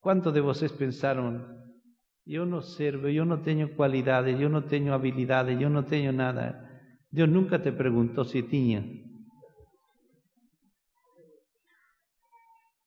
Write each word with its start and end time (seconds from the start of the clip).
¿Cuántos 0.00 0.32
de 0.32 0.40
vosotros 0.40 0.72
pensaron, 0.72 1.60
yo 2.24 2.46
no 2.46 2.62
sirvo, 2.62 3.08
yo 3.08 3.24
no 3.24 3.42
tengo 3.42 3.74
cualidades, 3.76 4.38
yo 4.38 4.48
no 4.48 4.64
tengo 4.64 4.94
habilidades, 4.94 5.58
yo 5.58 5.68
no 5.68 5.84
tengo 5.84 6.12
nada? 6.12 6.66
Dios 7.10 7.28
nunca 7.28 7.62
te 7.62 7.72
preguntó 7.72 8.24
si 8.24 8.42
tenía. 8.42 8.84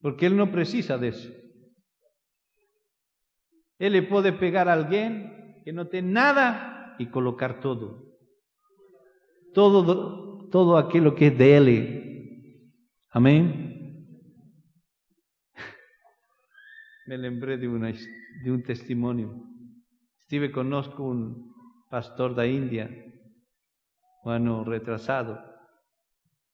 Porque 0.00 0.26
Él 0.26 0.36
no 0.36 0.50
precisa 0.50 0.98
de 0.98 1.08
eso. 1.08 1.30
Él 3.78 3.92
le 3.92 4.02
puede 4.02 4.32
pegar 4.32 4.68
a 4.68 4.72
alguien 4.72 5.62
que 5.64 5.72
no 5.72 5.88
tiene 5.88 6.12
nada 6.12 6.96
y 6.98 7.06
colocar 7.06 7.60
todo. 7.60 8.04
Todo, 9.52 10.48
todo 10.48 10.78
aquello 10.78 11.14
que 11.14 11.28
es 11.28 11.38
de 11.38 11.56
Él. 11.56 12.72
Amén. 13.10 13.73
Me 17.06 17.18
lembré 17.18 17.58
de, 17.58 17.68
un 17.68 18.62
testimonio. 18.62 19.34
Estive 20.20 20.50
conozco 20.50 21.02
un 21.02 21.52
pastor 21.90 22.34
de 22.34 22.50
India, 22.50 22.88
un 24.22 24.32
año 24.32 24.64
retrasado. 24.64 25.38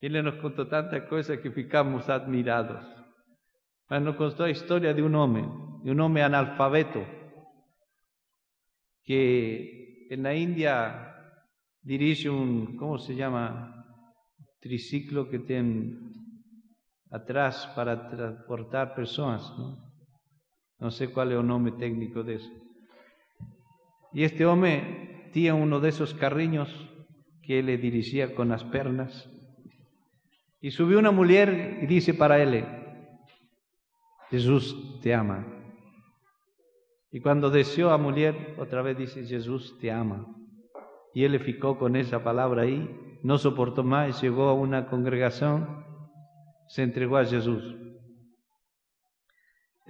Él 0.01 0.25
nos 0.25 0.35
contó 0.37 0.67
tantas 0.67 1.09
cosas 1.09 1.39
que 1.39 1.53
ficamos 1.53 2.09
admirados. 2.09 2.85
Mas 3.89 4.03
nos 4.03 4.17
contó 4.17 4.43
la 4.43 4.51
historia 4.51 4.93
de 4.93 5.03
un 5.03 5.15
hombre, 5.15 5.45
de 5.85 5.93
un 5.93 6.01
hombre 6.01 6.25
analfabeto, 6.25 7.07
que 9.05 10.09
en 10.11 10.23
la 10.25 10.35
India 10.35 11.15
dirige 11.81 12.29
un, 12.29 12.77
¿cómo 12.77 12.99
se 12.99 13.15
llama? 13.15 13.87
Triciclo 14.59 15.29
que 15.29 15.39
tiene 15.39 15.97
atrás 17.11 17.71
para 17.77 18.09
transportar 18.09 18.95
personas, 18.95 19.43
¿no? 19.57 19.90
No 20.81 20.91
sé 20.91 21.13
cuál 21.13 21.33
es 21.33 21.39
el 21.39 21.47
nombre 21.47 21.73
técnico 21.73 22.23
de 22.23 22.37
eso. 22.37 22.51
Y 24.13 24.25
este 24.25 24.47
hombre 24.47 25.31
tenía 25.33 25.55
uno 25.55 25.79
de 25.79 25.91
esos 25.91 26.15
carriños 26.15 26.69
que 27.43 27.63
le 27.63 27.77
dirigía 27.77 28.35
con 28.35 28.49
las 28.49 28.65
pernas. 28.65 29.29
Y 30.61 30.71
subió 30.71 30.99
una 30.99 31.11
mujer 31.11 31.79
y 31.83 31.87
dice 31.87 32.15
para 32.15 32.43
él, 32.43 32.65
Jesús 34.31 35.01
te 35.03 35.15
ama. 35.15 35.47
Y 37.13 37.21
cuando 37.21 37.51
deseó 37.51 37.91
a 37.91 37.99
mujer, 37.99 38.55
otra 38.59 38.83
vez 38.83 38.97
dice, 38.97 39.27
Jesús 39.27 39.77
te 39.81 39.91
ama. 39.91 40.27
Y 41.13 41.25
él 41.25 41.33
le 41.33 41.41
ficó 41.41 41.79
con 41.79 41.97
esa 41.97 42.23
palabra 42.23 42.63
ahí, 42.63 42.89
no 43.23 43.37
soportó 43.37 43.83
más, 43.83 44.23
llegó 44.23 44.45
a 44.45 44.55
una 44.55 44.87
congregación, 44.87 45.85
se 46.69 46.83
entregó 46.83 47.17
a 47.17 47.25
Jesús. 47.25 47.77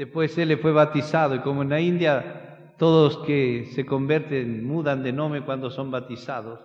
Después 0.00 0.38
él 0.38 0.56
fue 0.56 0.72
bautizado 0.72 1.34
y 1.34 1.40
como 1.40 1.60
en 1.60 1.68
la 1.68 1.78
India 1.78 2.72
todos 2.78 3.18
que 3.26 3.66
se 3.74 3.84
convierten 3.84 4.64
mudan 4.64 5.02
de 5.02 5.12
nombre 5.12 5.44
cuando 5.44 5.68
son 5.68 5.90
bautizados, 5.90 6.58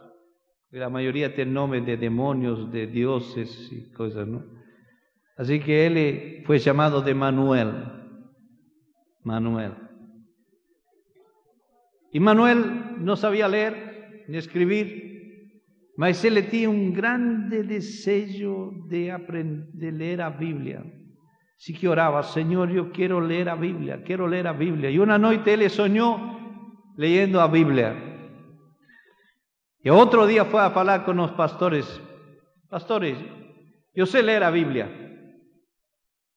la 0.72 0.88
mayoría 0.88 1.36
tienen 1.36 1.54
nombre 1.54 1.82
de 1.82 1.98
demonios, 1.98 2.72
de 2.72 2.88
dioses 2.88 3.70
y 3.74 3.92
cosas, 3.92 4.26
¿no? 4.26 4.42
Así 5.36 5.60
que 5.60 5.86
él 5.86 6.44
fue 6.46 6.60
llamado 6.60 7.02
de 7.02 7.14
Manuel. 7.14 7.74
Manuel. 9.24 9.74
Y 12.14 12.22
Manuel 12.22 13.04
no 13.04 13.18
sabía 13.18 13.50
leer 13.50 14.24
ni 14.30 14.38
escribir, 14.38 15.62
mas 15.98 16.24
él 16.24 16.36
tenía 16.50 16.70
un 16.70 16.94
grande 16.94 17.64
deseo 17.64 18.72
de, 18.88 19.12
aprender, 19.12 19.68
de 19.74 19.92
leer 19.92 20.20
la 20.20 20.30
Biblia. 20.30 20.86
Sí 21.56 21.74
que 21.74 21.88
oraba, 21.88 22.24
Señor, 22.24 22.70
yo 22.70 22.92
quiero 22.92 23.22
leer 23.22 23.48
la 23.48 23.56
Biblia, 23.56 24.04
quiero 24.04 24.28
leer 24.28 24.46
la 24.46 24.54
Biblia. 24.54 24.90
Y 24.90 25.00
una 25.00 25.18
noche 25.18 25.54
él 25.54 25.70
soñó 25.70 26.36
leyendo 26.98 27.40
la 27.40 27.48
Biblia. 27.48 27.96
Y 29.82 29.90
otro 29.90 30.26
día 30.26 30.46
fue 30.46 30.62
a 30.62 30.66
hablar 30.66 31.06
con 31.06 31.18
los 31.18 31.32
pastores. 31.32 32.02
Pastores, 32.70 33.18
yo 33.94 34.06
sé 34.06 34.24
leer 34.24 34.42
la 34.42 34.52
Biblia. 34.52 34.90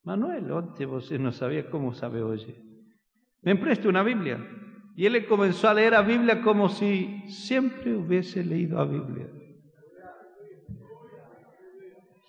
Manuel, 0.05 0.53
antes 0.53 0.87
usted 0.87 1.19
no 1.19 1.33
sabía 1.33 1.69
cómo 1.69 1.93
sabe 1.93 2.23
hoy. 2.23 2.55
Me 3.43 3.57
preste 3.57 3.89
una 3.89 4.03
Biblia. 4.03 4.39
Y 4.97 5.07
él 5.07 5.27
comenzó 5.27 5.69
a 5.69 5.75
leer 5.75 5.93
la 5.93 6.03
Biblia 6.03 6.41
como 6.43 6.69
si 6.69 7.23
siempre 7.29 7.95
hubiese 7.95 8.45
leído 8.45 8.79
la 8.79 8.85
Biblia. 8.85 9.27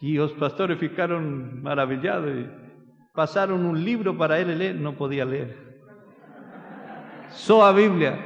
Y 0.02 0.14
los 0.14 0.34
pastores 0.34 0.80
ficaron 0.80 1.62
maravillados. 1.62 2.48
Pasaron 3.20 3.66
un 3.66 3.84
libro 3.84 4.18
para 4.18 4.40
él 4.40 4.58
leer, 4.58 4.76
no 4.76 4.94
podía 4.94 5.26
leer. 5.26 5.54
Soa 7.32 7.74
Biblia. 7.74 8.18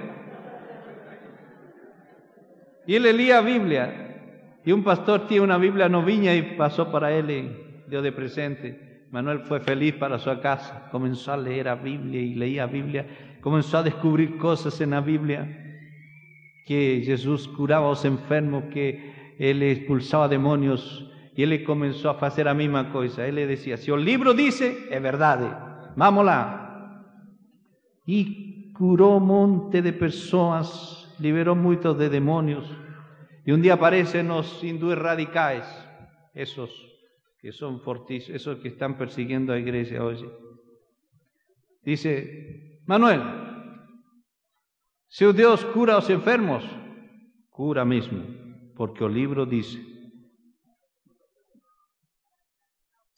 Y 2.86 2.94
él 2.94 3.02
leía 3.02 3.42
Biblia. 3.42 4.60
Y 4.64 4.72
un 4.72 4.84
pastor 4.84 5.26
tiene 5.26 5.46
una 5.46 5.58
Biblia 5.58 5.90
noviña 5.90 6.36
y 6.36 6.56
pasó 6.56 6.92
para 6.92 7.12
él 7.12 7.32
y 7.32 7.90
dio 7.90 8.04
de 8.04 8.12
presente. 8.12 9.08
Manuel 9.10 9.40
fue 9.40 9.62
feliz 9.62 9.96
para 9.96 10.20
su 10.20 10.30
casa. 10.42 10.90
Comenzó 10.92 11.34
a 11.34 11.38
leer 11.38 11.66
la 11.66 11.74
Biblia 11.74 12.22
y 12.22 12.36
leía 12.36 12.68
Biblia. 12.68 13.08
Comenzó 13.42 13.80
a 13.80 13.84
descubrir 13.84 14.38
cosas 14.38 14.80
en 14.80 14.92
la 14.92 15.02
Biblia. 15.02 15.82
Que 16.68 17.02
Jesús 17.04 17.48
curaba 17.48 17.88
a 17.88 17.90
los 17.90 18.06
enfermos, 18.06 18.66
que 18.72 19.34
él 19.40 19.64
expulsaba 19.64 20.28
demonios 20.28 21.10
y 21.36 21.44
él 21.44 21.64
comenzó 21.64 22.12
a 22.12 22.28
hacer 22.28 22.46
la 22.46 22.54
misma 22.54 22.92
cosa. 22.92 23.26
Él 23.26 23.36
le 23.36 23.48
decía, 23.48 23.78
si 23.78 23.92
el 23.92 24.06
libro 24.06 24.34
dice, 24.34 24.88
es 24.90 25.02
verdad, 25.02 25.94
vámonos. 25.96 26.62
Y 28.06 28.72
curó 28.74 29.18
un 29.18 29.28
monte 29.28 29.82
de 29.82 29.94
personas, 29.94 31.14
liberó 31.20 31.56
muchos 31.56 31.98
de 31.98 32.10
demonios. 32.10 32.70
Y 33.46 33.52
un 33.52 33.62
día 33.62 33.74
aparecen 33.74 34.28
los 34.28 34.64
hindúes 34.64 34.98
radicales, 34.98 35.66
esos 36.34 36.70
que 37.40 37.52
son 37.52 37.82
fortísimos, 37.82 38.42
esos 38.42 38.60
que 38.60 38.70
están 38.70 38.98
persiguiendo 38.98 39.54
a 39.54 39.60
iglesia 39.60 40.04
hoy. 40.04 40.26
Dice, 41.84 42.80
Manuel, 42.86 43.22
si 45.08 45.32
Dios 45.34 45.66
cura 45.66 45.94
a 45.94 45.96
los 45.98 46.10
enfermos, 46.10 46.64
cura 47.50 47.84
mismo, 47.84 48.24
porque 48.76 49.04
el 49.04 49.14
libro 49.14 49.46
dice, 49.46 49.93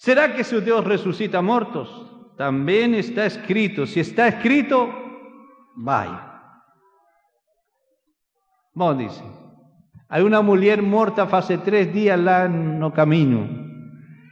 ¿Será 0.05 0.35
que 0.35 0.43
su 0.43 0.61
Dios 0.61 0.85
resucita 0.85 1.41
muertos? 1.41 1.89
También 2.37 2.93
está 2.93 3.25
escrito. 3.25 3.87
Si 3.87 3.99
está 3.99 4.27
escrito, 4.27 4.87
vaya. 5.75 6.61
Bom, 8.75 8.95
dice. 8.95 9.23
Hay 10.07 10.21
una 10.21 10.41
mujer 10.41 10.83
muerta 10.83 11.23
hace 11.23 11.57
tres 11.57 11.91
días 11.91 12.19
lá 12.19 12.47
no 12.47 12.93
camino. 12.93 13.49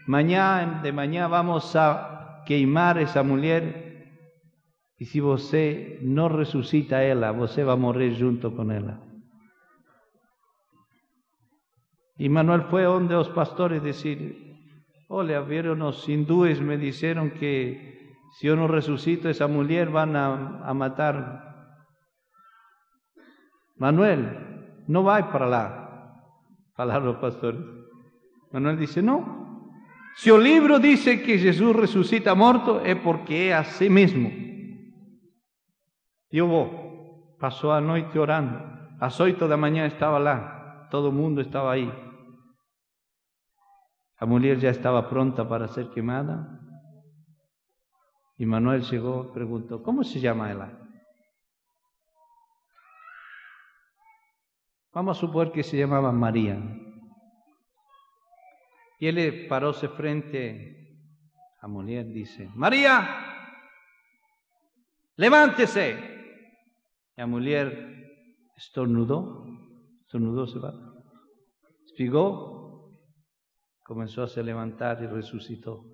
Mañana, 0.05 0.79
de 0.83 0.91
mañana 0.91 1.27
vamos 1.27 1.75
a 1.75 2.43
queimar 2.45 2.99
esa 2.99 3.23
mujer. 3.23 4.11
Y 4.99 5.05
si 5.05 5.19
você 5.21 5.97
no 6.03 6.29
resucita 6.29 6.97
a 6.97 7.03
ella, 7.03 7.31
você 7.31 7.63
va 7.63 7.73
a 7.73 7.77
morir 7.77 8.15
junto 8.19 8.55
con 8.55 8.71
ella. 8.71 8.99
Y 12.15 12.29
Manuel 12.29 12.61
fue 12.69 12.83
donde 12.83 13.15
los 13.15 13.29
pastores 13.29 13.81
decir, 13.81 14.52
Olha, 15.15 15.41
vieron 15.41 15.77
los 15.77 16.09
hindúes, 16.09 16.59
me 16.59 16.75
dijeron 16.75 17.29
que 17.29 18.15
si 18.31 18.47
yo 18.47 18.55
no 18.55 18.67
resucito 18.67 19.29
esa 19.29 19.45
mujer 19.45 19.91
van 19.91 20.15
a, 20.15 20.73
matar. 20.73 21.77
Manuel, 23.75 24.83
no 24.87 25.03
va 25.03 25.31
para 25.31 25.45
lá, 25.45 26.15
falaron 26.73 27.05
los 27.09 27.17
pastores. 27.17 27.61
Manuel 28.51 28.79
dice, 28.79 29.03
no. 29.03 29.69
Si 30.15 30.31
el 30.31 30.43
libro 30.43 30.79
dice 30.79 31.21
que 31.21 31.37
Jesús 31.37 31.75
resucita 31.75 32.33
muerto, 32.33 32.81
es 32.81 32.95
porque 32.95 33.49
es 33.49 33.55
así 33.55 33.91
mismo. 33.91 34.31
Yo 36.31 36.47
voy. 36.47 36.69
Pasó 37.39 37.71
a 37.71 37.79
noche 37.79 38.17
orando. 38.17 38.57
A 38.99 39.09
ocho 39.09 39.47
de 39.47 39.57
mañana 39.57 39.85
estaba 39.85 40.19
lá. 40.19 40.87
Todo 40.89 41.09
el 41.09 41.13
mundo 41.13 41.39
estaba 41.39 41.73
ahí. 41.73 42.02
La 44.23 44.27
mujer 44.27 44.57
ya 44.57 44.69
estaba 44.69 45.09
pronta 45.09 45.49
para 45.49 45.67
ser 45.67 45.89
quemada. 45.89 46.57
Y 48.37 48.45
Manuel 48.45 48.81
llegó, 48.83 49.33
preguntó, 49.33 49.83
¿cómo 49.83 50.01
se 50.05 50.21
llama 50.21 50.49
ella? 50.49 50.79
Vamos 54.93 55.17
a 55.17 55.19
suponer 55.19 55.51
que 55.51 55.61
se 55.61 55.75
llamaba 55.75 56.13
María. 56.13 56.57
Y 58.97 59.07
él 59.07 59.45
paróse 59.49 59.89
frente 59.89 61.11
a 61.59 61.67
mujer, 61.67 62.05
dice, 62.05 62.49
María, 62.55 63.05
levántese. 65.17 65.97
La 67.17 67.27
mujer 67.27 68.09
estornudó, 68.55 69.45
estornudó, 69.99 70.47
se 70.47 70.59
va, 70.59 70.73
espigó 71.87 72.52
comenzó 73.93 74.23
a 74.23 74.27
se 74.27 74.41
levantar 74.41 75.03
y 75.03 75.05
resucitó. 75.05 75.85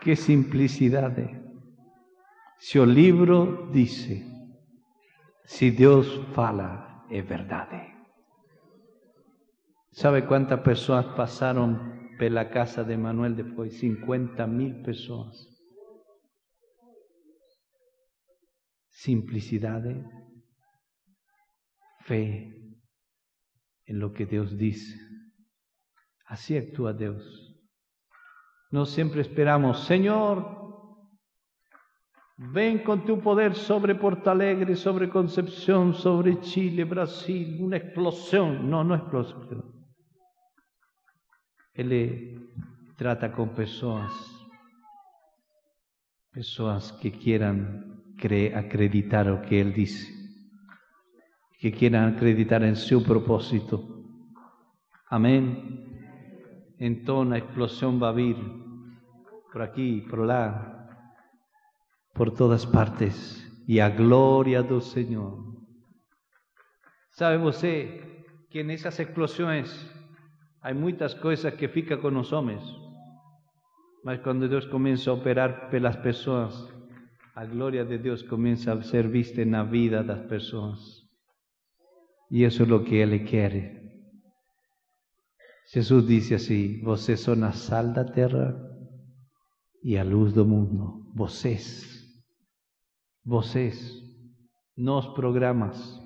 Qué 0.00 0.16
simplicidad. 0.16 1.16
¿eh? 1.20 1.40
Si 2.58 2.80
el 2.80 2.92
libro 2.92 3.68
dice, 3.72 4.26
si 5.44 5.70
Dios 5.70 6.20
fala, 6.34 7.04
es 7.08 7.28
verdad. 7.28 7.72
¿eh?". 7.74 7.94
¿Sabe 9.92 10.26
cuántas 10.26 10.58
personas 10.62 11.06
pasaron 11.14 11.97
por 12.18 12.30
la 12.30 12.50
casa 12.50 12.84
de 12.84 12.96
Manuel 12.96 13.36
después? 13.36 13.78
50 13.78 14.46
mil 14.46 14.82
personas. 14.82 15.46
Simplicidad, 18.88 19.84
fe 22.00 22.58
en 23.86 23.98
lo 23.98 24.12
que 24.12 24.26
Dios 24.26 24.58
dice. 24.58 24.98
Así 26.26 26.56
actúa 26.56 26.92
Dios. 26.92 27.56
No 28.70 28.84
siempre 28.84 29.22
esperamos, 29.22 29.84
Señor, 29.84 30.58
ven 32.36 32.80
con 32.84 33.06
tu 33.06 33.20
poder 33.20 33.54
sobre 33.54 33.94
Porto 33.94 34.30
Alegre, 34.30 34.76
sobre 34.76 35.08
Concepción, 35.08 35.94
sobre 35.94 36.40
Chile, 36.40 36.84
Brasil, 36.84 37.58
una 37.62 37.78
explosión. 37.78 38.68
No, 38.68 38.84
no 38.84 38.94
explosión. 38.94 39.77
Él 41.78 42.50
trata 42.96 43.30
con 43.30 43.50
personas, 43.50 44.12
personas 46.32 46.92
que 46.94 47.12
quieran 47.12 48.02
acreditar 48.56 49.26
lo 49.26 49.40
que 49.42 49.60
Él 49.60 49.72
dice, 49.72 50.12
que 51.60 51.70
quieran 51.70 52.16
acreditar 52.16 52.64
en 52.64 52.74
su 52.74 53.04
propósito. 53.04 53.80
Amén. 55.06 56.74
Entonces 56.80 57.30
la 57.30 57.38
explosión 57.38 58.02
va 58.02 58.08
a 58.08 58.12
vir 58.12 58.36
por 59.52 59.62
aquí, 59.62 60.00
por 60.00 60.28
allá, 60.28 60.88
por 62.12 62.34
todas 62.34 62.66
partes, 62.66 63.48
y 63.68 63.78
a 63.78 63.90
gloria 63.90 64.64
del 64.64 64.82
Señor. 64.82 65.38
¿Sabe 67.12 67.36
você 67.36 68.24
que 68.50 68.62
en 68.62 68.72
esas 68.72 68.98
explosiones 68.98 69.94
hay 70.60 70.74
muchas 70.74 71.14
cosas 71.14 71.54
que 71.54 71.68
fica 71.68 72.00
con 72.00 72.14
los 72.14 72.32
hombres? 72.32 72.62
Mas 74.04 74.20
cuando 74.20 74.48
Dios 74.48 74.66
comienza 74.66 75.10
a 75.10 75.14
operar 75.14 75.68
las 75.72 75.96
personas, 75.98 76.72
a 77.34 77.44
gloria 77.44 77.84
de 77.84 77.98
Dios 77.98 78.24
comienza 78.24 78.72
a 78.72 78.82
ser 78.82 79.08
vista 79.08 79.42
en 79.42 79.52
la 79.52 79.64
vida 79.64 80.02
de 80.02 80.08
las 80.08 80.20
personas. 80.26 81.08
Y 82.30 82.44
eso 82.44 82.64
es 82.64 82.68
lo 82.68 82.84
que 82.84 83.02
Él 83.02 83.24
quiere. 83.24 83.78
Jesús 85.70 86.06
dice 86.06 86.36
así, 86.36 86.80
vocês 86.82 87.20
son 87.20 87.44
a 87.44 87.52
sal 87.52 87.92
da 87.92 88.06
terra 88.06 88.56
y 89.82 89.96
a 89.96 90.04
luz 90.04 90.34
do 90.34 90.44
mundo. 90.44 91.12
Vocês, 91.14 91.84
vocês, 93.22 94.02
nos 94.74 95.06
programas, 95.08 96.00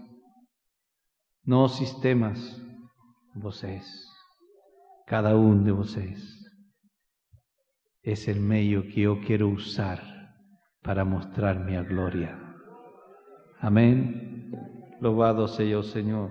nos 1.45 1.77
sistemas, 1.77 2.61
vocês, 3.35 4.12
cada 5.13 5.37
uno 5.37 5.63
de 5.63 5.73
vocês. 5.73 6.51
Es 8.03 8.29
el 8.29 8.41
medio 8.41 8.85
que 8.85 9.03
yo 9.03 9.21
quiero 9.21 9.49
usar 9.49 10.01
para 10.81 11.05
mostrar 11.05 11.61
mi 11.61 11.77
gloria. 11.87 12.35
Amén. 13.61 14.51
Loado 15.03 15.49
sea 15.49 15.67
yo, 15.67 15.83
Señor. 15.83 16.31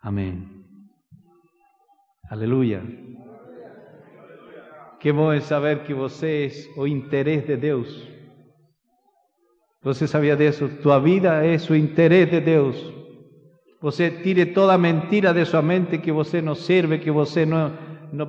Amén. 0.00 0.66
Aleluya. 2.28 2.82
Que 4.98 5.12
bom 5.12 5.32
é 5.32 5.40
saber 5.40 5.84
que 5.84 5.94
você 5.94 6.46
é 6.46 6.80
o 6.80 6.84
interés 6.84 7.46
de 7.46 7.56
Deus. 7.56 8.08
Você 9.82 10.08
sabia 10.08 10.34
disso? 10.34 10.68
Tua 10.82 10.98
vida 10.98 11.46
é 11.46 11.56
o 11.70 11.76
interés 11.76 12.28
de 12.28 12.40
Deus. 12.40 13.01
Você 13.82 14.12
tire 14.22 14.46
toda 14.46 14.78
mentira 14.78 15.34
de 15.34 15.44
sua 15.44 15.60
mente 15.60 15.98
que 15.98 16.12
você 16.12 16.40
não 16.40 16.54
serve, 16.54 16.98
que 16.98 17.10
você 17.10 17.44
não, 17.44 17.72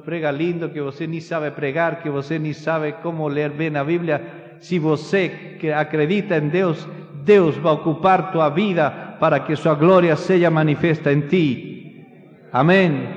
prega 0.03 0.31
lindo, 0.31 0.69
que 0.69 0.81
você 0.81 1.05
nem 1.05 1.19
sabe 1.21 1.51
pregar, 1.51 2.01
que 2.01 2.09
você 2.09 2.39
nem 2.39 2.53
sabe 2.53 2.93
como 3.03 3.27
ler 3.27 3.51
bem 3.51 3.77
a 3.77 3.83
Bíblia. 3.83 4.57
Se 4.59 4.79
você 4.79 5.57
que 5.59 5.71
acredita 5.71 6.37
em 6.37 6.47
Deus, 6.47 6.87
Deus 7.23 7.55
vai 7.57 7.73
ocupar 7.73 8.31
tua 8.31 8.49
vida 8.49 8.89
para 9.19 9.41
que 9.41 9.55
sua 9.55 9.75
glória 9.75 10.15
seja 10.15 10.49
manifesta 10.49 11.13
em 11.13 11.21
ti. 11.21 12.03
Amém. 12.51 13.09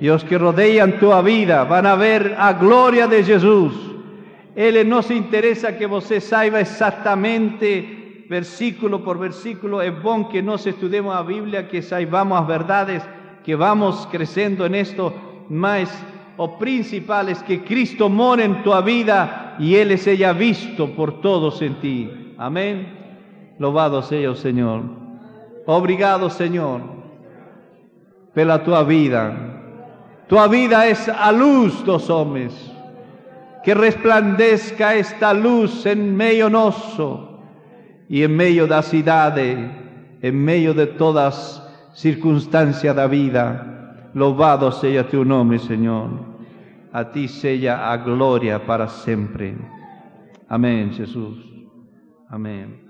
E 0.00 0.08
os 0.10 0.22
que 0.22 0.36
rodeiam 0.36 0.92
tua 0.92 1.22
vida 1.22 1.64
van 1.64 1.88
a 1.88 1.96
ver 1.96 2.34
a 2.38 2.52
glória 2.52 3.08
de 3.08 3.24
Jesus. 3.24 3.74
Ele 4.54 4.84
não 4.84 5.02
se 5.02 5.14
interessa 5.14 5.72
que 5.72 5.88
você 5.88 6.20
saiba 6.20 6.60
exatamente 6.60 8.03
versículo 8.28 9.02
por 9.02 9.18
versículo. 9.18 9.80
É 9.80 9.90
bom 9.90 10.24
que 10.24 10.42
nós 10.42 10.66
estudemos 10.66 11.14
a 11.14 11.22
Bíblia, 11.22 11.64
que 11.64 11.82
saibamos 11.82 12.38
as 12.38 12.46
verdades, 12.46 13.02
que 13.42 13.56
vamos 13.56 14.06
crescendo 14.06 14.68
nisto, 14.68 15.12
mas 15.48 15.90
o 16.36 16.58
principal 16.58 17.28
es 17.28 17.42
que 17.42 17.62
Cristo 17.62 18.08
mora 18.08 18.44
en 18.44 18.62
tu 18.62 18.70
vida 18.82 19.56
y 19.58 19.76
Él 19.76 19.96
sea 19.98 20.32
visto 20.32 20.88
por 20.94 21.20
todos 21.20 21.62
en 21.62 21.74
ti. 21.80 22.34
Amén. 22.38 23.54
Loado 23.58 24.02
sea 24.02 24.28
el 24.28 24.36
Señor. 24.36 24.82
Obrigado, 25.66 26.28
Señor, 26.28 26.80
pela 28.34 28.62
tua 28.64 28.82
vida. 28.82 29.52
Tu 30.26 30.36
vida 30.48 30.86
es 30.86 31.08
a 31.08 31.30
luz 31.30 31.84
dos 31.84 32.10
hombres. 32.10 32.52
Que 33.62 33.74
resplandezca 33.74 34.94
esta 34.94 35.32
luz 35.32 35.86
en 35.86 36.14
medio 36.14 36.50
nosso 36.50 37.33
y 38.14 38.22
en 38.22 38.36
medio 38.36 38.68
da 38.68 38.80
cidade, 38.80 39.56
en 40.22 40.44
medio 40.44 40.72
de 40.72 40.86
todas 40.86 41.60
circunstancias 41.94 42.94
da 42.94 43.08
vida. 43.08 44.08
Louvado 44.14 44.70
seja 44.70 45.02
teu 45.02 45.24
nome, 45.24 45.58
Senhor. 45.58 46.10
A 46.92 47.10
ti 47.10 47.26
seja 47.26 47.90
a 47.90 47.96
glória 47.96 48.64
para 48.64 48.86
sempre. 48.86 49.58
Amém, 50.48 50.92
Jesus. 50.92 51.44
Amém. 52.30 52.86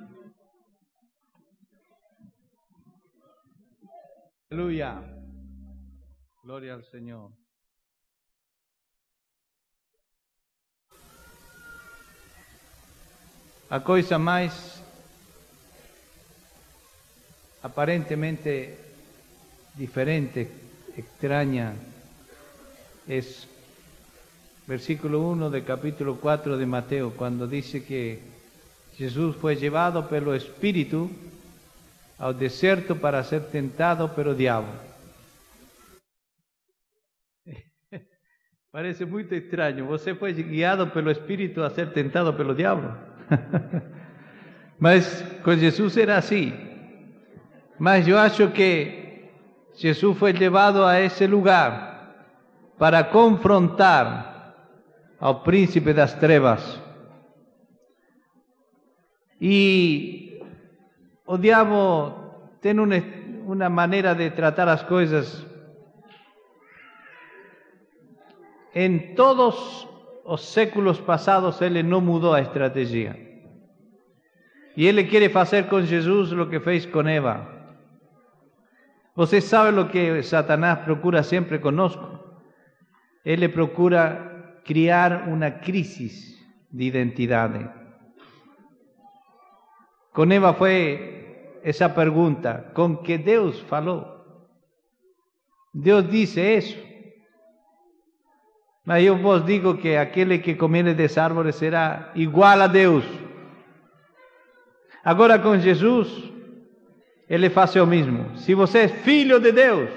Aleluia. 4.53 5.03
Glória 6.45 6.75
ao 6.75 6.83
Senhor. 6.83 7.33
A 13.71 13.81
coisa 13.81 14.19
mais 14.19 14.74
aparentemente 17.65 18.77
diferente 19.75 20.51
extraña 20.99 21.73
es 23.09 23.49
versículo 24.67 25.23
1 25.23 25.49
del 25.49 25.65
capítulo 25.65 26.21
4 26.21 26.59
de 26.59 26.67
Mateo, 26.67 27.15
cuando 27.17 27.47
dice 27.47 27.83
que 27.83 28.21
Jesús 28.97 29.37
fue 29.37 29.57
llevado 29.57 30.07
el 30.11 30.35
Espíritu 30.35 31.11
al 32.19 32.39
desierto 32.39 32.97
para 32.97 33.25
ser 33.25 33.47
tentado 33.47 34.13
el 34.15 34.37
diablo. 34.37 34.73
Parece 38.71 39.07
muy 39.07 39.23
extraño. 39.31 39.87
Você 39.87 40.15
fue 40.15 40.35
guiado 40.35 40.93
pelo 40.93 41.11
Espíritu 41.11 41.63
a 41.63 41.71
ser 41.71 41.95
tentado 41.95 42.37
pelo 42.37 42.55
diablo. 42.55 42.95
Mas 44.79 45.25
con 45.43 45.59
Jesús 45.59 45.97
era 45.97 46.19
así. 46.19 46.53
Mas 47.79 48.07
yo 48.07 48.19
acho 48.19 48.53
que 48.53 49.33
Jesús 49.77 50.17
fue 50.17 50.33
llevado 50.33 50.87
a 50.87 51.01
ese 51.01 51.27
lugar 51.27 52.15
para 52.79 53.11
confrontar 53.11 54.55
al 55.19 55.43
príncipe 55.43 55.93
de 55.93 56.01
las 56.01 56.19
trevas. 56.19 56.81
Y 59.41 60.39
o 61.25 61.39
diablo 61.39 62.51
tiene 62.61 62.83
una, 62.83 63.03
una 63.47 63.69
manera 63.69 64.15
de 64.15 64.31
tratar 64.31 64.67
las 64.69 64.85
cosas. 64.85 65.47
En 68.73 69.15
todos 69.15 69.89
los 70.27 70.43
séculos 70.43 71.01
pasados 71.01 71.61
él 71.63 71.89
no 71.89 72.01
mudó 72.01 72.35
a 72.35 72.41
estrategia. 72.41 73.17
Y 74.77 74.89
él 74.89 75.09
quiere 75.09 75.31
hacer 75.35 75.69
con 75.69 75.87
Jesús 75.87 76.33
lo 76.33 76.49
que 76.49 76.61
fez 76.61 76.87
con 76.87 77.09
Eva. 77.09 77.54
Você 79.15 79.41
sabe 79.41 79.73
lo 79.73 79.89
que 79.89 80.23
Satanás 80.23 80.81
procura 80.81 81.23
siempre 81.23 81.61
conosco? 81.61 82.43
Él 83.25 83.41
le 83.41 83.49
procura 83.49 84.61
criar 84.65 85.29
una 85.29 85.61
crisis 85.61 86.45
de 86.71 86.85
identidad. 86.85 87.75
Con 90.13 90.33
Eva 90.33 90.55
fue 90.55 91.61
esa 91.63 91.95
pregunta, 91.95 92.73
¿con 92.73 93.03
qué 93.03 93.19
Dios 93.19 93.65
faló? 93.69 94.25
Dios 95.73 96.11
dice 96.11 96.57
eso. 96.57 96.79
Mas 98.85 99.03
eu 99.03 99.17
vos 99.17 99.47
digo 99.47 99.79
que 99.79 99.97
aquele 99.97 100.43
que 100.43 100.59
comer 100.59 100.95
des 100.95 101.17
árvores 101.17 101.57
será 101.57 102.13
igual 102.15 102.61
a 102.61 102.69
Deus. 102.69 103.05
Agora 105.03 105.39
com 105.39 105.59
Jesus, 105.59 106.34
ele 107.29 107.51
faz 107.51 107.75
o 107.77 107.87
mesmo. 107.87 108.37
Se 108.37 108.55
você 108.55 108.81
é 108.81 108.89
filho 108.89 109.41
de 109.41 109.53
Deus, 109.53 109.91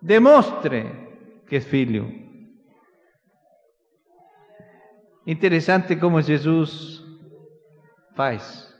demonstre 0.00 0.84
que 1.46 1.56
é 1.56 1.60
filho. 1.60 2.24
Interessante 5.26 5.96
como 5.96 6.20
Jesus 6.20 7.02
faz. 8.14 8.72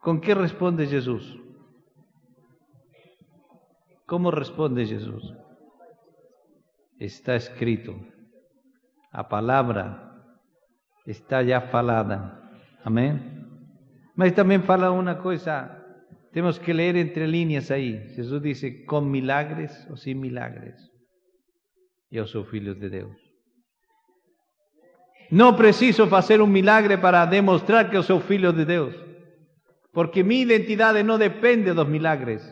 Com 0.00 0.20
que 0.20 0.34
responde 0.34 0.86
Jesus? 0.86 1.38
Como 4.06 4.30
responde 4.30 4.84
Jesus? 4.84 5.22
Está 6.98 7.36
escrito. 7.36 7.94
A 9.12 9.22
palavra 9.22 10.12
está 11.06 11.44
já 11.44 11.60
falada. 11.60 12.40
Amém? 12.84 13.20
Mas 14.16 14.32
também 14.32 14.60
fala 14.60 14.90
uma 14.90 15.14
coisa, 15.14 15.81
temos 16.32 16.58
que 16.58 16.72
ler 16.72 16.96
entre 16.96 17.26
linhas 17.26 17.70
aí. 17.70 18.08
Jesus 18.14 18.42
disse: 18.42 18.84
com 18.84 19.00
milagres 19.00 19.86
ou 19.90 19.96
sem 19.96 20.14
milagres. 20.14 20.74
Eu 22.10 22.26
sou 22.26 22.44
filho 22.44 22.74
de 22.74 22.88
Deus. 22.88 23.16
Não 25.30 25.54
preciso 25.54 26.06
fazer 26.08 26.40
um 26.40 26.46
milagre 26.46 26.98
para 26.98 27.24
demonstrar 27.24 27.88
que 27.88 27.96
eu 27.96 28.02
sou 28.02 28.20
filho 28.20 28.52
de 28.52 28.64
Deus, 28.66 28.94
porque 29.92 30.22
minha 30.22 30.42
identidade 30.42 31.02
não 31.02 31.18
depende 31.18 31.72
dos 31.72 31.88
milagres. 31.88 32.42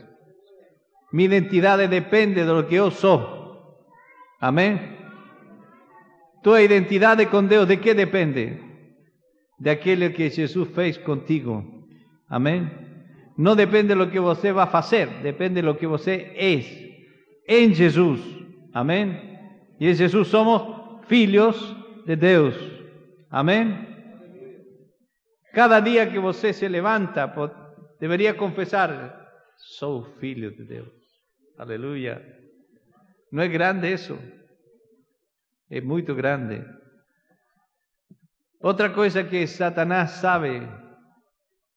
Minha 1.12 1.36
identidade 1.36 1.88
depende 1.88 2.44
do 2.44 2.64
que 2.64 2.76
eu 2.76 2.90
sou. 2.90 3.38
Amém? 4.40 4.98
Tua 6.42 6.62
identidade 6.62 7.26
com 7.26 7.44
Deus, 7.44 7.66
de 7.66 7.76
que 7.76 7.92
depende? 7.92 8.70
de 9.60 9.68
aquilo 9.68 10.10
que 10.10 10.30
Jesus 10.30 10.68
fez 10.74 10.96
contigo. 10.96 11.62
Amém? 12.28 12.79
Não 13.40 13.56
depende 13.56 13.94
do 13.94 14.10
que 14.10 14.20
você 14.20 14.52
vai 14.52 14.66
fazer, 14.66 15.08
depende 15.22 15.62
do 15.62 15.74
que 15.74 15.86
você 15.86 16.30
é 16.36 16.60
em 17.48 17.72
Jesus. 17.72 18.20
Amém? 18.74 19.38
E 19.80 19.88
em 19.88 19.94
Jesus 19.94 20.28
somos 20.28 21.06
filhos 21.06 21.56
de 22.04 22.16
Deus. 22.16 22.54
Amém? 23.30 23.64
Cada 25.54 25.80
dia 25.80 26.06
que 26.06 26.18
você 26.18 26.52
se 26.52 26.68
levanta, 26.68 27.32
deveria 27.98 28.34
confessar: 28.34 28.90
sou 29.56 30.04
filho 30.18 30.54
de 30.54 30.64
Deus. 30.64 30.92
Aleluia. 31.56 32.20
Não 33.32 33.42
é 33.42 33.48
grande 33.48 33.90
isso? 33.90 34.18
É 35.70 35.80
muito 35.80 36.14
grande. 36.14 36.62
Outra 38.60 38.90
coisa 38.90 39.24
que 39.24 39.46
Satanás 39.46 40.10
sabe, 40.10 40.68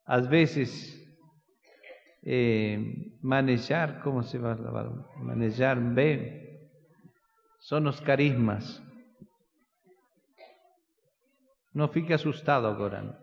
às 0.06 0.28
vezes, 0.28 1.03
é 2.26 2.78
manejar, 3.22 4.02
como 4.02 4.24
se 4.24 4.38
vai 4.38 4.56
manejar 5.22 5.80
bem, 5.80 6.42
são 7.60 7.86
os 7.88 8.00
carismas. 8.00 8.82
Não 11.74 11.88
fique 11.88 12.14
assustado 12.14 12.68
agora. 12.68 13.18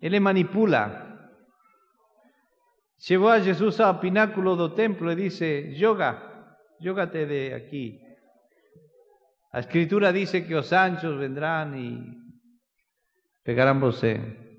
Ele 0.00 0.20
manipula. 0.20 1.08
Chegou 2.98 3.28
a 3.28 3.40
Jesus 3.40 3.80
ao 3.80 3.98
pináculo 3.98 4.56
do 4.56 4.74
templo 4.74 5.10
e 5.10 5.16
disse: 5.16 5.74
Joga, 5.74 6.56
joga-te 6.80 7.26
de 7.26 7.54
aqui. 7.54 8.00
La 9.52 9.60
escritura 9.60 10.12
dice 10.12 10.46
que 10.46 10.54
los 10.54 10.72
anchos 10.72 11.18
vendrán 11.18 11.76
y 11.76 12.16
pegarán 13.42 13.80
você. 13.80 14.49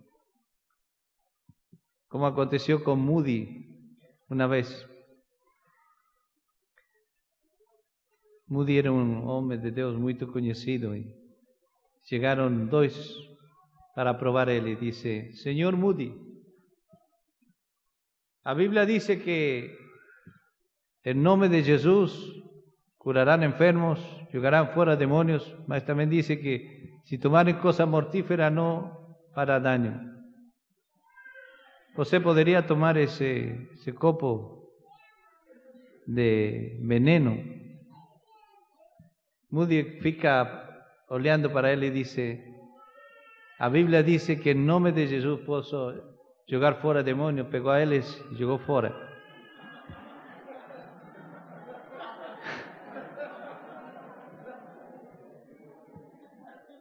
Como 2.12 2.28
aconteció 2.28 2.84
con 2.84 3.00
Moody 3.00 3.70
una 4.28 4.46
vez. 4.46 4.86
Moody 8.48 8.80
era 8.80 8.92
un 8.92 9.24
hombre 9.30 9.58
de 9.58 9.72
Dios 9.72 9.98
muy 9.98 10.18
conocido 10.18 10.94
y 10.94 11.16
llegaron 12.10 12.70
dos 12.70 12.94
para 13.96 14.20
probar 14.20 14.50
él 14.50 14.68
y 14.68 14.76
dice, 14.76 15.34
Señor 15.36 15.78
Moody, 15.78 16.14
la 18.44 18.56
Biblia 18.56 18.86
dice 18.86 19.24
que 19.24 19.74
en 21.04 21.24
nombre 21.24 21.48
de 21.48 21.64
Jesús 21.64 22.44
curarán 22.98 23.42
enfermos, 23.42 24.06
llegarán 24.34 24.72
fuera 24.72 24.98
demonios, 24.98 25.56
mas 25.66 25.86
también 25.86 26.10
dice 26.10 26.42
que 26.42 27.00
si 27.06 27.18
tomaren 27.18 27.58
cosas 27.60 27.88
mortíferas 27.88 28.52
no 28.52 29.18
para 29.34 29.62
daño. 29.62 30.12
Você 31.96 32.20
podría 32.22 32.66
tomar 32.66 32.98
ese, 32.98 33.68
copo 34.00 34.72
de 36.06 36.80
veneno. 36.82 37.38
Moody 39.50 40.00
fica 40.00 40.88
olhando 41.10 41.52
para 41.52 41.74
él 41.74 41.84
y 41.84 41.90
dice, 41.90 42.56
la 43.60 43.68
Biblia 43.68 44.04
dice 44.04 44.40
que 44.40 44.52
en 44.52 44.66
nombre 44.66 44.94
de 44.94 45.08
Jesús 45.08 45.42
puedo 45.46 46.22
llegar 46.48 46.80
fuera 46.82 47.04
demonios, 47.04 47.48
pegó 47.48 47.72
a 47.72 47.84
él 47.84 47.92
y 47.94 48.02
llegó 48.36 48.58
fuera. 48.60 48.96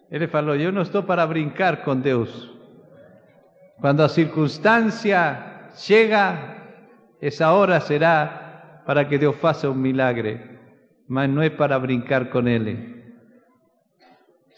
Ele 0.08 0.28
falou: 0.28 0.54
Eu 0.54 0.70
não 0.70 0.82
estou 0.82 1.02
para 1.02 1.26
brincar 1.26 1.82
com 1.82 1.96
Deus. 1.96 2.59
Quando 3.80 4.02
a 4.02 4.08
circunstância 4.08 5.70
chega, 5.74 6.58
essa 7.20 7.50
hora 7.52 7.80
será 7.80 8.82
para 8.84 9.04
que 9.04 9.16
Deus 9.16 9.36
faça 9.36 9.70
um 9.70 9.74
milagre, 9.74 10.40
mas 11.08 11.30
não 11.30 11.42
é 11.42 11.48
para 11.48 11.78
brincar 11.78 12.26
com 12.30 12.46
Ele. 12.46 13.00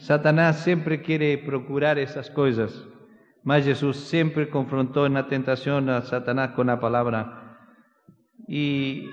Satanás 0.01 0.57
sempre 0.57 0.99
quer 0.99 1.45
procurar 1.45 1.97
essas 1.97 2.29
coisas, 2.29 2.85
mas 3.45 3.65
Jesus 3.65 3.99
sempre 3.99 4.47
confrontou 4.47 5.09
na 5.09 5.23
tentação 5.23 5.79
a 5.89 6.03
Satanás 6.03 6.51
com 6.57 6.69
a 6.69 6.77
palavra. 6.77 7.21
E 8.49 9.09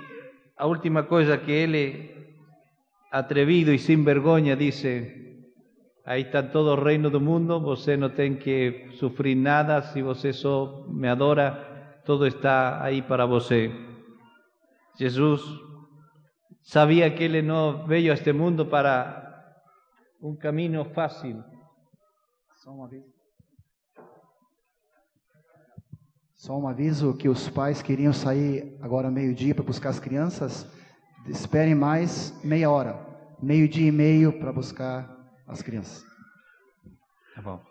a 0.57 0.65
última 0.65 1.03
coisa 1.03 1.37
que 1.37 1.51
ele, 1.51 2.09
atrevido 3.11 3.71
e 3.71 3.77
sem 3.77 4.03
vergonha, 4.03 4.55
disse: 4.55 5.28
Ahí 6.09 6.23
está 6.23 6.49
todo 6.51 6.73
el 6.73 6.81
reino 6.81 7.11
del 7.11 7.21
mundo, 7.21 7.61
você 7.61 7.95
no 7.95 8.13
tiene 8.13 8.39
que 8.39 8.89
sufrir 8.93 9.37
nada, 9.37 9.83
si 9.83 10.01
você 10.01 10.33
só 10.33 10.83
me 10.87 11.07
adora, 11.07 12.01
todo 12.03 12.25
está 12.25 12.83
ahí 12.83 13.03
para 13.03 13.27
você. 13.27 13.71
Jesús 14.97 15.39
sabía 16.63 17.13
que 17.13 17.25
Él 17.25 17.45
no 17.45 17.85
veio 17.85 18.11
a 18.11 18.15
este 18.15 18.33
mundo 18.33 18.67
para 18.67 19.61
un 20.19 20.35
camino 20.35 20.83
fácil. 20.83 21.43
Só 22.55 22.71
um 22.71 22.83
aviso. 22.83 23.13
Só 26.33 26.57
um 26.57 26.67
aviso 26.67 27.15
que 27.15 27.29
os 27.29 27.47
pais 27.49 27.83
queriam 27.83 28.13
sair 28.13 28.79
agora 28.81 29.11
meio-dia 29.11 29.53
para 29.53 29.63
buscar 29.63 29.89
as 29.89 29.99
crianças. 29.99 30.65
Esperem 31.27 31.75
mais 31.75 32.33
meia 32.43 32.71
hora, 32.71 32.99
meio-dia 33.39 33.89
e 33.89 33.91
meio 33.91 34.39
para 34.39 34.51
buscar 34.51 35.18
as 35.49 35.61
crianças. 35.61 36.05
Tá 37.35 37.41
bom. 37.41 37.61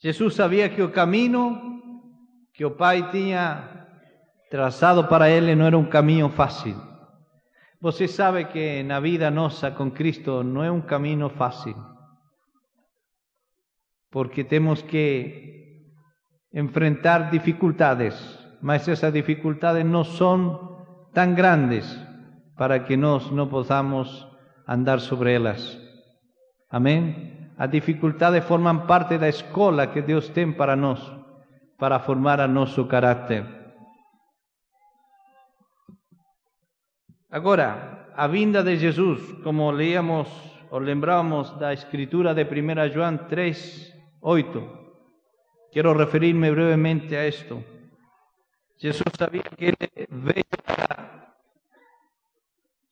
Jesus 0.00 0.36
que 0.74 0.82
o 0.82 0.90
caminho 0.90 1.80
que 2.52 2.64
o 2.64 2.72
Pai 2.72 3.10
tinha 3.10 3.86
traçado 4.50 5.06
para 5.06 5.30
ele 5.30 5.54
não 5.54 5.66
era 5.66 5.78
um 5.78 5.88
caminho 5.88 6.28
fácil. 6.28 6.76
Você 7.80 8.06
sabe 8.06 8.44
que 8.46 8.82
na 8.82 9.00
vida 9.00 9.30
nossa 9.30 9.70
com 9.70 9.90
Cristo 9.90 10.42
não 10.42 10.62
é 10.62 10.70
um 10.70 10.80
caminho 10.80 11.28
fácil. 11.30 11.74
Porque 14.10 14.44
temos 14.44 14.82
que 14.82 15.82
enfrentar 16.52 17.30
dificuldades, 17.30 18.14
mas 18.60 18.86
essas 18.86 19.12
dificuldades 19.12 19.84
não 19.86 20.04
são 20.04 20.84
tão 21.14 21.34
grandes 21.34 21.86
para 22.56 22.78
que 22.80 22.96
nós 22.96 23.30
não 23.30 23.48
possamos 23.48 24.31
andar 24.72 25.00
sobre 25.00 25.34
elas. 25.34 25.78
Amém? 26.70 27.50
As 27.58 27.70
dificuldades 27.70 28.44
formam 28.44 28.86
parte 28.86 29.18
da 29.18 29.28
escola 29.28 29.88
que 29.88 30.02
Deus 30.02 30.28
tem 30.30 30.52
para 30.52 30.74
nós, 30.74 31.00
para 31.78 32.00
formar 32.00 32.40
a 32.40 32.48
nosso 32.48 32.86
caráter. 32.86 33.44
Agora, 37.30 38.10
a 38.16 38.26
vinda 38.26 38.62
de 38.62 38.76
Jesus, 38.76 39.20
como 39.42 39.70
leíamos 39.70 40.28
ou 40.70 40.78
lembramos 40.78 41.50
da 41.58 41.72
escritura 41.72 42.34
de 42.34 42.44
1 42.44 42.92
João 42.92 43.16
3, 43.28 43.92
8. 44.20 44.82
Quero 45.70 45.96
referir-me 45.96 46.50
brevemente 46.50 47.14
a 47.16 47.28
isto. 47.28 47.62
Jesus 48.78 49.12
sabia 49.16 49.42
que 49.42 49.64
ele 49.64 50.08
veio 50.10 50.44
para 50.64 51.32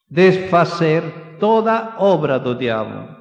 desfazer 0.08 1.29
toda 1.40 1.96
obra 1.98 2.38
do 2.38 2.54
diabo. 2.54 3.16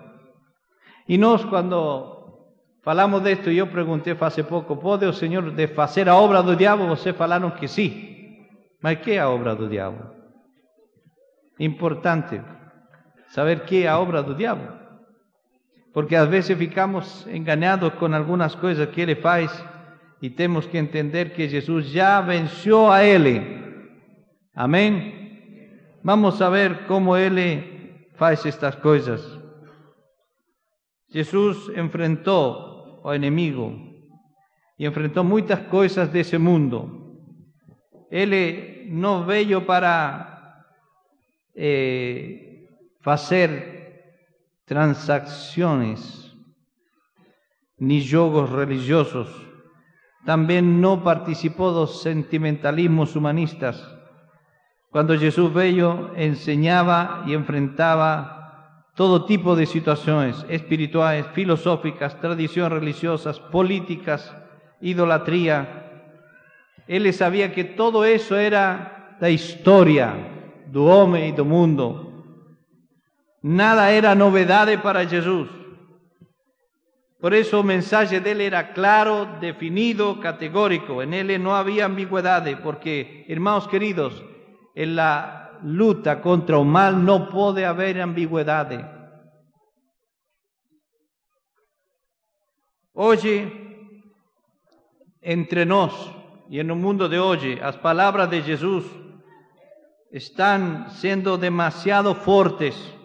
E 1.08 1.18
nós, 1.18 1.44
quando 1.46 2.38
falamos 2.84 3.24
disto, 3.24 3.50
eu 3.50 3.66
perguntei 3.68 4.14
faz 4.14 4.36
pouco, 4.42 4.78
pode 4.78 5.06
o 5.06 5.14
Senhor 5.14 5.50
desfazer 5.52 6.08
a 6.08 6.16
obra 6.16 6.44
do 6.44 6.56
diabo? 6.56 6.86
Vocês 6.88 7.16
falaram 7.16 7.50
que 7.52 7.68
sim. 7.68 7.92
Mas 8.84 9.00
que 9.00 9.14
é 9.14 9.20
a 9.20 9.30
obra 9.30 9.56
do 9.56 9.68
diabo? 9.68 10.04
Importante 11.60 12.40
saber 13.30 13.62
que 13.62 13.84
é 13.84 13.88
a 13.88 14.00
obra 14.00 14.22
do 14.22 14.36
diabo. 14.36 14.78
Porque 15.94 16.16
às 16.16 16.30
vezes 16.30 16.56
ficamos 16.58 17.26
enganados 17.28 17.94
com 17.96 18.14
algumas 18.14 18.54
coisas 18.54 18.88
que 18.90 19.02
ele 19.02 19.16
faz 19.16 19.52
e 20.22 20.30
temos 20.30 20.68
que 20.68 20.78
entender 20.78 21.34
que 21.34 21.50
Jesus 21.50 21.88
já 21.88 22.22
venceu 22.22 22.92
a 22.92 23.04
ele. 23.04 23.42
Amém? 24.56 25.18
Vamos 26.04 26.42
a 26.42 26.50
ver 26.50 26.86
como 26.86 27.18
ele 27.18 27.78
faz 28.20 28.46
estas 28.46 28.76
coisas. 28.76 29.22
Jesus 31.08 31.70
enfrentou 31.70 33.02
o 33.04 33.14
inimigo 33.14 33.74
e 34.78 34.86
enfrentou 34.86 35.24
muitas 35.24 35.62
coisas 35.68 36.10
desse 36.10 36.38
mundo. 36.38 36.80
Ele 38.12 38.90
não 38.92 39.26
veio 39.26 39.62
para 39.62 40.66
eh, 41.56 42.68
fazer 43.00 43.52
transacciones 44.66 46.36
ni 47.80 48.02
jogos 48.02 48.50
religiosos. 48.50 49.30
Também 50.26 50.62
não 50.62 51.00
participou 51.00 51.74
dos 51.74 52.02
sentimentalismos 52.02 53.16
humanistas. 53.16 53.99
Quando 54.91 55.15
Jesus 55.15 55.53
veio, 55.53 56.12
enseñaba 56.17 57.24
e 57.27 57.34
enfrentava 57.34 58.39
todo 58.96 59.25
tipo 59.27 59.55
de 59.55 59.65
situações 59.65 60.43
espirituais, 60.50 61.27
filosóficas, 61.34 62.15
tradições 62.15 62.72
religiosas, 62.72 63.38
políticas, 63.38 64.34
idolatria. 64.81 65.67
Ele 66.88 67.13
sabia 67.13 67.50
que 67.50 67.63
todo 67.63 68.03
isso 68.05 68.34
era 68.34 69.15
da 69.22 69.29
história 69.29 70.12
do 70.67 70.86
homem 70.86 71.29
e 71.29 71.34
do 71.34 71.46
mundo. 71.46 72.24
Nada 73.43 73.91
era 73.91 74.15
novedade 74.15 74.77
para 74.79 75.05
Jesus. 75.05 75.50
Por 77.22 77.34
eso 77.34 77.60
el 77.60 77.65
mensaje 77.65 78.22
de 78.22 78.31
él 78.31 78.41
era 78.41 78.74
claro, 78.74 79.38
definido, 79.39 80.19
categórico. 80.19 81.03
En 81.03 81.13
él 81.13 81.41
no 81.43 81.55
había 81.55 81.86
ambigüedad, 81.86 82.43
porque, 82.63 83.25
hermanos 83.27 83.67
queridos, 83.67 84.24
en 84.76 84.96
la 84.96 85.60
lucha 85.64 86.22
contra 86.22 86.58
el 86.60 86.66
mal 86.66 87.04
no 87.04 87.30
puede 87.30 87.66
haber 87.66 88.02
ambigüedad. 88.02 88.70
Hoy, 92.94 93.20
entre 95.22 95.66
nos 95.66 96.16
y 96.50 96.60
en 96.60 96.70
el 96.70 96.76
mundo 96.76 97.08
de 97.08 97.20
hoy, 97.20 97.56
las 97.56 97.78
palabras 97.78 98.30
de 98.30 98.42
Jesús 98.42 98.86
están 100.12 100.90
siendo 100.92 101.38
demasiado 101.38 102.16
fuertes 102.16 102.96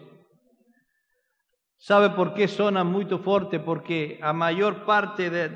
Sabe 1.85 2.09
por 2.09 2.33
qué 2.33 2.49
suena 2.49 2.83
muy 2.83 3.05
fuerte? 3.05 3.61
Porque 3.61 4.19
a 4.23 4.33
mayor 4.33 4.87
parte 4.87 5.29
de 5.29 5.51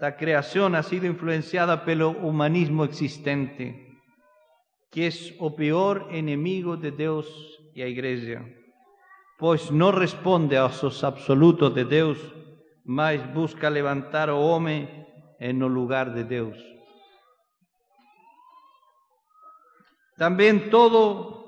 la 0.00 0.16
creación 0.16 0.74
ha 0.74 0.82
sido 0.82 1.04
influenciada 1.04 1.84
pelo 1.84 2.08
humanismo 2.08 2.84
existente, 2.84 3.87
que 4.90 5.06
es 5.06 5.34
o 5.38 5.54
peor 5.54 6.08
enemigo 6.10 6.76
de 6.76 6.90
Dios 6.90 7.26
y 7.74 7.82
a 7.82 7.86
iglesia, 7.86 8.44
pues 9.38 9.70
no 9.70 9.92
responde 9.92 10.56
a 10.56 10.70
los 10.82 11.04
absolutos 11.04 11.74
de 11.74 11.84
Dios, 11.84 12.18
mas 12.84 13.32
busca 13.34 13.70
levantar 13.70 14.30
hombre 14.30 15.06
en 15.38 15.62
el 15.62 15.68
lugar 15.68 16.14
de 16.14 16.24
Dios. 16.24 16.56
También 20.16 20.70
todo 20.70 21.38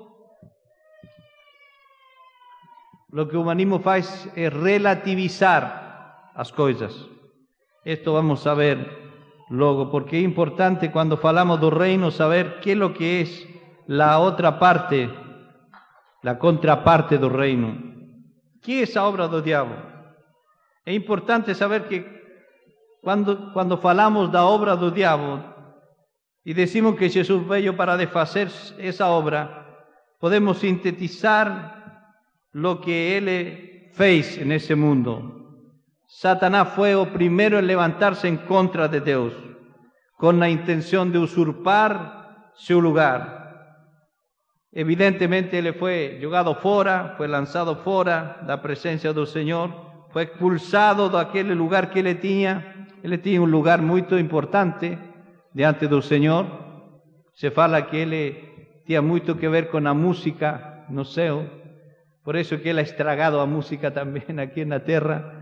lo 3.09 3.27
que 3.27 3.35
o 3.35 3.41
humanismo 3.41 3.79
faz 3.79 4.29
é 4.37 4.47
relativizar 4.47 6.31
as 6.33 6.51
coisas. 6.51 6.95
Isto 7.83 8.13
vamos 8.13 8.47
a 8.47 8.53
ver 8.53 9.00
logo, 9.51 9.91
porque 9.91 10.15
é 10.15 10.21
importante 10.21 10.89
quando 10.89 11.17
falamos 11.17 11.59
do 11.59 11.69
reino 11.69 12.09
saber 12.09 12.59
que 12.59 12.71
é 12.71 12.83
o 12.83 12.93
que 12.93 13.21
é 13.21 14.01
a 14.01 14.17
outra 14.17 14.53
parte, 14.53 15.09
a 16.23 16.35
contraparte 16.35 17.17
do 17.17 17.27
reino. 17.27 17.75
Que 18.61 18.79
é 18.79 18.83
essa 18.83 19.03
obra 19.03 19.27
do 19.27 19.41
diabo? 19.41 19.75
É 20.85 20.93
importante 20.93 21.53
saber 21.53 21.87
que 21.87 22.05
quando, 23.01 23.51
quando 23.51 23.77
falamos 23.77 24.31
da 24.31 24.45
obra 24.45 24.77
do 24.77 24.91
diabo 24.91 25.43
e 26.45 26.53
decimos 26.53 26.97
que 26.97 27.09
Jesus 27.09 27.45
veio 27.45 27.75
para 27.75 27.97
desfazer 27.97 28.49
essa 28.79 29.07
obra, 29.07 29.85
podemos 30.19 30.59
sintetizar 30.59 32.07
lo 32.53 32.79
que 32.79 33.17
él 33.17 33.91
fez 33.93 34.37
en 34.37 34.51
ese 34.51 34.75
mundo. 34.75 35.40
Satanás 36.13 36.73
fue 36.75 36.91
el 36.91 37.07
primero 37.07 37.57
en 37.57 37.67
levantarse 37.67 38.27
en 38.27 38.35
contra 38.35 38.89
de 38.89 38.99
Dios, 38.99 39.33
con 40.17 40.41
la 40.41 40.49
intención 40.49 41.09
de 41.09 41.19
usurpar 41.19 42.51
su 42.53 42.81
lugar. 42.81 43.87
Evidentemente 44.73 45.57
él 45.57 45.73
fue 45.73 46.19
jugado 46.21 46.55
fuera, 46.55 47.13
fue 47.15 47.29
lanzado 47.29 47.77
fuera 47.77 48.39
de 48.41 48.47
la 48.49 48.61
presencia 48.61 49.13
del 49.13 49.25
Señor, 49.25 49.71
fue 50.11 50.23
expulsado 50.23 51.07
de 51.09 51.17
aquel 51.17 51.47
lugar 51.55 51.89
que 51.91 52.01
él 52.01 52.19
tenía. 52.19 52.89
Él 53.01 53.19
tenía 53.21 53.41
un 53.41 53.49
lugar 53.49 53.81
muy 53.81 54.05
importante 54.11 54.99
diante 55.53 55.87
del 55.87 56.03
Señor. 56.03 56.45
Se 57.33 57.51
fala 57.51 57.87
que 57.87 58.03
él 58.03 58.83
tenía 58.85 59.01
mucho 59.01 59.37
que 59.37 59.47
ver 59.47 59.69
con 59.69 59.85
la 59.85 59.93
música 59.93 60.85
no 60.89 61.05
céu. 61.05 61.47
Por 62.21 62.35
eso 62.35 62.61
que 62.61 62.71
Él 62.71 62.77
ha 62.77 62.81
estragado 62.81 63.39
a 63.41 63.45
música 63.45 63.93
también 63.93 64.39
aquí 64.39 64.61
en 64.61 64.69
la 64.69 64.83
tierra 64.83 65.40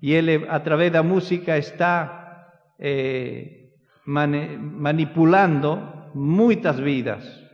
y 0.00 0.14
Él 0.14 0.46
a 0.48 0.62
través 0.62 0.92
de 0.92 0.98
la 0.98 1.02
música 1.02 1.56
está 1.56 2.52
eh, 2.78 3.72
manipulando 4.04 6.10
muchas 6.14 6.80
vidas. 6.80 7.44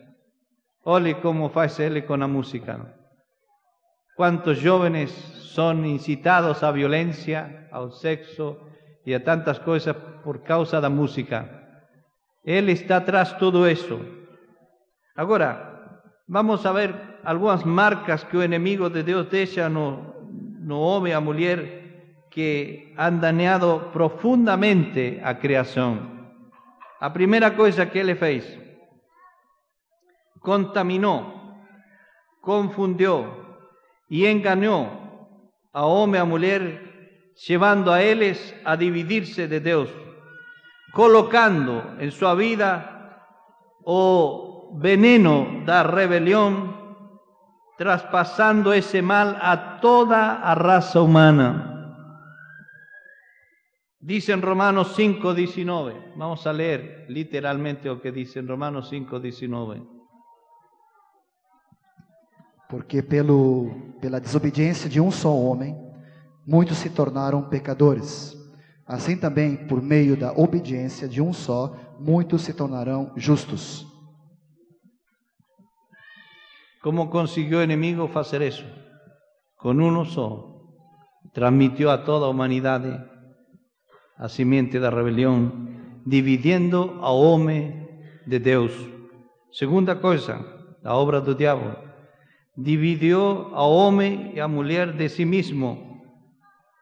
Ole 0.83 1.21
cómo 1.21 1.51
hace 1.55 1.87
Él 1.87 2.05
con 2.05 2.21
la 2.21 2.27
música. 2.27 2.95
Cuántos 4.17 4.63
jóvenes 4.63 5.11
son 5.11 5.87
incitados 5.87 6.63
a 6.63 6.73
violencia, 6.73 7.69
al 7.73 7.93
sexo 7.93 8.69
y 9.05 9.15
a 9.15 9.25
tantas 9.25 9.59
cosas 9.61 9.97
por 10.23 10.43
causa 10.43 10.77
de 10.77 10.83
la 10.83 10.91
música. 10.91 11.63
Él 12.45 12.69
está 12.69 12.97
atrás 12.97 13.33
de 13.33 13.39
todo 13.39 13.67
eso. 13.67 13.99
Ahora, 15.17 16.03
vamos 16.27 16.67
a 16.67 16.73
ver 16.73 17.19
algunas 17.25 17.65
marcas 17.65 18.25
que 18.25 18.37
o 18.37 18.43
enemigo 18.43 18.91
de 18.91 19.03
Dios 19.03 19.31
deixa 19.31 19.69
no, 19.69 20.15
no 20.61 20.81
homem 20.81 21.15
a 21.15 21.21
mulher 21.21 21.84
que 22.35 22.93
han 22.97 23.21
dañado 23.21 23.93
profundamente 23.93 25.23
a 25.25 25.39
creación. 25.39 26.33
A 27.01 27.13
primera 27.13 27.55
cosa 27.55 27.89
que 27.91 28.01
ele 28.01 28.17
fez, 28.17 28.43
contaminou, 30.41 31.55
confundió 32.41 33.31
y 34.09 34.27
engañó 34.27 34.91
a 35.73 35.85
hombre 35.85 36.19
a 36.19 36.25
mujer, 36.25 37.33
llevando 37.47 37.93
a 37.93 38.03
ellos 38.03 38.55
a 38.65 38.77
dividirse 38.77 39.47
de 39.47 39.61
Dios, 39.61 39.89
colocando 40.93 41.95
en 42.01 42.11
su 42.11 42.27
vida 42.37 43.23
o 43.85 44.73
veneno 44.75 45.63
da 45.65 45.85
rebelión 45.85 46.75
traspasando 47.77 48.73
ese 48.73 49.03
mal 49.03 49.37
a 49.41 49.81
toda 49.81 50.41
la 50.43 50.55
raza 50.55 51.01
humana. 51.01 51.74
Dice 54.07 54.33
en 54.33 54.43
Romanos 54.43 54.95
5:19, 54.99 56.13
vamos 56.15 56.47
a 56.47 56.53
leer 56.53 57.07
literalmente 57.09 57.89
lo 57.89 58.03
que 58.03 58.13
dice 58.13 58.39
en 58.39 58.47
Romanos 58.47 58.91
5:19. 58.91 59.83
Porque 62.69 63.03
pelo, 63.03 63.75
pela 64.03 64.21
desobediência 64.21 64.91
de 64.91 65.01
um 65.01 65.11
só 65.11 65.35
homem, 65.35 65.75
muitos 66.47 66.77
se 66.77 66.91
tornaram 66.91 67.49
pecadores. 67.49 68.37
Assim 68.87 69.17
também, 69.17 69.67
por 69.67 69.81
meio 69.81 70.19
da 70.19 70.33
obediência 70.33 71.09
de 71.09 71.23
um 71.23 71.33
só, 71.33 71.75
muitos 71.99 72.43
se 72.43 72.53
tornarão 72.53 73.11
justos. 73.17 73.87
¿Cómo 76.83 77.09
consiguió 77.09 77.63
el 77.63 77.71
enemigo 77.71 78.11
hacer 78.15 78.43
eso? 78.43 78.67
Con 79.57 79.81
uno 79.81 80.05
solo. 80.05 80.75
Transmitió 81.33 81.91
a 81.91 82.05
toda 82.05 82.29
humanidad 82.29 83.14
a 84.17 84.29
simiente 84.29 84.79
la 84.79 84.91
rebelión, 84.91 86.03
dividiendo 86.05 87.01
a 87.03 87.11
hombre 87.11 88.11
de 88.27 88.39
Dios. 88.39 88.73
Segunda 89.51 90.01
cosa, 90.01 90.41
la 90.83 90.95
obra 90.95 91.21
del 91.21 91.37
diablo. 91.37 91.83
dividió 92.57 93.55
a 93.57 93.63
hombre 93.63 94.33
y 94.35 94.39
a 94.39 94.47
mujer 94.47 94.97
de 94.97 95.09
sí 95.09 95.25
mismo, 95.27 96.03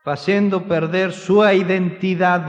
haciendo 0.05 0.65
perder 0.65 1.13
su 1.13 1.43
identidad. 1.43 2.47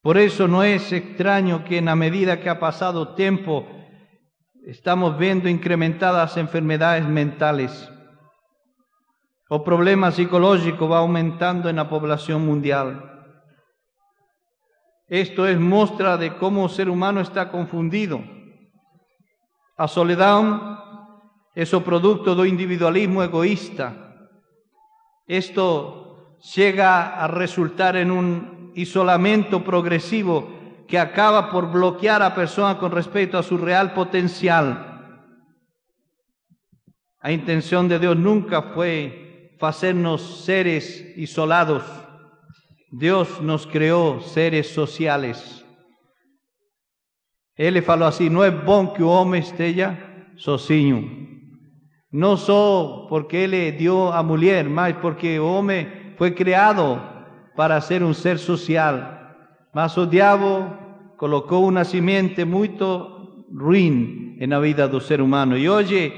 Por 0.00 0.16
eso 0.16 0.46
no 0.46 0.62
es 0.62 0.92
extraño 0.92 1.64
que 1.64 1.78
en 1.78 1.86
la 1.86 1.96
medida 1.96 2.40
que 2.40 2.48
ha 2.48 2.60
pasado 2.60 3.14
tiempo 3.14 3.66
estamos 4.64 5.18
viendo 5.18 5.48
incrementadas 5.48 6.36
enfermedades 6.36 7.04
mentales 7.08 7.90
o 9.48 9.64
problemas 9.64 10.14
psicológicos 10.14 10.90
va 10.90 10.98
aumentando 10.98 11.68
en 11.68 11.76
la 11.76 11.88
población 11.88 12.44
mundial. 12.44 13.18
Esto 15.08 15.46
es 15.46 15.58
muestra 15.58 16.18
de 16.18 16.36
cómo 16.36 16.66
el 16.66 16.70
ser 16.70 16.90
humano 16.90 17.20
está 17.20 17.50
confundido. 17.50 18.20
A 19.76 19.88
soledad 19.88 20.42
es 21.54 21.72
o 21.72 21.80
producto 21.80 22.34
do 22.34 22.44
individualismo 22.44 23.22
egoísta. 23.24 24.28
Esto 25.26 26.38
llega 26.54 27.16
a 27.16 27.26
resultar 27.26 27.96
en 27.96 28.10
un 28.10 28.72
isolamiento 28.74 29.64
progresivo 29.64 30.52
que 30.86 30.98
acaba 30.98 31.50
por 31.50 31.72
bloquear 31.72 32.22
a 32.22 32.34
persona 32.34 32.78
con 32.78 32.92
respecto 32.92 33.38
a 33.38 33.42
su 33.42 33.56
real 33.56 33.92
potencial. 33.92 34.84
La 37.22 37.32
intención 37.32 37.88
de 37.88 37.98
Dios 37.98 38.16
nunca 38.16 38.62
fue 38.62 39.27
hacernos 39.60 40.44
seres 40.44 41.04
isolados. 41.16 41.82
Dios 42.90 43.40
nos 43.42 43.66
creó 43.66 44.20
seres 44.20 44.68
sociales. 44.68 45.64
Él 47.54 47.74
le 47.74 47.82
falou 47.82 48.08
así, 48.08 48.30
no 48.30 48.44
es 48.44 48.64
bom 48.64 48.94
que 48.94 49.02
o 49.02 49.08
homem 49.08 49.42
esteja 49.42 49.98
sozinho. 50.36 51.02
No 52.10 52.36
só 52.36 53.06
porque 53.10 53.44
Él 53.44 53.76
dio 53.76 54.12
a 54.12 54.22
mulher, 54.22 54.68
mas 54.68 54.94
porque 55.02 55.38
o 55.38 55.46
homem 55.46 56.14
fue 56.16 56.34
creado 56.34 57.02
para 57.56 57.80
ser 57.80 58.02
un 58.02 58.14
ser 58.14 58.38
social. 58.38 59.36
Mas 59.74 59.98
o 59.98 60.06
diabo 60.06 61.14
colocó 61.16 61.58
una 61.58 61.84
simiente 61.84 62.44
muy 62.44 62.74
ruim 63.50 64.36
en 64.40 64.50
la 64.50 64.60
vida 64.60 64.88
del 64.88 65.00
ser 65.00 65.20
humano. 65.20 65.56
Y 65.56 65.68
hoy 65.68 66.12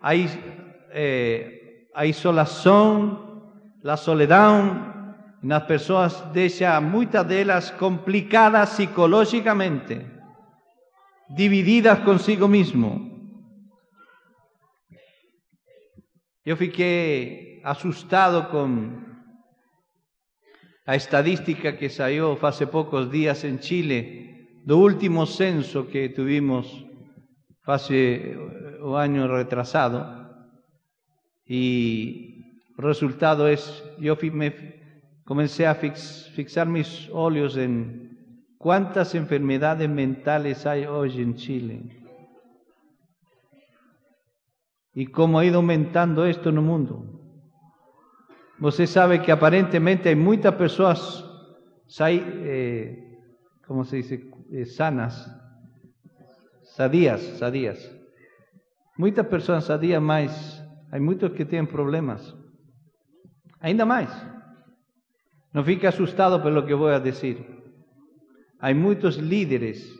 hay 0.00 0.28
a 1.94 2.06
isolação, 2.06 3.52
la 3.82 3.96
soledad 3.96 4.94
las 5.44 5.64
personas 5.64 6.32
deja 6.32 6.80
muchas 6.80 7.28
de 7.28 7.42
ellas 7.42 7.70
complicadas 7.72 8.76
psicológicamente, 8.76 10.10
divididas 11.28 12.00
consigo 12.00 12.48
mismo. 12.48 13.10
Yo 16.46 16.56
fiqué 16.56 17.60
asustado 17.62 18.48
con 18.48 19.22
la 20.86 20.94
estadística 20.94 21.76
que 21.76 21.90
salió 21.90 22.38
hace 22.42 22.66
pocos 22.66 23.10
días 23.10 23.44
en 23.44 23.58
Chile, 23.58 24.60
do 24.64 24.78
último 24.78 25.26
censo 25.26 25.88
que 25.88 26.08
tuvimos 26.08 26.86
hace 27.64 28.36
un 28.80 28.96
año 28.96 29.28
retrasado. 29.28 30.23
Y 31.46 32.60
el 32.78 32.84
resultado 32.84 33.48
es, 33.48 33.84
yo 33.98 34.16
me 34.32 34.80
comencé 35.24 35.66
a 35.66 35.74
fixar 35.74 36.66
mis 36.66 37.08
óleos 37.12 37.56
en 37.56 38.38
cuántas 38.58 39.14
enfermedades 39.14 39.88
mentales 39.88 40.66
hay 40.66 40.86
hoy 40.86 41.20
en 41.20 41.34
Chile 41.34 42.04
y 44.94 45.06
cómo 45.06 45.38
ha 45.38 45.44
ido 45.44 45.56
aumentando 45.56 46.24
esto 46.24 46.50
en 46.50 46.56
el 46.56 46.62
mundo. 46.62 47.04
Usted 48.60 48.86
sabe 48.86 49.20
que 49.20 49.32
aparentemente 49.32 50.08
hay 50.08 50.14
muchas 50.14 50.54
personas, 50.54 51.24
eh, 51.98 53.18
¿cómo 53.66 53.84
se 53.84 53.96
dice? 53.96 54.30
Eh, 54.52 54.64
sanas, 54.64 55.28
sadías, 56.62 57.20
sadías. 57.20 57.90
Muchas 58.96 59.26
personas 59.26 59.64
sadías 59.64 60.00
más, 60.00 60.63
hay 60.94 61.00
muchos 61.00 61.32
que 61.32 61.44
tienen 61.44 61.66
problemas. 61.66 62.36
Ainda 63.58 63.84
más. 63.84 64.08
No 65.52 65.64
fique 65.64 65.88
asustado 65.88 66.40
por 66.40 66.52
lo 66.52 66.64
que 66.66 66.74
voy 66.74 66.92
a 66.92 67.00
decir. 67.00 67.44
Hay 68.60 68.76
muchos 68.76 69.20
líderes, 69.20 69.92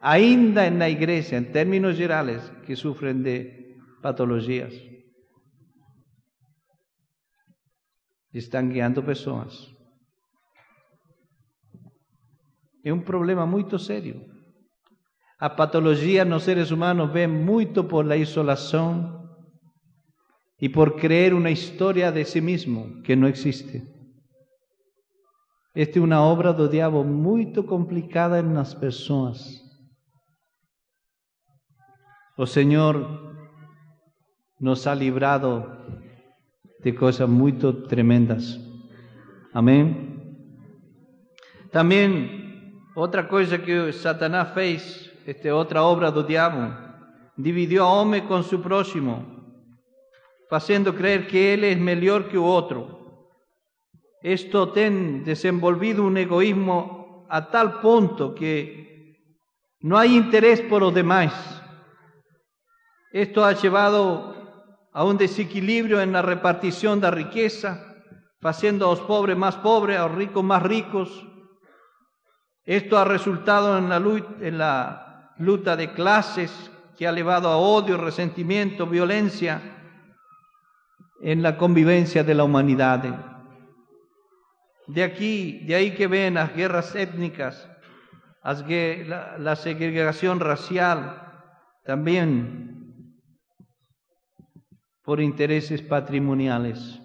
ainda 0.00 0.66
en 0.66 0.78
la 0.78 0.88
iglesia, 0.88 1.36
en 1.36 1.52
términos 1.52 1.96
generales, 1.96 2.50
que 2.66 2.76
sufren 2.76 3.22
de 3.22 3.76
patologías. 4.00 4.72
Están 8.32 8.70
guiando 8.70 9.04
personas. 9.04 9.70
Es 12.82 12.90
un 12.90 13.04
problema 13.04 13.44
muy 13.44 13.66
serio. 13.78 14.14
A 15.38 15.54
patología 15.54 16.24
los 16.24 16.44
seres 16.44 16.72
humanos 16.72 17.12
ven 17.12 17.44
mucho 17.44 17.86
por 17.86 18.06
la 18.06 18.16
isolación 18.16 19.17
y 20.58 20.68
por 20.70 20.96
creer 20.96 21.34
una 21.34 21.50
historia 21.50 22.10
de 22.10 22.24
sí 22.24 22.40
mismo 22.40 23.02
que 23.04 23.16
no 23.16 23.28
existe. 23.28 23.82
Esta 25.74 26.00
é 26.00 26.02
uma 26.02 26.20
obra 26.20 26.52
do 26.52 26.68
diabo 26.68 27.04
muito 27.04 27.62
complicada 27.62 28.42
nas 28.42 28.74
pessoas. 28.74 29.62
O 32.36 32.46
Senhor 32.46 33.36
nos 34.60 34.86
ha 34.88 34.94
livrado 34.94 35.64
de 36.82 36.92
coisas 36.92 37.28
muito 37.28 37.86
tremendas. 37.86 38.58
Amém? 39.54 40.18
Também, 41.70 42.74
outra 42.96 43.22
coisa 43.24 43.58
que 43.58 43.92
Satanás 43.92 44.52
fez, 44.54 45.12
esta 45.26 45.54
outra 45.54 45.84
obra 45.84 46.10
do 46.10 46.24
diabo, 46.24 46.74
dividiu 47.36 47.84
o 47.84 47.88
homem 47.88 48.26
com 48.26 48.42
seu 48.42 48.58
próximo, 48.58 49.37
fazendo 50.48 50.94
crer 50.94 51.26
que 51.26 51.36
ele 51.36 51.70
é 51.70 51.74
melhor 51.76 52.28
que 52.28 52.38
o 52.38 52.44
outro. 52.44 52.98
Esto 54.22 54.72
ten 54.72 55.22
desenvolvido 55.22 56.02
un 56.02 56.16
egoísmo 56.16 57.26
a 57.28 57.52
tal 57.52 57.80
punto 57.80 58.34
que 58.34 59.14
no 59.80 59.96
hay 59.96 60.16
interés 60.16 60.60
por 60.62 60.82
los 60.82 60.94
demás. 60.94 61.32
Esto 63.12 63.44
ha 63.44 63.52
llevado 63.52 64.34
a 64.92 65.04
un 65.04 65.16
desequilibrio 65.16 66.00
en 66.00 66.12
la 66.12 66.22
repartición 66.22 67.00
de 67.00 67.10
riqueza, 67.10 67.84
haciendo 68.42 68.86
a 68.86 68.90
los 68.90 69.00
pobres 69.00 69.36
más 69.36 69.56
pobres, 69.56 69.98
a 69.98 70.08
los 70.08 70.16
ricos 70.16 70.42
más 70.42 70.62
ricos. 70.62 71.26
Esto 72.64 72.98
ha 72.98 73.04
resultado 73.04 73.80
la, 73.80 73.96
en 74.40 74.58
la 74.58 75.34
lucha 75.38 75.76
de 75.76 75.92
clases 75.92 76.70
que 76.96 77.06
ha 77.06 77.12
llevado 77.12 77.48
a 77.48 77.56
odio, 77.56 77.96
resentimiento, 77.96 78.86
violencia 78.86 79.77
en 81.20 81.42
la 81.42 81.56
convivencia 81.56 82.24
de 82.24 82.34
la 82.34 82.44
humanidad. 82.44 83.02
De 84.86 85.02
aquí, 85.02 85.64
de 85.66 85.74
ahí 85.74 85.94
que 85.94 86.06
ven 86.06 86.34
las 86.34 86.54
guerras 86.54 86.94
étnicas, 86.94 87.68
la, 88.42 89.56
segregación 89.56 90.40
racial, 90.40 91.22
también 91.84 93.14
por 95.02 95.20
intereses 95.20 95.82
patrimoniales. 95.82 97.00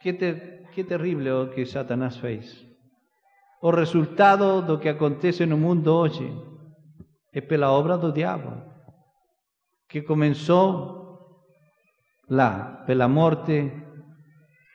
Qué, 0.00 0.12
terrible 0.88 1.30
lo 1.30 1.50
que 1.50 1.66
Satanás 1.66 2.20
fez. 2.20 2.64
O 3.60 3.72
resultado 3.72 4.62
lo 4.62 4.78
que 4.78 4.90
acontece 4.90 5.42
en 5.42 5.52
el 5.52 5.58
mundo 5.58 5.98
hoy 5.98 6.12
es 7.32 7.42
pela 7.42 7.72
obra 7.72 7.98
del 7.98 8.12
diablo, 8.12 8.64
que 9.88 10.04
comenzó 10.04 11.44
la 12.26 12.84
pela 12.86 13.08
muerte 13.08 13.72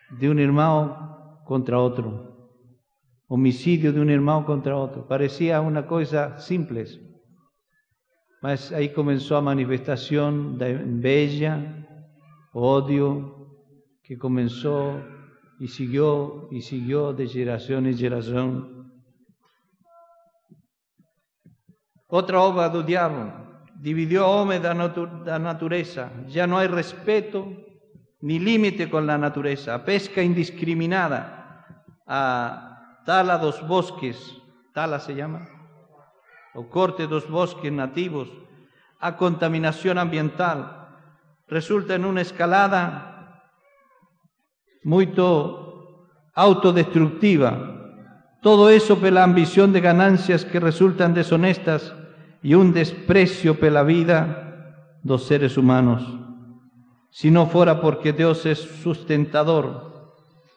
de 0.10 0.30
un 0.30 0.39
hermano 0.39 1.41
contra 1.45 1.80
otro, 1.80 2.60
homicidio 3.28 3.93
de 3.93 4.02
un 4.02 4.10
hermano 4.10 4.45
contra 4.45 4.76
otro. 4.76 5.08
Parecía 5.08 5.62
una 5.62 5.86
cosa 5.86 6.39
simple, 6.39 6.86
mas 8.41 8.71
ahí 8.71 8.89
comenzó 8.89 9.38
a 9.38 9.41
manifestación 9.41 10.58
de 10.58 10.73
bella, 10.84 11.88
odio, 12.52 13.52
que 14.02 14.17
comenzó 14.17 14.99
y 15.60 15.67
siguió 15.67 16.47
y 16.52 16.62
siguió 16.62 17.13
de 17.13 17.28
generación 17.28 17.86
en 17.86 17.97
generación. 17.97 18.91
Otra 22.08 22.41
obra 22.41 22.69
del 22.69 22.86
diablo 22.86 23.42
dividió 23.83 24.25
hombre 24.29 24.61
de 24.61 24.73
la 25.25 25.39
naturaleza. 25.39 26.09
Ya 26.27 26.47
no 26.47 26.57
hay 26.57 26.67
respeto 26.67 27.51
ni 28.21 28.39
límite 28.39 28.89
con 28.89 29.05
la 29.05 29.17
naturaleza, 29.17 29.83
pesca 29.83 30.21
indiscriminada, 30.23 31.65
a 32.07 33.01
tala 33.05 33.37
dos 33.37 33.67
bosques, 33.67 34.37
tala 34.73 35.01
se 35.01 35.13
llama, 35.15 35.49
o 36.53 36.69
corte 36.69 37.07
dos 37.07 37.29
bosques 37.29 37.73
nativos, 37.73 38.29
a 39.01 39.17
contaminación 39.17 39.97
ambiental, 39.97 40.87
resulta 41.49 41.95
en 41.95 42.05
una 42.05 42.21
escalada 42.21 43.43
muy 44.85 45.13
autodestructiva. 46.33 47.51
Todo 48.41 48.69
eso 48.69 48.97
por 48.97 49.11
la 49.11 49.25
ambición 49.25 49.73
de 49.73 49.81
ganancias 49.81 50.45
que 50.45 50.61
resultan 50.61 51.13
deshonestas 51.13 51.93
y 52.43 52.53
un 52.56 52.73
desprecio 52.73 53.58
por 53.58 53.71
la 53.71 53.84
vida 53.84 54.99
dos 55.01 55.23
seres 55.23 55.58
humanos. 55.58 56.03
Si 57.10 57.32
no 57.32 57.47
fuera 57.47 57.79
porque 57.79 58.12
Dios 58.12 58.45
es 58.45 58.60
sustentador 58.60 60.13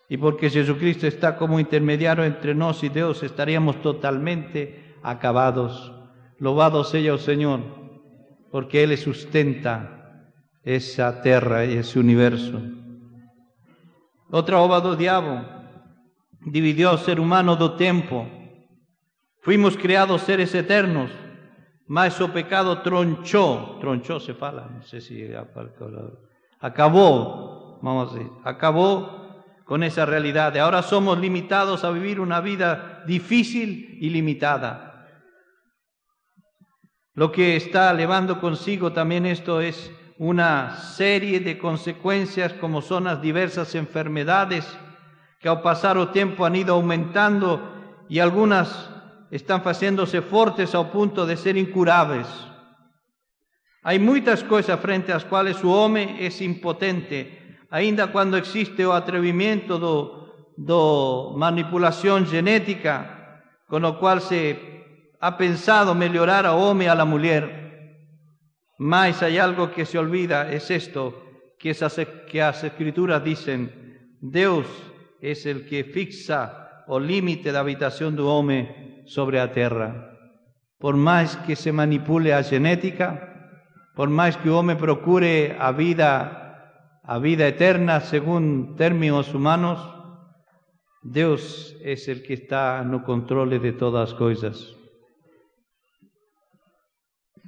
y 0.09 0.17
porque 0.17 0.51
Jesucristo 0.51 1.07
está 1.07 1.37
como 1.37 1.61
intermediario 1.61 2.25
entre 2.25 2.55
nosotros 2.55 2.85
y 2.85 2.89
Dios, 2.95 3.23
estaríamos 3.23 3.81
totalmente 3.83 4.97
acabados. 5.03 5.93
Loado 6.39 6.83
sea 6.83 7.13
el 7.13 7.19
Señor, 7.21 7.61
porque 8.51 8.83
Él 8.83 8.97
sustenta 8.99 10.33
esa 10.65 11.23
tierra 11.23 11.65
y 11.65 11.75
ese 11.75 12.01
universo. 12.01 12.61
Otra 14.31 14.59
obra 14.59 14.81
do 14.81 14.97
diablo 14.97 15.47
dividió 16.41 16.91
al 16.91 16.99
ser 16.99 17.21
humano 17.21 17.55
do 17.55 17.77
tiempo. 17.77 18.27
Fuimos 19.41 19.77
creados 19.77 20.23
seres 20.23 20.53
eternos, 20.55 21.11
mas 21.87 22.21
o 22.21 22.33
pecado 22.33 22.83
tronchó, 22.83 23.79
tronchó 23.81 24.19
se 24.19 24.35
fala, 24.35 24.67
no 24.67 24.83
sé 24.83 25.01
si 25.01 25.29
acabó, 26.61 27.79
vamos 27.83 28.11
a 28.11 28.15
decir, 28.15 28.33
acabó 28.45 29.45
con 29.65 29.83
esa 29.83 30.07
realidad. 30.07 30.57
Ahora 30.57 30.83
somos 30.83 31.19
limitados 31.19 31.85
a 31.85 31.91
vivir 31.91 32.21
una 32.21 32.41
vida 32.41 33.03
difícil 33.07 33.99
y 34.01 34.11
limitada. 34.11 35.07
Lo 37.15 37.33
que 37.33 37.57
está 37.57 37.95
llevando 37.95 38.41
consigo 38.41 38.93
también 38.93 39.27
esto 39.27 39.61
es 39.61 39.91
una 40.19 40.77
serie 40.77 41.41
de 41.41 41.59
consecuencias 41.59 42.53
como 42.55 42.83
son 42.83 43.05
las 43.05 43.21
diversas 43.21 43.75
enfermedades 43.75 44.67
que 45.41 45.49
al 45.49 45.63
pasar 45.63 45.97
el 45.99 46.11
tiempo 46.11 46.45
han 46.47 46.57
ido 46.57 46.75
aumentando 46.75 48.05
y 48.09 48.19
algunas 48.19 48.91
están 49.31 49.63
haciéndose 49.63 50.23
fuertes 50.23 50.75
al 50.75 50.91
punto 50.91 51.27
de 51.27 51.37
ser 51.37 51.57
incurables. 51.57 52.27
Hay 53.83 53.99
muchas 53.99 54.43
cosas 54.45 54.81
frente 54.81 55.13
a 55.13 55.17
las 55.17 55.25
cuales 55.25 55.57
su 55.57 55.71
hombre 55.71 56.17
es 56.19 56.41
impotente, 56.41 57.59
ainda 57.71 58.09
cuando 58.09 58.37
existe 58.37 58.85
o 58.85 58.93
atrevimiento 58.93 59.79
do, 59.79 60.55
do 60.57 61.35
manipulación 61.37 62.27
genética, 62.27 63.43
con 63.69 63.83
lo 63.83 63.99
cual 63.99 64.21
se 64.21 64.59
ha 65.21 65.37
pensado 65.37 65.95
mejorar 65.95 66.47
a 66.47 66.55
hombre 66.55 66.89
a 66.89 66.95
la 66.95 67.05
mujer, 67.05 67.67
mas 68.79 69.23
hay 69.23 69.39
algo 69.39 69.71
que 69.71 69.87
se 69.87 69.99
olvida, 69.99 70.51
es 70.53 70.71
esto, 70.71 71.23
que, 71.59 71.75
que 72.29 72.39
las 72.39 72.65
escrituras 72.65 73.25
dicen, 73.25 74.19
Dios 74.21 74.67
es 75.21 75.47
el 75.47 75.67
que 75.67 75.85
fixa 75.85 76.85
o 76.87 77.01
límite 77.01 77.53
de 77.53 77.59
habitación 77.59 78.15
del 78.15 78.27
hombre 78.27 78.86
sobre 79.07 79.39
la 79.39 79.53
tierra. 79.53 80.13
Por 80.79 80.97
más 80.97 81.37
que 81.39 81.57
se 81.57 81.73
manipule 81.73 82.35
a 82.35 82.43
genética, 82.43 83.63
por 83.95 84.11
más 84.11 84.37
que 84.37 84.49
el 84.49 84.55
hombre 84.55 84.77
procure 84.77 85.57
a 85.59 85.73
vida, 85.73 87.01
a 87.03 87.19
vida 87.19 87.49
eterna 87.49 88.01
según 88.01 88.77
términos 88.77 89.33
humanos, 89.33 89.95
Dios 91.03 91.77
es 91.83 92.09
el 92.09 92.23
que 92.23 92.35
está 92.35 92.83
no 92.85 93.05
control 93.05 93.61
de 93.61 93.73
todas 93.73 94.11
las 94.11 94.19
cosas. 94.19 94.75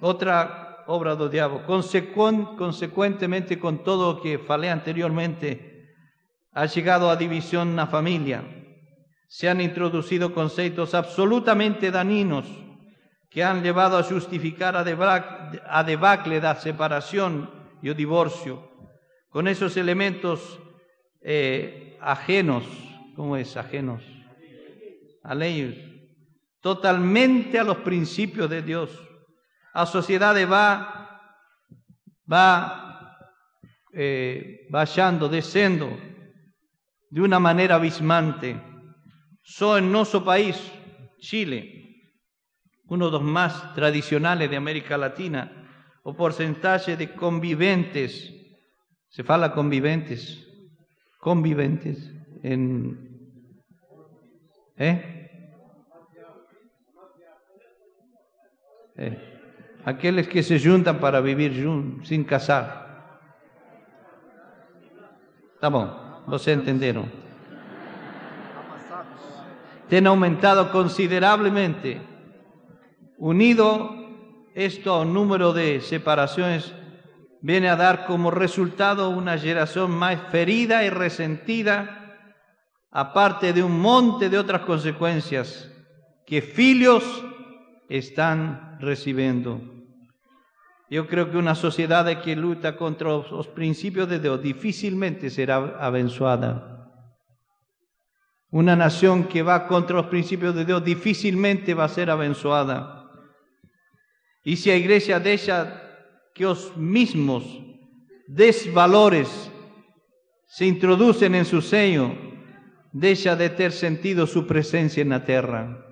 Otra 0.01 0.85
obra 0.87 1.17
del 1.17 1.31
diablo. 1.31 1.65
consecuentemente 1.67 3.59
con 3.59 3.85
todo 3.85 4.15
lo 4.15 4.23
que 4.23 4.39
falé 4.39 4.71
anteriormente, 4.71 5.95
ha 6.53 6.67
llegado 6.67 7.11
a 7.11 7.17
división 7.17 7.77
la 7.77 7.87
familia. 7.87 8.58
Se 9.29 9.49
han 9.49 9.61
introducido 9.61 10.35
conceptos 10.35 10.95
absolutamente 10.95 11.93
dañinos 11.93 12.47
que 13.31 13.45
han 13.45 13.63
llevado 13.63 13.97
a 13.97 14.03
justificar 14.03 14.75
a 14.77 15.85
debacle, 15.85 16.39
a 16.39 16.55
separación 16.57 17.49
y 17.81 17.91
el 17.91 17.95
divorcio. 17.95 18.69
Con 19.29 19.47
esos 19.47 19.77
elementos 19.77 20.59
eh, 21.21 21.97
ajenos, 22.01 22.65
¿cómo 23.15 23.37
es? 23.37 23.57
Ajenos 23.57 24.03
a 25.23 25.35
leyes, 25.35 25.77
totalmente 26.61 27.59
a 27.59 27.65
los 27.65 27.77
principios 27.79 28.49
de 28.49 28.63
Dios 28.63 28.91
a 29.75 29.85
sociedad 29.87 30.35
va 30.51 30.99
va 32.31 33.19
eh, 33.93 34.67
vallando, 34.71 35.29
descendo 35.29 35.97
de 37.11 37.21
una 37.21 37.39
manera 37.39 37.77
abismante. 37.77 38.61
So 39.49 39.79
en 39.79 39.91
nuestro 39.91 40.23
país, 40.23 40.61
Chile, 41.17 42.13
uno 42.87 43.07
de 43.07 43.13
los 43.13 43.23
más 43.23 43.75
tradicionales 43.75 44.51
de 44.51 44.57
América 44.57 44.99
Latina, 44.99 45.51
o 46.03 46.15
porcentaje 46.15 46.99
de 46.99 47.15
conviventes, 47.15 48.31
se 49.09 49.25
fala 49.25 49.55
conviventes, 49.55 50.47
conviventes 51.19 52.13
en... 52.43 53.57
¿Eh? 54.77 55.31
eh 58.97 59.35
aquellos 59.87 60.29
que 60.29 60.43
se 60.43 60.61
juntan 60.61 61.01
para 61.01 61.23
vivir 61.23 61.55
sin 62.05 62.23
casar. 62.25 63.19
Tá 65.59 65.71
bom, 65.71 65.89
você 66.27 66.53
entenderam. 66.53 67.28
Tem 69.89 70.07
aumentado 70.07 70.71
considerablemente. 70.71 72.01
Unido 73.17 73.99
esto 74.55 74.93
a 74.93 75.01
un 75.01 75.15
número 75.15 75.53
de 75.53 75.81
separaciones, 75.81 76.75
viene 77.41 77.69
a 77.69 77.77
dar 77.77 78.07
como 78.07 78.31
resultado 78.31 79.09
una 79.09 79.39
generación 79.39 79.93
más 79.93 80.19
ferida 80.31 80.85
y 80.85 80.91
resentida, 80.91 82.27
aparte 82.91 83.53
de 83.53 83.63
un 83.63 83.81
monte 83.81 84.29
de 84.29 84.39
otras 84.39 84.63
consecuencias 84.63 85.71
que 86.27 86.43
filios 86.43 87.05
están 87.89 88.79
recibiendo. 88.81 89.61
Yo 90.91 91.07
creo 91.07 91.31
que 91.31 91.37
una 91.37 91.55
sociedad 91.55 92.23
que 92.23 92.35
lucha 92.35 92.77
contra 92.77 93.09
los 93.09 93.47
principios 93.49 94.09
de 94.09 94.19
Dios 94.19 94.43
difícilmente 94.43 95.31
será 95.31 95.77
abençoada. 95.79 96.78
Una 98.51 98.75
nación 98.75 99.25
que 99.25 99.43
va 99.43 99.67
contra 99.67 99.97
los 99.97 100.07
principios 100.07 100.55
de 100.55 100.65
Dios 100.65 100.83
difícilmente 100.83 101.75
va 101.75 101.85
a 101.85 101.89
ser 101.89 102.09
abençoada. 102.11 103.11
Y 104.43 104.57
si 104.57 104.71
la 104.71 104.77
iglesia 104.77 105.21
deja 105.21 105.83
que 106.35 106.45
los 106.45 106.75
mismos 106.77 107.45
desvalores 108.27 109.51
se 110.47 110.65
introducen 110.65 111.35
en 111.35 111.45
su 111.45 111.61
sello, 111.61 112.15
deja 112.93 113.37
de 113.37 113.51
tener 113.51 113.73
sentido 113.73 114.27
su 114.27 114.47
presencia 114.47 115.03
en 115.03 115.11
la 115.11 115.25
tierra. 115.25 115.85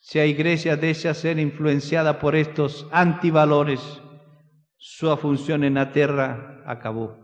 Si 0.00 0.18
la 0.18 0.26
iglesia 0.26 0.76
desea 0.76 1.14
ser 1.14 1.38
influenciada 1.38 2.18
por 2.18 2.34
estos 2.34 2.86
antivalores, 2.90 3.80
su 4.76 5.16
función 5.16 5.62
en 5.64 5.74
la 5.74 5.92
tierra 5.92 6.62
acabó. 6.66 7.23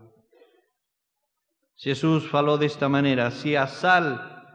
Jesús 1.81 2.29
faló 2.29 2.59
de 2.59 2.67
esta 2.67 2.87
manera, 2.87 3.31
si 3.31 3.55
a 3.55 3.65
sal, 3.65 4.45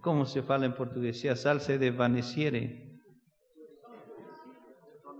¿cómo 0.00 0.24
se 0.24 0.42
fala 0.42 0.64
en 0.64 0.72
portugués? 0.72 1.20
Si 1.20 1.28
a 1.28 1.36
sal 1.36 1.60
se 1.60 1.76
desvaneciere, 1.76 2.98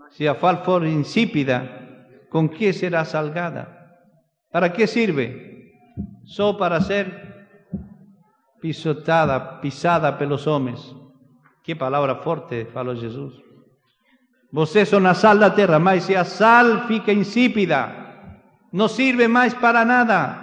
si 0.09 0.25
a 0.25 0.33
fal 0.33 0.63
for 0.65 0.83
insípida, 0.83 2.07
¿con 2.31 2.49
qué 2.49 2.73
será 2.73 3.05
salgada? 3.05 3.99
¿Para 4.51 4.73
qué 4.73 4.87
sirve? 4.87 5.75
Solo 6.25 6.57
para 6.57 6.81
ser 6.81 7.47
pisotada, 8.59 9.61
pisada 9.61 10.17
por 10.17 10.27
los 10.27 10.47
hombres. 10.47 10.95
Qué 11.63 11.75
palabra 11.75 12.15
fuerte 12.15 12.65
falou 12.65 12.95
Jesús. 12.99 13.39
Vocês 14.51 14.89
son 14.89 15.05
a 15.05 15.13
sal 15.13 15.37
da 15.37 15.53
terra, 15.53 15.77
mas 15.77 16.05
si 16.05 16.15
a 16.15 16.25
sal 16.25 16.87
fica 16.87 17.11
insípida, 17.11 18.41
no 18.71 18.87
sirve 18.87 19.27
más 19.27 19.53
para 19.53 19.85
nada. 19.85 20.42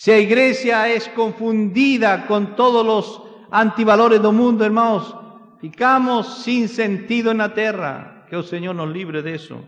Si 0.00 0.10
la 0.10 0.16
iglesia 0.16 0.88
es 0.88 1.10
confundida 1.10 2.26
con 2.26 2.56
todos 2.56 2.86
los 2.86 3.22
antivalores 3.50 4.22
del 4.22 4.32
mundo, 4.32 4.64
hermanos, 4.64 5.14
ficamos 5.60 6.42
sin 6.42 6.70
sentido 6.70 7.32
en 7.32 7.36
la 7.36 7.52
tierra. 7.52 8.24
Que 8.30 8.36
el 8.36 8.44
Señor 8.44 8.76
nos 8.76 8.88
libre 8.88 9.20
de 9.20 9.34
eso. 9.34 9.62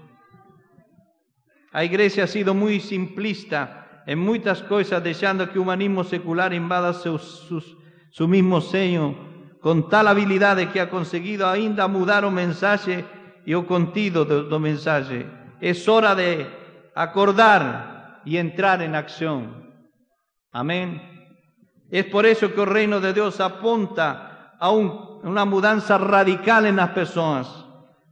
La 1.70 1.84
iglesia 1.84 2.24
ha 2.24 2.26
sido 2.26 2.54
muy 2.54 2.80
simplista 2.80 4.04
en 4.06 4.20
muchas 4.20 4.62
cosas, 4.62 5.04
dejando 5.04 5.44
que 5.48 5.52
el 5.52 5.58
humanismo 5.58 6.02
secular 6.02 6.54
invada 6.54 6.94
su 6.94 8.26
mismo 8.26 8.62
seño 8.62 9.14
com 9.60 9.82
tal 9.82 10.08
habilidade 10.08 10.70
que 10.70 10.80
ha 10.80 10.88
conseguido 10.88 11.46
ainda 11.46 11.86
mudar 11.88 12.24
o 12.24 12.30
mensaje 12.30 13.04
e 13.44 13.54
o 13.54 13.66
contido 13.66 14.24
do, 14.24 14.48
do 14.48 14.58
mensaje. 14.58 15.26
É 15.60 15.72
hora 15.90 16.14
de 16.16 16.46
acordar 16.96 18.22
e 18.24 18.38
entrar 18.38 18.80
em 18.80 18.96
ação. 18.96 19.71
Amém? 20.52 21.00
É 21.90 22.02
por 22.02 22.24
isso 22.24 22.50
que 22.50 22.60
o 22.60 22.64
reino 22.64 23.00
de 23.00 23.12
Deus 23.12 23.40
aponta 23.40 24.56
a 24.60 24.70
un, 24.70 25.20
uma 25.24 25.44
mudança 25.44 25.96
radical 25.96 26.62
nas 26.72 26.92
pessoas, 26.92 27.48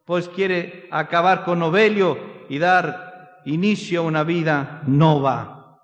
pois 0.04 0.26
quer 0.26 0.88
acabar 0.90 1.44
com 1.44 1.56
o 1.60 1.70
velho 1.70 2.44
e 2.48 2.58
dar 2.58 3.42
início 3.46 4.00
a 4.00 4.04
uma 4.04 4.24
vida 4.24 4.82
nova. 4.86 5.78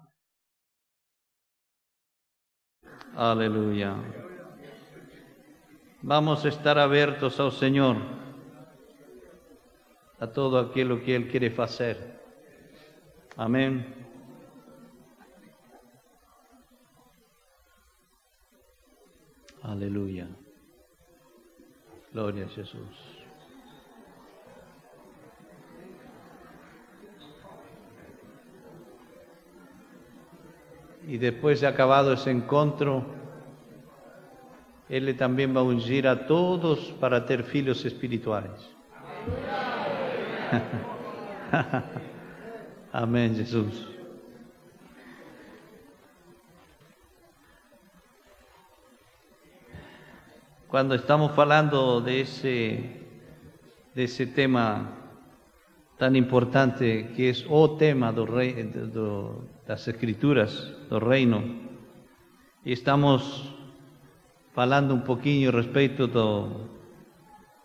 Aleluya. 3.14 3.96
Vamos 6.02 6.44
a 6.44 6.48
estar 6.48 6.78
abiertos 6.78 7.40
al 7.40 7.50
Señor, 7.50 7.96
a 10.20 10.26
todo 10.26 10.58
aquello 10.58 11.02
que 11.02 11.16
Él 11.16 11.28
quiere 11.28 11.54
hacer. 11.56 12.20
Amén. 13.36 14.05
Aleluya. 19.66 20.28
Gloria 22.12 22.46
a 22.46 22.48
Jesús. 22.48 23.16
y 31.06 31.18
después 31.18 31.60
de 31.60 31.68
acabado 31.68 32.12
ese 32.12 32.30
encuentro, 32.32 33.04
Él 34.88 35.16
también 35.16 35.54
va 35.54 35.60
a 35.60 35.64
ungir 35.64 36.08
a 36.08 36.26
todos 36.26 36.92
para 37.00 37.24
tener 37.24 37.44
filhos 37.44 37.84
espirituales. 37.84 38.74
Amén, 42.92 43.36
Jesús. 43.36 43.95
Cuando 50.68 50.96
estamos 50.96 51.38
hablando 51.38 52.00
de 52.00 52.22
ese, 52.22 53.06
de 53.94 54.04
ese 54.04 54.26
tema 54.26 54.98
tan 55.96 56.16
importante 56.16 57.12
que 57.14 57.30
es 57.30 57.46
o 57.48 57.76
tema 57.76 58.10
do 58.10 58.26
rey, 58.26 58.64
do, 58.64 59.46
das 59.64 59.86
escrituras 59.86 60.74
do 60.90 60.98
reino 60.98 61.40
e 62.64 62.72
estamos 62.72 63.54
falando 64.54 65.04
pouquinho 65.04 65.50
a 65.50 65.52
respeito 65.52 66.08
do, 66.08 66.66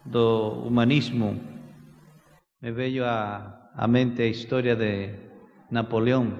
do 0.05 0.61
humanismo. 0.67 1.41
Me 2.61 2.71
veio 2.71 3.03
à, 3.03 3.71
à 3.73 3.87
mente 3.87 4.21
a 4.21 4.27
história 4.27 4.75
de 4.75 5.09
Napoleão. 5.71 6.37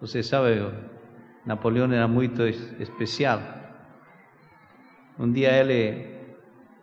Você 0.00 0.24
sabe, 0.24 0.66
Napoleão 1.46 1.92
era 1.92 2.08
muito 2.08 2.42
especial. 2.42 3.65
Um 5.18 5.32
dia 5.32 5.52
ele 5.52 6.06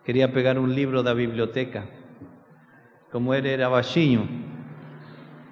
queria 0.04 0.28
pegar 0.28 0.58
um 0.58 0.66
livro 0.66 1.02
da 1.02 1.14
biblioteca. 1.14 1.84
Como 3.10 3.32
ele 3.32 3.48
era 3.48 3.70
baixinho, 3.70 4.28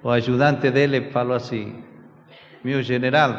o 0.03 0.09
ajudante 0.09 0.69
dele 0.69 1.11
falou 1.11 1.35
assim: 1.35 1.83
meu 2.63 2.81
general, 2.83 3.33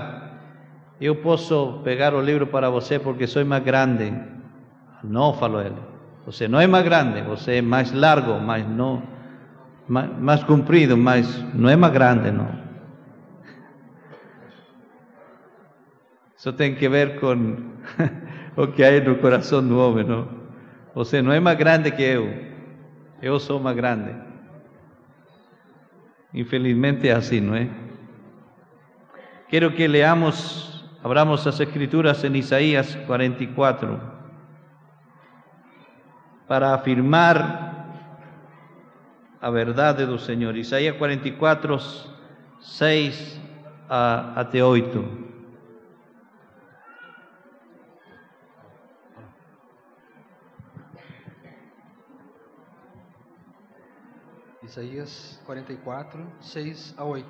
eu 1.01 1.17
posso 1.17 1.81
pegar 1.85 2.15
o 2.15 2.21
livro 2.21 2.47
para 2.47 2.71
você 2.71 2.99
porque 2.99 3.27
sou 3.27 3.45
mais 3.45 3.63
grande. 3.63 4.13
Não, 5.03 5.35
falou 5.35 5.61
ele. 5.61 5.95
Você 6.25 6.49
não 6.49 6.59
é 6.59 6.67
mais 6.67 6.85
grande, 6.85 7.21
você 7.21 7.57
é 7.57 7.63
mais 7.63 7.93
largo, 7.93 8.41
mas 8.41 8.67
não 8.67 9.03
mais, 9.87 10.19
mais 10.19 10.43
comprido, 10.45 10.97
mas 10.97 11.27
não 11.55 11.69
é 11.69 11.77
grande, 11.91 12.31
não. 12.31 12.65
Isso 16.37 16.53
tem 16.53 16.75
que 16.75 16.89
ver 16.89 17.21
com 17.21 17.57
o 18.57 18.67
que 18.69 18.85
há 18.85 19.01
no 19.01 19.17
coração 19.17 19.67
do 19.67 19.79
homem, 19.79 20.05
não? 20.05 20.29
Você 20.95 21.21
não 21.21 21.33
é 21.33 21.41
mais 21.41 21.59
grande 21.59 21.91
que 21.91 22.03
eu, 22.03 22.33
eu 23.21 23.39
sou 23.41 23.59
mais 23.59 23.77
grande. 23.77 24.15
Infelizmente 26.33 27.09
é 27.09 27.13
assim, 27.13 27.41
não 27.41 27.57
é? 27.57 27.69
Quiero 29.49 29.73
que 29.73 29.87
leamos, 29.87 30.85
abramos 31.03 31.45
las 31.47 31.61
escrituras 31.61 32.25
en 32.25 32.37
Isaías 32.37 32.97
44 33.07 34.01
para 36.47 36.75
afirmar 36.75 37.75
a 39.41 39.51
verdade 39.51 40.07
do 40.07 40.19
Senhor. 40.19 40.57
Isaías 40.57 40.97
44, 40.97 41.79
6 42.61 43.41
a, 43.89 44.33
até 44.41 44.65
8. 44.65 45.24
Isaías 54.75 55.41
44, 55.47 56.27
6 56.41 56.95
a 56.97 57.05
8. 57.05 57.25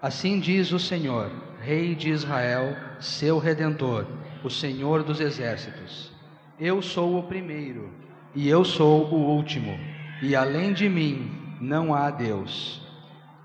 Assim 0.00 0.40
diz 0.40 0.72
o 0.72 0.78
Senhor, 0.78 1.30
Rei 1.60 1.94
de 1.94 2.08
Israel, 2.08 2.74
seu 2.98 3.36
redentor, 3.38 4.06
o 4.42 4.48
Senhor 4.48 5.02
dos 5.02 5.20
exércitos: 5.20 6.10
Eu 6.58 6.80
sou 6.80 7.18
o 7.18 7.24
primeiro 7.24 7.92
e 8.34 8.48
eu 8.48 8.64
sou 8.64 9.04
o 9.12 9.16
último, 9.16 9.78
e 10.22 10.34
além 10.34 10.72
de 10.72 10.88
mim 10.88 11.30
não 11.60 11.92
há 11.92 12.10
Deus. 12.10 12.80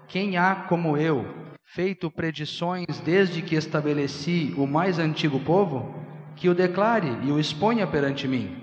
Quem 0.07 0.37
há 0.37 0.55
como 0.55 0.95
eu, 0.95 1.25
feito 1.65 2.09
predições 2.09 2.97
desde 3.01 3.41
que 3.41 3.55
estabeleci 3.55 4.53
o 4.55 4.65
mais 4.65 4.99
antigo 4.99 5.37
povo? 5.41 5.93
Que 6.37 6.47
o 6.47 6.55
declare 6.55 7.09
e 7.23 7.29
o 7.29 7.37
exponha 7.37 7.85
perante 7.85 8.25
mim. 8.25 8.55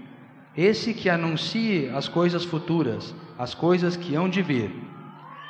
Esse 0.56 0.94
que 0.94 1.10
anuncie 1.10 1.90
as 1.90 2.08
coisas 2.08 2.46
futuras, 2.46 3.14
as 3.40 3.54
coisas 3.54 3.96
que 3.96 4.14
hão 4.14 4.28
de 4.28 4.42
vir. 4.42 4.70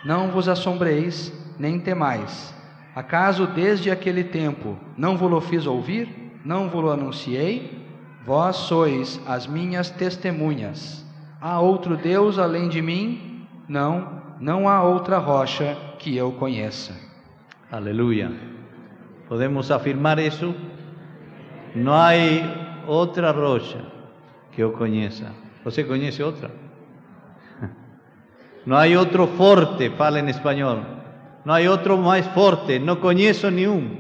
Não 0.05 0.31
vos 0.31 0.49
assombreis, 0.49 1.33
nem 1.59 1.81
temais. 1.81 2.55
Acaso 2.95 3.49
desde 3.49 3.91
aquele 3.91 4.23
tempo 4.23 4.79
não 4.97 5.17
vos 5.17 5.45
fiz 5.45 5.67
ouvir? 5.67 6.39
Não 6.45 6.69
vos 6.69 6.89
anunciei? 6.89 7.85
Vós 8.25 8.55
sois 8.55 9.21
as 9.27 9.45
minhas 9.49 9.91
testemunhas. 9.91 11.05
Há 11.41 11.59
outro 11.59 11.97
Deus 11.97 12.39
além 12.39 12.69
de 12.69 12.81
mim? 12.81 13.45
Não, 13.69 14.23
não 14.39 14.69
há 14.69 14.85
outra 14.85 15.19
rocha 15.19 15.77
que 15.99 16.17
eu 16.17 16.31
conheça. 16.31 16.95
Aleluia. 17.73 18.31
Podemos 19.29 19.69
afirmar 19.69 20.21
isso? 20.21 20.55
Não 21.75 21.93
há 21.93 22.11
outra 22.87 23.33
rocha 23.33 23.85
que 24.53 24.63
eu 24.63 24.71
conheça. 24.71 25.33
Você 25.65 25.83
conhece 25.83 26.23
outra? 26.23 26.70
Não 28.67 28.77
há 28.77 28.87
outro 28.99 29.27
forte, 29.27 29.91
fala 29.91 30.21
em 30.21 30.29
espanhol. 30.29 30.79
No 31.45 31.55
hay 31.55 31.67
otro 31.69 31.97
más 31.97 32.27
fuerte, 32.29 32.79
no 32.79 33.01
conozco 33.01 33.51
ni 33.51 33.67
un. 33.67 33.99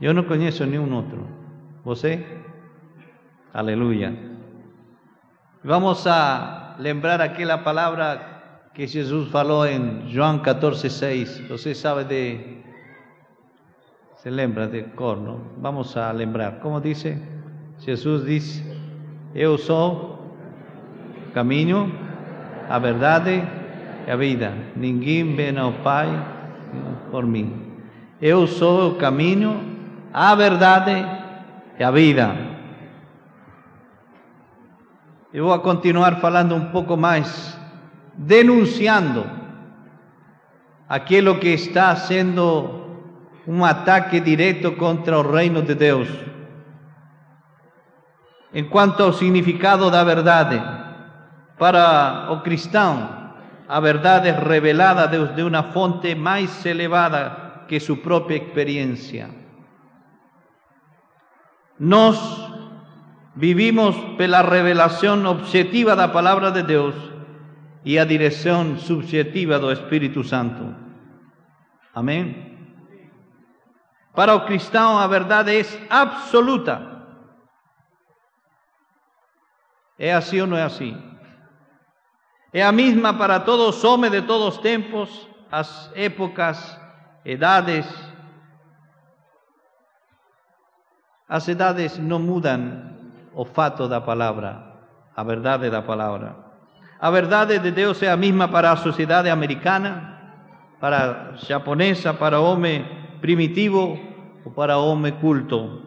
Yo 0.00 0.14
no 0.14 0.26
conozco 0.26 0.64
ni 0.64 0.78
un 0.78 0.92
otro. 0.92 1.18
¿Você? 1.84 2.24
Aleluya. 3.52 4.14
Vamos 5.62 6.06
a 6.06 6.76
lembrar 6.78 7.20
aquella 7.20 7.62
palabra 7.62 8.70
que 8.74 8.86
Jesús 8.86 9.28
falou 9.30 9.66
en 9.66 10.12
Juan 10.12 10.40
14, 10.40 10.90
6. 10.90 11.48
Você 11.48 11.74
sabe 11.74 12.04
de. 12.04 12.62
Se 14.16 14.30
lembra 14.30 14.66
de 14.66 14.84
cor, 14.94 15.18
¿no? 15.18 15.38
Vamos 15.58 15.96
a 15.96 16.12
lembrar. 16.12 16.60
¿Cómo 16.60 16.80
dice? 16.80 17.18
Jesús 17.80 18.24
dice: 18.24 18.62
Eu 19.34 19.58
sou 19.58 20.34
caminho, 21.32 21.90
a 22.68 22.78
verdade 22.78 23.42
a 24.10 24.16
vida. 24.16 24.52
Ninguém 24.76 25.34
vem 25.34 25.58
ao 25.58 25.72
Pai 25.72 26.08
por 27.10 27.26
mim. 27.26 27.72
Eu 28.20 28.46
sou 28.46 28.92
o 28.92 28.94
caminho, 28.94 29.60
a 30.12 30.34
verdade 30.34 31.04
e 31.78 31.82
a 31.82 31.90
vida. 31.90 32.36
Eu 35.32 35.46
vou 35.46 35.58
continuar 35.58 36.16
falando 36.16 36.54
um 36.54 36.66
pouco 36.66 36.96
mais, 36.96 37.58
denunciando 38.14 39.28
aquilo 40.88 41.38
que 41.38 41.48
está 41.48 41.94
sendo 41.96 42.86
um 43.46 43.64
ataque 43.64 44.18
direto 44.20 44.72
contra 44.72 45.18
o 45.18 45.30
reino 45.30 45.62
de 45.62 45.74
Deus. 45.74 46.08
Em 48.54 48.64
quanto 48.64 49.02
ao 49.02 49.12
significado 49.12 49.90
da 49.90 50.02
verdade, 50.02 50.75
para 51.58 52.28
o 52.30 52.40
cristão, 52.40 53.32
a 53.68 53.80
verdade 53.80 54.30
revelada 54.30 55.08
desde 55.08 55.42
uma 55.42 55.62
fonte 55.62 56.14
mais 56.14 56.64
elevada 56.64 57.64
que 57.68 57.80
sua 57.80 57.96
própria 57.96 58.36
experiência. 58.36 59.30
Nós 61.78 62.46
Vivimos 63.36 63.94
pela 64.16 64.40
revelación 64.40 65.26
objetiva 65.26 65.94
da 65.94 66.08
palavra 66.08 66.50
de 66.50 66.62
Deus 66.62 66.96
e 67.84 67.98
a 67.98 68.08
direção 68.08 68.78
subjetiva 68.78 69.58
do 69.58 69.70
Espírito 69.70 70.24
Santo. 70.24 70.74
Amém? 71.92 72.56
Para 74.14 74.34
o 74.34 74.46
cristão, 74.46 74.96
a 74.96 75.06
verdade 75.06 75.52
é 75.52 75.62
absoluta. 75.90 76.80
É 79.98 80.14
assim 80.14 80.40
ou 80.40 80.46
não 80.46 80.56
é 80.56 80.62
assim? 80.62 80.96
É 82.56 82.62
a 82.62 82.72
mesma 82.72 83.12
para 83.12 83.40
todos 83.40 83.76
os 83.76 83.84
homens 83.84 84.12
de 84.12 84.22
todos 84.22 84.56
os 84.56 84.58
tempos, 84.62 85.28
as 85.52 85.92
épocas, 85.94 86.56
edades. 87.22 87.84
As 91.28 91.46
edades 91.48 91.98
não 91.98 92.18
mudam 92.18 92.96
o 93.34 93.44
fato 93.44 93.86
da 93.86 94.00
palavra, 94.00 94.72
a 95.14 95.22
verdade 95.22 95.68
da 95.68 95.82
palavra. 95.82 96.34
A 96.98 97.10
verdade 97.10 97.58
de 97.58 97.72
Deus 97.72 98.02
é 98.02 98.10
a 98.10 98.16
mesma 98.16 98.48
para 98.48 98.72
a 98.72 98.76
sociedade 98.76 99.28
americana, 99.28 100.18
para 100.80 101.34
a 101.34 101.36
japonesa, 101.36 102.14
para 102.14 102.40
o 102.40 102.44
homem 102.52 102.86
primitivo 103.20 104.00
ou 104.46 104.50
para 104.50 104.78
o 104.78 104.92
homem 104.92 105.12
culto. 105.20 105.82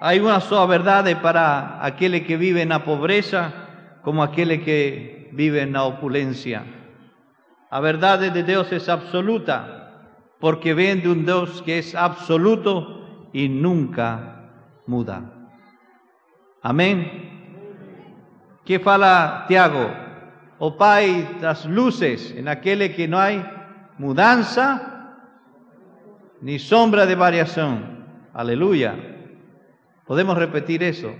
Há 0.00 0.14
uma 0.14 0.40
só 0.40 0.66
verdade 0.66 1.14
para 1.14 1.78
aquele 1.80 2.22
que 2.22 2.36
vive 2.36 2.64
na 2.64 2.80
pobreza, 2.80 3.52
como 4.02 4.20
aquele 4.20 4.58
que 4.58 5.15
vive 5.32 5.66
na 5.66 5.84
opulência. 5.84 6.62
A 7.70 7.80
verdade 7.80 8.30
de 8.30 8.42
Deus 8.42 8.70
é 8.72 8.90
absoluta, 8.90 9.90
porque 10.40 10.74
vem 10.74 11.00
de 11.00 11.08
um 11.08 11.22
Deus 11.22 11.60
que 11.60 11.72
é 11.72 11.82
absoluto 11.94 13.04
e 13.34 13.48
nunca 13.48 14.48
muda. 14.86 15.22
Amém? 16.62 17.30
Que 18.64 18.78
fala 18.78 19.44
Tiago? 19.46 19.90
O 20.58 20.72
Pai 20.72 21.36
das 21.40 21.66
luces, 21.66 22.32
en 22.32 22.48
aquele 22.48 22.88
que 22.88 23.06
não 23.06 23.18
há 23.18 23.28
mudança 23.98 24.96
ni 26.40 26.58
sombra 26.58 27.06
de 27.06 27.14
variação. 27.14 27.82
Aleluia. 28.32 28.94
Podemos 30.06 30.36
repetir 30.38 30.82
isso. 30.82 31.12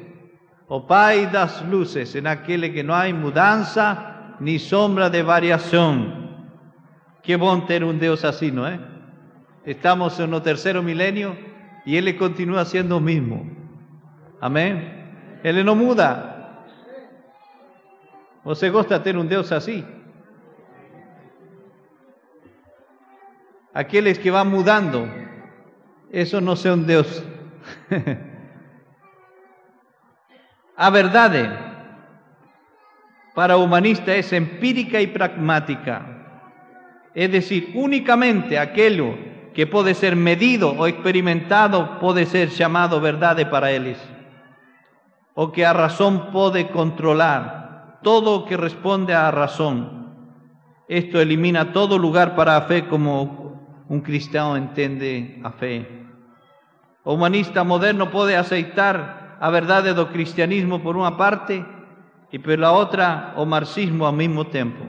O 0.69 0.81
Pai 0.81 1.27
das 1.27 1.62
luces, 1.62 2.17
en 2.17 2.27
aquele 2.27 2.71
que 2.71 2.83
não 2.83 2.95
há 2.95 3.09
mudança 3.12 4.35
ni 4.41 4.59
sombra 4.59 5.09
de 5.09 5.23
variação. 5.23 6.27
Que 7.23 7.37
bom 7.37 7.61
ter 7.61 7.85
um 7.85 7.97
Deus 7.97 8.25
assim, 8.25 8.51
não 8.51 8.67
é? 8.67 8.81
Estamos 9.64 10.19
no 10.19 10.41
terceiro 10.41 10.83
milênio 10.83 11.37
e 11.87 11.97
Ele 11.97 12.14
continua 12.14 12.64
sendo 12.64 12.97
o 12.97 13.01
mesmo. 13.01 13.49
Amém? 14.41 14.91
Ele 15.45 15.62
não 15.62 15.77
muda. 15.77 16.35
Você 18.45 18.71
gosta 18.71 18.99
de 18.99 19.05
ter 19.05 19.17
um 19.17 19.25
Deus 19.25 19.51
assim? 19.53 19.85
Aqueles 23.73 24.19
que 24.23 24.33
vão 24.33 24.45
mudando, 24.45 25.09
isso 26.12 26.41
não 26.41 26.57
são 26.57 26.77
Deus. 26.77 27.23
A 30.77 30.91
verdade 30.91 31.51
para 33.35 33.57
o 33.57 33.64
humanista 33.64 34.12
é 34.12 34.20
empírica 34.37 35.01
e 35.01 35.07
pragmática. 35.07 36.05
É 37.14 37.29
decir, 37.29 37.72
unicamente 37.74 38.57
aquilo 38.57 39.16
que 39.53 39.66
pode 39.66 39.95
ser 39.95 40.14
medido 40.16 40.68
ou 40.68 40.89
experimentado 40.89 41.99
pode 42.01 42.27
ser 42.27 42.51
chamado 42.51 43.01
verdade 43.01 43.47
para 43.47 43.72
eles 43.72 43.99
o 45.37 45.53
que 45.53 45.66
a 45.66 45.74
razón 45.74 46.33
puede 46.33 46.68
controlar, 46.68 48.01
todo 48.03 48.39
lo 48.39 48.45
que 48.47 48.57
responde 48.57 49.12
a 49.12 49.31
razón. 49.31 50.16
Esto 50.89 51.20
elimina 51.20 51.74
todo 51.74 51.99
lugar 51.99 52.35
para 52.35 52.55
la 52.55 52.62
fe 52.62 52.89
como 52.89 53.85
un 53.89 54.01
cristiano 54.01 54.57
entiende 54.57 55.39
a 55.45 55.51
fe. 55.51 55.87
O 57.05 57.12
humanista 57.12 57.64
moderno 57.64 58.11
puede 58.11 58.35
aceitar 58.35 59.26
a 59.39 59.51
verdade 59.51 59.93
do 59.93 60.09
cristianismo 60.09 60.82
por 60.82 60.97
una 60.97 61.16
parte 61.16 61.64
y 62.32 62.39
por 62.39 62.59
la 62.59 62.72
otra 62.72 63.34
o 63.37 63.45
marxismo 63.45 64.07
al 64.07 64.14
mismo 64.14 64.47
tiempo. 64.47 64.84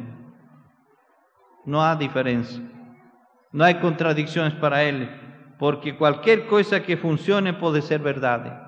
No 1.66 1.84
hay 1.84 1.98
diferencia. 1.98 2.64
No 3.52 3.64
hay 3.64 3.76
contradicciones 3.76 4.54
para 4.56 4.84
él, 4.84 5.10
porque 5.58 5.98
cualquier 5.98 6.48
cosa 6.48 6.82
que 6.82 6.98
funcione 6.98 7.54
puede 7.54 7.82
ser 7.82 8.00
verdad. 8.00 8.68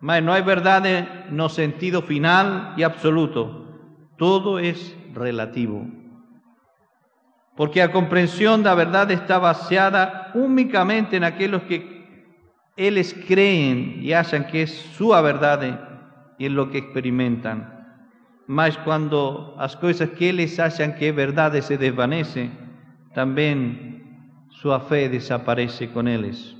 Mas 0.00 0.22
não 0.22 0.34
é 0.34 0.42
verdade 0.42 1.08
no 1.30 1.48
sentido 1.48 2.02
final 2.02 2.74
e 2.76 2.84
absoluto. 2.84 3.66
Todo 4.16 4.58
é 4.58 4.74
relativo. 5.14 5.90
Porque 7.56 7.80
a 7.80 7.88
compreensão 7.88 8.60
da 8.60 8.74
verdade 8.74 9.14
está 9.14 9.38
baseada 9.38 10.30
unicamente 10.34 11.18
naqueles 11.18 11.62
que 11.62 11.95
eles 12.76 13.12
creem 13.12 14.00
e 14.02 14.12
acham 14.12 14.42
que 14.42 14.58
é 14.58 14.66
sua 14.66 15.22
verdade 15.22 15.78
e 16.38 16.46
em 16.46 16.50
lo 16.50 16.68
que 16.68 16.78
experimentam. 16.78 17.66
Mas 18.46 18.76
quando 18.76 19.54
as 19.56 19.74
coisas 19.74 20.10
que 20.10 20.26
eles 20.26 20.58
acham 20.60 20.92
que 20.92 21.06
é 21.06 21.12
verdade 21.12 21.62
se 21.62 21.76
desvanecem, 21.76 22.52
também 23.14 24.04
sua 24.50 24.78
fé 24.78 25.08
desaparece 25.08 25.88
com 25.88 26.06
eles. 26.06 26.54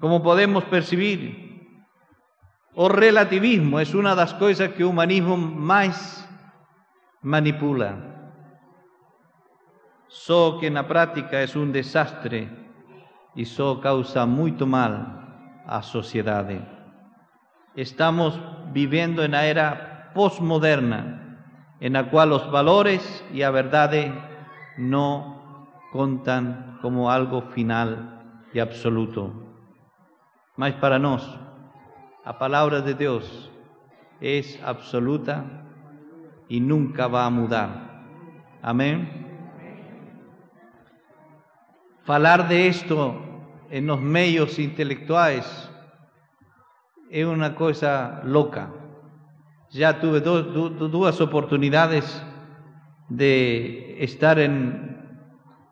Como 0.00 0.22
podemos 0.22 0.64
percibir, 0.64 1.44
o 2.74 2.88
relativismo 2.88 3.80
es 3.80 3.94
una 3.94 4.10
de 4.10 4.16
las 4.16 4.34
cosas 4.34 4.72
que 4.72 4.82
el 4.82 4.88
humanismo 4.88 5.36
más 5.36 6.28
manipula. 7.22 8.14
Só 10.08 10.58
que 10.60 10.70
na 10.70 10.86
prática 10.86 11.42
es 11.42 11.56
un 11.56 11.72
desastre 11.72 12.65
y 13.36 13.44
só 13.44 13.80
causa 13.80 14.24
mucho 14.24 14.66
mal 14.66 15.62
a 15.66 15.82
sociedade. 15.82 16.66
Estamos 17.74 18.40
viviendo 18.72 19.22
en 19.22 19.32
la 19.32 19.46
era 19.46 20.10
postmoderna, 20.14 21.38
en 21.78 21.92
la 21.92 22.10
cual 22.10 22.30
los 22.30 22.50
valores 22.50 23.24
y 23.32 23.40
la 23.40 23.50
verdad 23.50 23.92
no 24.78 25.68
contan 25.92 26.78
como 26.80 27.10
algo 27.10 27.42
final 27.42 28.22
y 28.54 28.58
absoluto. 28.58 29.30
Mas 30.56 30.72
para 30.74 30.98
nós, 30.98 31.22
a 32.24 32.32
palavra 32.32 32.80
de 32.80 32.94
Deus 32.94 33.50
é 34.22 34.40
absoluta 34.64 35.44
e 36.48 36.58
nunca 36.58 37.06
vai 37.06 37.30
mudar. 37.30 38.02
Amém? 38.62 39.26
Falar 42.04 42.48
de 42.48 42.68
esto 42.68 43.25
en 43.70 43.86
los 43.86 44.00
medios 44.00 44.58
intelectuais 44.58 45.70
é 47.10 47.24
uma 47.26 47.50
coisa 47.50 48.22
louca. 48.24 48.70
Já 49.70 49.94
tuve 49.94 50.20
duas 50.20 51.20
oportunidades 51.20 52.04
de 53.08 53.96
estar 54.00 54.38
em 54.38 54.96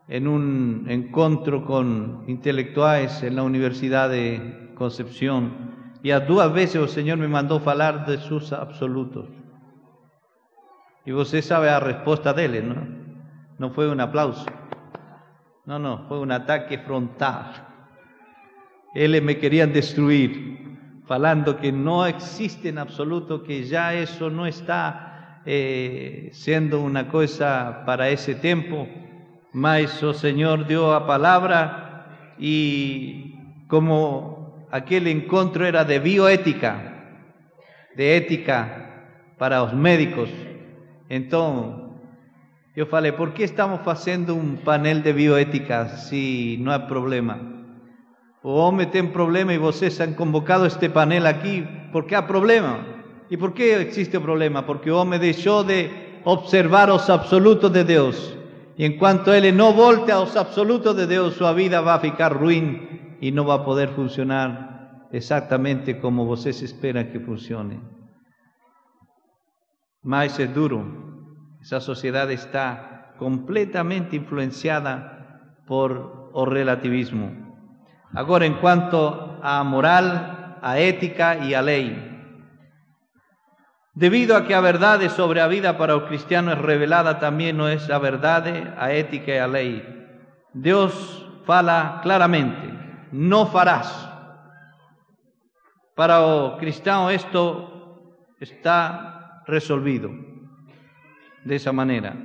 en 0.07 0.27
un 0.27 0.85
encuentro 0.87 1.65
con 1.65 2.25
intelectuales 2.27 3.23
en 3.23 3.35
la 3.35 3.43
Universidad 3.43 4.09
de 4.09 4.71
Concepción 4.75 5.73
y 6.03 6.11
a 6.11 6.19
dos 6.19 6.53
veces 6.53 6.75
el 6.75 6.89
Señor 6.89 7.17
me 7.17 7.27
mandó 7.27 7.61
hablar 7.65 8.05
de 8.05 8.19
sus 8.19 8.53
absolutos. 8.53 9.27
Y 11.05 11.13
usted 11.13 11.41
sabe 11.41 11.67
la 11.67 11.79
respuesta 11.79 12.33
de 12.33 12.45
él, 12.45 12.69
¿no? 12.69 12.87
No 13.57 13.71
fue 13.71 13.89
un 13.89 13.99
aplauso. 13.99 14.45
No, 15.65 15.79
no, 15.79 16.05
fue 16.07 16.19
un 16.19 16.31
ataque 16.31 16.77
frontal. 16.79 17.64
Él 18.95 19.21
me 19.21 19.37
querían 19.37 19.73
destruir, 19.73 21.03
falando 21.05 21.57
que 21.57 21.71
no 21.71 22.05
existe 22.05 22.69
en 22.69 22.77
absoluto, 22.77 23.43
que 23.43 23.65
ya 23.65 23.93
eso 23.93 24.29
no 24.29 24.47
está 24.47 25.41
eh, 25.45 26.29
siendo 26.31 26.81
una 26.81 27.09
cosa 27.09 27.83
para 27.85 28.09
ese 28.09 28.35
tiempo, 28.35 28.87
mas 29.51 30.01
o 30.01 30.13
Señor 30.13 30.65
dio 30.65 30.93
a 30.93 31.05
palabra 31.05 32.33
y 32.39 33.35
como 33.67 34.65
aquel 34.71 35.07
encuentro 35.07 35.65
era 35.65 35.83
de 35.83 35.99
bioética, 35.99 37.19
de 37.97 38.15
ética 38.15 39.03
para 39.37 39.59
los 39.59 39.73
médicos, 39.73 40.29
entonces 41.09 41.83
yo 42.75 42.85
falei, 42.85 43.11
por 43.11 43.33
qué 43.33 43.43
estamos 43.43 43.81
haciendo 43.87 44.35
un 44.35 44.57
panel 44.57 45.03
de 45.03 45.13
bioética 45.13 45.97
si 45.97 46.57
no 46.59 46.71
hay 46.71 46.87
problema? 46.87 47.64
O 48.47 48.63
hombre 48.63 48.85
tiene 48.85 49.09
problema 49.09 49.55
y 49.55 49.57
vocês 49.57 49.99
han 49.99 50.13
convocado 50.13 50.67
este 50.67 50.87
panel 50.87 51.25
aquí 51.25 51.67
porque 51.91 52.15
hay 52.15 52.21
problema. 52.27 52.85
¿Y 53.27 53.37
por 53.37 53.55
qué 53.55 53.81
existe 53.81 54.19
problema? 54.19 54.67
Porque 54.67 54.91
o 54.91 55.01
hombre 55.01 55.17
dejó 55.17 55.63
de 55.63 56.21
observar 56.25 56.89
los 56.89 57.09
absolutos 57.09 57.73
de 57.73 57.83
Dios. 57.83 58.37
Y 58.77 58.85
en 58.85 58.99
cuanto 58.99 59.33
él 59.33 59.57
no 59.57 59.73
volte 59.73 60.11
a 60.11 60.19
los 60.19 60.35
absolutos 60.35 60.95
de 60.95 61.07
Dios, 61.07 61.33
su 61.33 61.53
vida 61.55 61.81
va 61.81 61.95
a 61.95 61.99
ficar 61.99 62.39
y 63.19 63.31
no 63.31 63.47
va 63.47 63.55
a 63.55 63.65
poder 63.65 63.89
funcionar 63.89 65.07
exactamente 65.11 65.99
como 65.99 66.27
vocês 66.27 66.61
esperan 66.61 67.11
que 67.11 67.19
funcione. 67.19 67.79
Mas 70.03 70.37
es 70.37 70.53
duro. 70.53 70.85
Esa 71.63 71.79
sociedad 71.81 72.29
está 72.29 73.15
completamente 73.17 74.15
influenciada 74.15 75.63
por 75.65 76.31
el 76.35 76.45
relativismo. 76.45 77.44
Ahora, 78.15 78.45
en 78.45 78.55
cuanto 78.55 79.39
a 79.43 79.63
moral, 79.63 80.57
a 80.61 80.79
ética 80.79 81.37
y 81.45 81.53
a 81.53 81.61
ley. 81.61 82.11
Debido 83.93 84.35
a 84.35 84.45
que 84.45 84.55
a 84.55 84.61
verdade 84.61 85.09
sobre 85.09 85.41
a 85.41 85.47
vida 85.47 85.77
para 85.77 85.95
o 85.95 86.07
cristiano 86.07 86.51
es 86.51 86.57
revelada 86.57 87.19
también 87.19 87.55
no 87.55 87.69
es 87.69 87.89
a 87.89 87.99
verdade, 87.99 88.73
a 88.77 88.91
ética 88.93 89.35
y 89.35 89.37
a 89.37 89.47
ley. 89.47 89.83
Dios 90.53 91.29
fala 91.45 91.99
claramente, 92.01 92.73
no 93.11 93.45
farás. 93.45 94.09
Para 95.93 96.21
o 96.21 96.57
cristiano 96.57 97.09
esto 97.09 98.25
está 98.39 99.43
resolvido 99.45 100.09
de 101.43 101.55
esa 101.55 101.71
manera. 101.71 102.15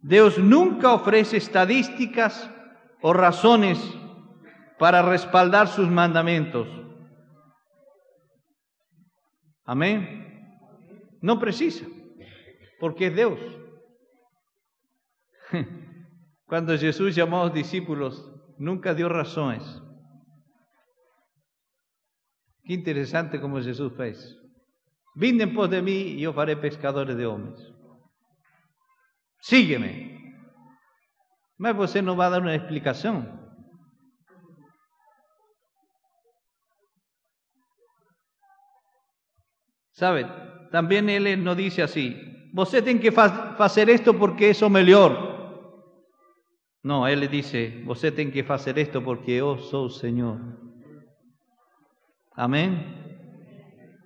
Dios 0.00 0.38
nunca 0.38 0.92
ofrece 0.92 1.38
estadísticas 1.38 2.50
o 3.02 3.12
razones 3.12 3.78
para 4.78 5.02
respaldar 5.02 5.68
sus 5.68 5.88
mandamientos. 5.88 6.68
Amén. 9.64 10.58
No 11.20 11.38
precisa, 11.38 11.86
porque 12.78 13.06
es 13.06 13.16
Dios. 13.16 13.38
Cuando 16.46 16.76
Jesús 16.76 17.14
llamó 17.14 17.40
a 17.40 17.44
los 17.44 17.54
discípulos, 17.54 18.30
nunca 18.58 18.94
dio 18.94 19.08
razones. 19.08 19.62
Qué 22.64 22.74
interesante 22.74 23.40
como 23.40 23.60
Jesús 23.60 23.92
fez. 23.96 24.38
Vinden 25.14 25.54
pos 25.54 25.70
de 25.70 25.80
mí 25.80 25.92
y 25.92 26.20
yo 26.20 26.32
faré 26.32 26.56
pescadores 26.56 27.16
de 27.16 27.26
hombres. 27.26 27.72
Sígueme. 29.40 30.14
Mas 31.56 31.76
você 31.76 32.02
no 32.02 32.16
va 32.16 32.26
a 32.26 32.30
dar 32.30 32.42
una 32.42 32.54
explicación. 32.54 33.43
¿Sabe? 39.94 40.26
También 40.70 41.08
Él 41.08 41.42
nos 41.42 41.56
dice 41.56 41.82
así, 41.82 42.50
você 42.52 42.82
tem 42.82 42.98
que 42.98 43.12
hacer 43.16 43.88
esto 43.88 44.14
porque 44.18 44.50
es 44.50 44.62
o 44.62 44.68
melhor. 44.68 45.32
No, 46.82 47.06
Él 47.06 47.20
le 47.20 47.28
dice, 47.28 47.82
você 47.86 48.10
tem 48.10 48.30
que 48.30 48.44
hacer 48.48 48.78
esto 48.78 49.02
porque 49.02 49.38
yo 49.38 49.56
soy 49.58 49.90
Señor. 49.90 50.38
Amén. 52.34 53.02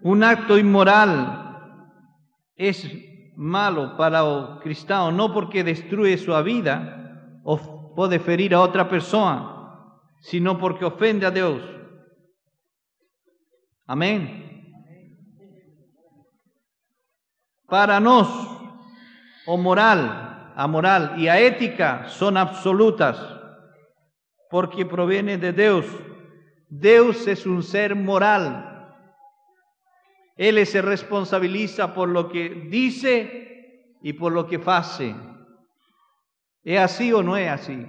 Un 0.03 0.23
acto 0.23 0.59
inmoral 0.59 1.83
es 2.55 2.87
malo 3.35 3.97
para 3.97 4.25
o 4.25 4.61
cristiano 4.61 5.11
no 5.11 5.33
porque 5.33 5.65
destruye 5.65 6.19
su 6.19 6.33
vida 6.43 7.41
o 7.45 7.95
puede 7.95 8.19
ferir 8.19 8.55
a 8.55 8.61
otra 8.61 8.89
persona, 8.89 9.91
sino 10.21 10.59
porque 10.59 10.85
ofende 10.85 11.25
a 11.25 11.31
Dios. 11.31 11.63
Amén. 13.87 14.48
Para 17.69 18.01
nós, 18.01 18.29
o 19.47 19.57
moral, 19.59 19.99
a 20.57 20.67
moral 20.67 21.19
e 21.19 21.29
a 21.29 21.39
ética 21.39 22.09
são 22.09 22.35
absolutas, 22.37 23.19
porque 24.51 24.87
proviene 24.87 25.37
de 25.37 25.53
Deus. 25.53 25.87
Deus 26.71 27.27
é 27.29 27.49
um 27.49 27.61
ser 27.61 27.95
moral. 27.95 28.65
Ele 30.37 30.65
se 30.65 30.81
responsabiliza 30.81 31.89
por 31.89 32.09
lo 32.09 32.31
que 32.31 32.69
dice 32.71 33.99
e 34.03 34.15
por 34.15 34.33
lo 34.33 34.47
que 34.47 34.59
hace. 34.65 35.15
¿É 36.65 36.79
assim 36.79 37.13
ou 37.13 37.23
não 37.23 37.37
é 37.37 37.51
assim? 37.51 37.89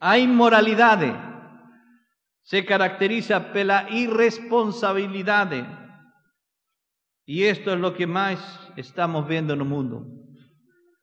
A 0.00 0.18
inmoralidade 0.18 1.12
se 2.42 2.62
caracteriza 2.62 3.40
pela 3.40 3.90
irresponsabilidade. 3.90 5.83
Y 7.26 7.44
esto 7.44 7.72
es 7.72 7.80
lo 7.80 7.94
que 7.94 8.06
más 8.06 8.38
estamos 8.76 9.26
viendo 9.26 9.54
en 9.54 9.60
el 9.60 9.66
mundo. 9.66 10.04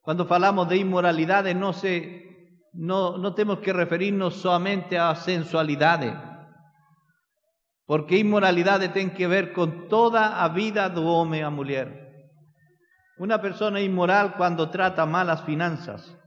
Cuando 0.02 0.28
hablamos 0.30 0.70
de 0.70 0.78
inmoralidad, 0.78 1.44
no, 1.56 1.74
se, 1.74 2.60
no, 2.74 3.18
no 3.18 3.34
tenemos 3.34 3.60
que 3.60 3.74
referirnos 3.74 4.36
solamente 4.36 4.98
a 4.98 5.16
sensualidad, 5.16 6.46
porque 7.86 8.18
inmoralidad 8.18 8.80
tiene 8.94 9.14
que 9.14 9.28
ver 9.28 9.52
con 9.52 9.88
toda 9.88 10.30
la 10.30 10.50
vida 10.50 10.90
de 10.90 11.02
hombre 11.02 11.44
a 11.44 11.50
mujer. 11.50 12.10
Una 13.18 13.42
persona 13.42 13.82
inmoral 13.82 14.36
cuando 14.38 14.70
trata 14.70 15.06
mal 15.06 15.28
las 15.28 15.44
finanzas. 15.44 16.18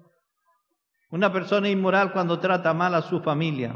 Una 1.11 1.33
persona 1.33 1.69
inmoral 1.69 2.13
cuando 2.13 2.39
trata 2.39 2.75
mal 2.75 2.95
a 2.95 3.03
su 3.03 3.21
familia. 3.21 3.75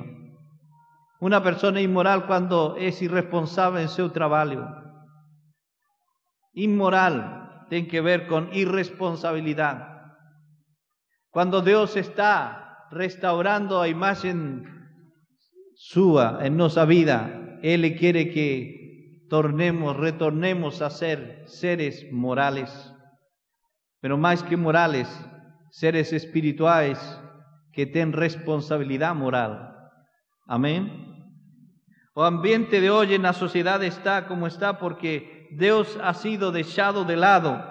Una 1.21 1.43
persona 1.43 1.81
inmoral 1.81 2.27
cuando 2.27 2.77
es 2.77 3.01
irresponsable 3.03 3.83
en 3.83 3.89
su 3.89 4.11
trabajo 4.11 4.88
inmoral 6.53 7.67
tiene 7.69 7.89
que 7.89 8.01
ver 8.01 8.27
con 8.27 8.51
irresponsabilidad. 8.53 9.99
Cuando 11.31 11.63
Dios 11.63 11.97
está 11.97 12.87
restaurando 12.91 13.81
a 13.81 13.89
imagen 13.89 14.65
suya 15.75 16.39
en 16.41 16.57
nuestra 16.57 16.85
vida, 16.85 17.59
Él 17.63 17.97
quiere 17.97 18.31
que 18.31 19.27
tornemos, 19.29 19.97
retornemos 19.97 20.81
a 20.83 20.91
ser 20.91 21.45
seres 21.47 22.07
morales, 22.11 22.93
pero 24.01 24.17
más 24.17 24.43
que 24.43 24.57
morales, 24.57 25.09
seres 25.71 26.13
espirituales 26.13 26.99
que 27.73 27.87
tienen 27.87 28.13
responsabilidad 28.13 29.15
moral. 29.15 29.75
Amén. 30.47 31.09
O 32.15 32.25
ambiente 32.25 32.81
de 32.81 32.91
hoy 32.91 33.15
en 33.15 33.23
la 33.23 33.33
sociedad 33.33 33.83
está 33.85 34.27
como 34.27 34.47
está 34.47 34.79
porque 34.79 35.38
Dios 35.51 35.99
ha 36.03 36.15
sido 36.15 36.53
dejado 36.53 37.05
de 37.05 37.17
lado. 37.17 37.65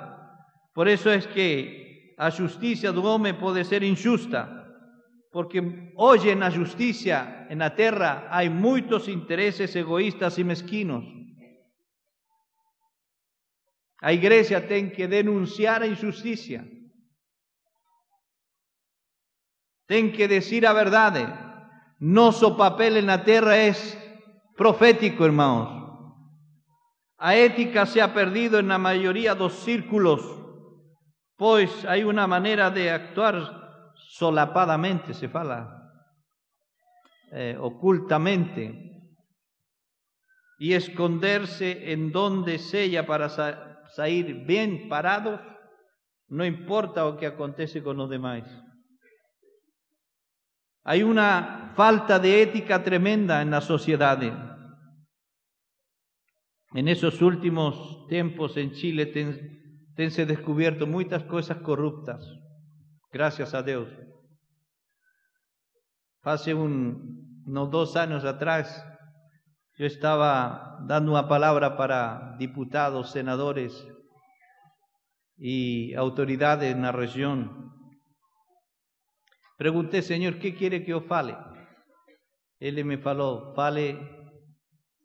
Por 0.74 0.88
eso 0.88 1.12
es 1.12 1.28
que 1.28 2.16
a 2.18 2.32
justicia 2.32 2.92
del 2.92 3.06
hombre 3.06 3.34
puede 3.34 3.64
ser 3.64 3.84
injusta, 3.84 4.68
porque 5.32 5.92
hoy 5.96 6.30
en 6.30 6.40
la 6.40 6.52
justicia 6.52 7.48
en 7.50 7.60
la 7.60 7.76
tierra 7.76 8.28
hay 8.30 8.50
muchos 8.50 9.08
intereses 9.08 9.76
egoístas 9.76 10.38
y 10.40 10.44
mezquinos. 10.44 11.04
La 14.02 14.14
iglesia 14.14 14.68
tiene 14.68 14.92
que 14.92 15.08
denunciar 15.08 15.82
la 15.82 15.88
injusticia. 15.88 16.68
Tiene 19.88 20.12
que 20.12 20.28
decir 20.28 20.64
la 20.64 20.74
verdad. 20.74 21.96
Nuestro 22.00 22.56
papel 22.56 22.98
en 22.98 23.08
la 23.08 23.24
tierra 23.24 23.58
es 23.58 23.98
profético, 24.56 25.26
hermanos. 25.26 25.87
Ética 27.20 27.86
se 27.86 28.02
ha 28.02 28.14
perdido 28.14 28.60
en 28.60 28.68
la 28.68 28.78
mayoría 28.78 29.34
de 29.34 29.40
los 29.40 29.54
círculos, 29.54 30.22
pues 31.36 31.86
hay 31.86 32.04
una 32.04 32.28
manera 32.28 32.70
de 32.70 32.92
actuar 32.92 33.94
solapadamente, 33.96 35.14
se 35.14 35.28
fala, 35.28 35.92
eh, 37.32 37.58
ocultamente, 37.60 38.88
y 40.60 40.74
esconderse 40.74 41.92
en 41.92 42.12
donde 42.12 42.58
sea 42.58 43.06
para 43.06 43.30
salir 43.90 44.46
bien 44.46 44.90
parados, 44.90 45.40
no 46.30 46.46
importa 46.46 47.04
lo 47.04 47.18
que 47.18 47.28
acontece 47.28 47.84
con 47.84 47.98
los 47.98 48.10
demás. 48.10 48.44
Hay 50.84 51.04
una 51.04 51.74
falta 51.76 52.18
de 52.18 52.42
ética 52.42 52.82
tremenda 52.82 53.42
en 53.42 53.52
la 53.52 53.62
sociedad. 53.62 54.20
En 56.78 56.88
esos 56.88 57.24
últimos 57.24 58.06
tiempos 58.08 58.56
en 58.56 58.72
Chile 58.72 59.08
ten, 59.08 60.12
se 60.12 60.28
descubierto 60.28 60.86
muchas 60.86 61.24
cosas 61.24 61.58
corruptas, 61.58 62.24
gracias 63.12 63.56
a 63.56 63.64
Dios. 63.64 63.90
Hace 66.22 66.54
unos 66.54 67.72
dos 67.72 67.96
años 67.96 68.26
atrás, 68.26 68.86
yo 69.80 69.88
estaba 69.88 70.78
dando 70.86 71.14
una 71.14 71.28
palabra 71.28 71.78
para 71.78 72.36
diputados, 72.38 73.10
senadores 73.10 73.88
y 75.36 75.96
autoridades 75.96 76.76
en 76.76 76.84
la 76.84 76.92
región. 76.92 77.74
Pregunté, 79.58 80.04
Señor, 80.04 80.38
¿qué 80.38 80.54
quiere 80.54 80.84
que 80.84 80.92
yo 80.92 81.02
fale? 81.02 81.36
Él 82.60 82.86
me 82.86 83.00
faló, 83.00 83.56
fale 83.56 83.98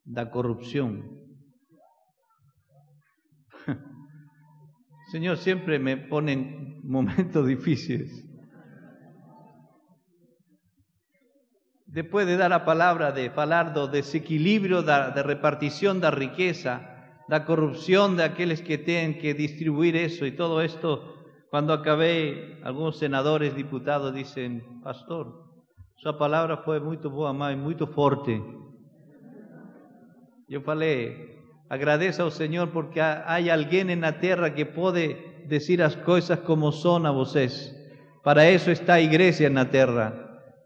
da 0.04 0.30
corrupción. 0.30 1.21
Señor 5.12 5.36
siempre 5.36 5.78
me 5.78 5.98
pone 5.98 6.32
en 6.32 6.80
momentos 6.88 7.46
difíciles. 7.54 8.24
después 11.84 12.26
de 12.26 12.38
dar 12.38 12.54
a 12.54 12.64
palabra 12.64 13.12
de 13.12 13.28
falar 13.28 13.74
do 13.74 13.84
desequilíbrio 13.86 14.80
da, 14.80 15.12
da 15.12 15.20
repartición 15.20 16.00
da 16.00 16.08
riqueza, 16.08 16.80
da 17.28 17.44
corrupción 17.44 18.16
de 18.16 18.24
aquellos 18.24 18.64
que 18.64 18.80
tienen 18.80 19.20
que 19.20 19.34
distribuir 19.34 19.96
eso 19.96 20.24
y 20.24 20.32
todo 20.32 20.62
esto, 20.62 21.20
cuando 21.50 21.74
acabé, 21.74 22.58
algunos 22.64 22.96
senadores, 22.96 23.54
diputados 23.54 24.14
dicen, 24.14 24.80
pastor, 24.80 25.52
su 25.96 26.16
palabra 26.16 26.64
fue 26.64 26.80
muy 26.80 26.96
boa, 26.96 27.52
y 27.52 27.56
muy 27.56 27.76
fuerte. 27.76 28.40
Yo 30.48 30.62
falei, 30.62 31.41
agradeça 31.72 32.22
ao 32.22 32.30
Senhor 32.30 32.68
porque 32.68 33.00
há 33.00 33.36
alguém 33.50 33.96
na 33.96 34.12
terra 34.12 34.50
que 34.50 34.66
pode 34.66 35.16
dizer 35.48 35.80
as 35.80 35.94
coisas 35.94 36.38
como 36.40 36.70
são 36.70 37.06
a 37.06 37.10
vocês. 37.10 37.74
Para 38.22 38.50
isso 38.50 38.70
está 38.70 38.94
a 38.94 39.00
igreja 39.00 39.48
na 39.48 39.64
terra, 39.64 40.12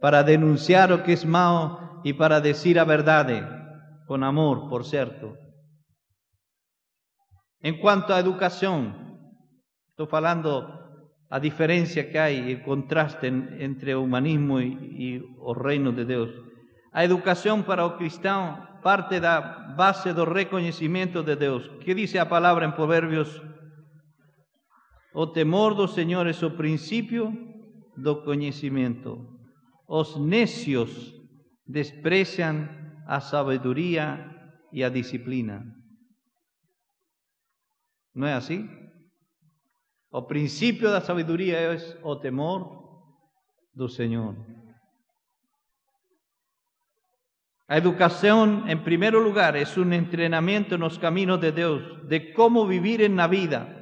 para 0.01 0.23
denunciar 0.23 0.91
o 0.91 1.05
que 1.05 1.13
é 1.13 1.25
mal 1.25 2.03
e 2.05 2.13
para 2.13 2.41
dizer 2.41 2.77
a 2.81 2.85
verdade, 2.85 3.41
com 4.09 4.17
amor, 4.25 4.69
por 4.69 4.85
certo. 4.85 5.33
Em 7.63 7.79
quanto 7.79 8.13
à 8.13 8.19
educação, 8.19 8.93
estou 9.91 10.09
falando 10.09 10.51
a 11.31 11.39
diferença 11.39 12.03
que 12.03 12.19
há, 12.19 12.27
o 12.29 12.65
contraste 12.65 13.29
entre 13.61 13.95
humanismo 13.95 14.61
e, 14.61 14.67
e 15.07 15.23
o 15.39 15.53
reino 15.53 15.93
de 15.93 16.05
Deus. 16.05 16.31
A 16.93 17.05
educação 17.05 17.63
para 17.63 17.87
o 17.87 17.97
cristão 17.97 18.59
parte 18.87 19.19
da 19.19 19.41
base 19.75 20.13
do 20.13 20.23
reconhecimento 20.23 21.21
de 21.25 21.35
Deus. 21.35 21.67
Que 21.83 21.93
diz 21.93 22.15
a 22.15 22.25
palavra 22.25 22.65
em 22.65 22.71
Provérbios? 22.71 23.43
O 25.13 25.27
temor 25.27 25.75
do 25.75 25.89
Senhor 25.89 26.25
é 26.25 26.47
o 26.47 26.57
princípio 26.57 27.33
do 27.97 28.23
conhecimento. 28.23 29.27
Os 29.89 30.17
necios 30.17 31.13
despreciam 31.67 32.69
a 33.09 33.19
sabedoria 33.19 34.25
e 34.73 34.85
a 34.85 34.89
disciplina. 34.89 35.67
Não 38.15 38.29
é 38.29 38.35
assim? 38.35 38.71
O 40.13 40.23
princípio 40.23 40.89
da 40.91 41.01
sabedoria 41.01 41.59
é 41.59 41.77
o 42.05 42.15
temor 42.15 43.03
do 43.75 43.89
Senhor. 43.89 44.37
La 47.69 47.77
educación, 47.79 48.71
en 48.71 48.85
primer 48.85 49.15
lugar, 49.15 49.57
es 49.57 49.77
un 49.77 49.93
entrenamiento 49.93 50.77
en 50.77 50.83
los 50.83 51.01
caminos 51.01 51.41
de 51.41 51.51
Dios, 51.51 52.09
de 52.09 52.33
cómo 52.33 52.67
vivir 52.67 53.03
en 53.03 53.17
la 53.17 53.27
vida. 53.27 53.77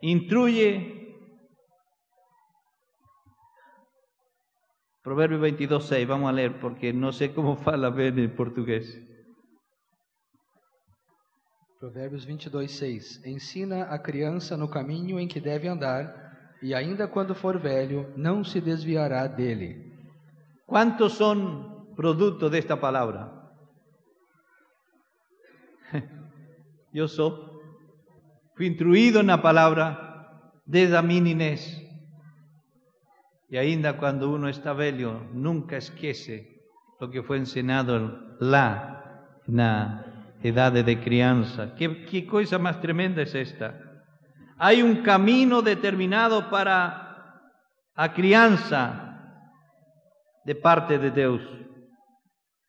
Intruye. 0.00 0.92
Proverbio 5.02 5.38
22, 5.38 5.86
6, 5.86 6.08
vamos 6.08 6.36
a 6.36 6.60
porque 6.60 6.92
no 6.92 7.12
sé 7.12 7.32
cómo 7.32 7.56
fala 7.66 7.90
bien 7.90 8.18
en 8.18 8.34
portugués. 8.34 9.00
Provérbios 11.78 12.26
22, 12.26 12.72
6. 12.72 13.22
Ensina 13.24 13.94
a 13.94 14.02
criança 14.02 14.56
no 14.56 14.68
caminho 14.68 15.20
em 15.20 15.28
que 15.28 15.40
deve 15.40 15.68
andar, 15.68 16.58
e 16.60 16.74
ainda 16.74 17.06
quando 17.06 17.34
for 17.34 17.60
velho, 17.60 18.12
não 18.16 18.42
se 18.42 18.60
desviará 18.60 19.28
dele. 19.28 19.95
¿Cuántos 20.66 21.12
son 21.12 21.94
producto 21.94 22.50
de 22.50 22.58
esta 22.58 22.80
palabra? 22.80 23.52
Yo 26.92 27.06
soy. 27.06 27.32
Fui 28.56 28.66
instruido 28.66 29.20
en 29.20 29.28
la 29.28 29.40
palabra 29.40 30.52
desde 30.64 30.96
a 30.96 31.02
mi 31.02 31.20
niñez. 31.20 31.82
Y 33.48 33.56
ainda 33.58 33.96
cuando 33.96 34.30
uno 34.30 34.48
está 34.48 34.72
velho, 34.72 35.28
nunca 35.32 35.76
esquece 35.76 36.64
lo 36.98 37.10
que 37.10 37.22
fue 37.22 37.36
enseñado 37.36 38.36
lá 38.40 38.96
na 39.46 40.32
edad 40.42 40.72
de 40.72 41.00
crianza. 41.00 41.76
¿Qué, 41.76 42.04
qué 42.06 42.26
cosa 42.26 42.58
más 42.58 42.80
tremenda 42.80 43.22
es 43.22 43.34
esta? 43.34 43.78
Hay 44.58 44.82
un 44.82 45.02
camino 45.02 45.62
determinado 45.62 46.50
para 46.50 47.04
a 47.94 48.12
crianza 48.12 49.05
de 50.46 50.54
parte 50.54 50.98
de 50.98 51.10
Dios. 51.10 51.42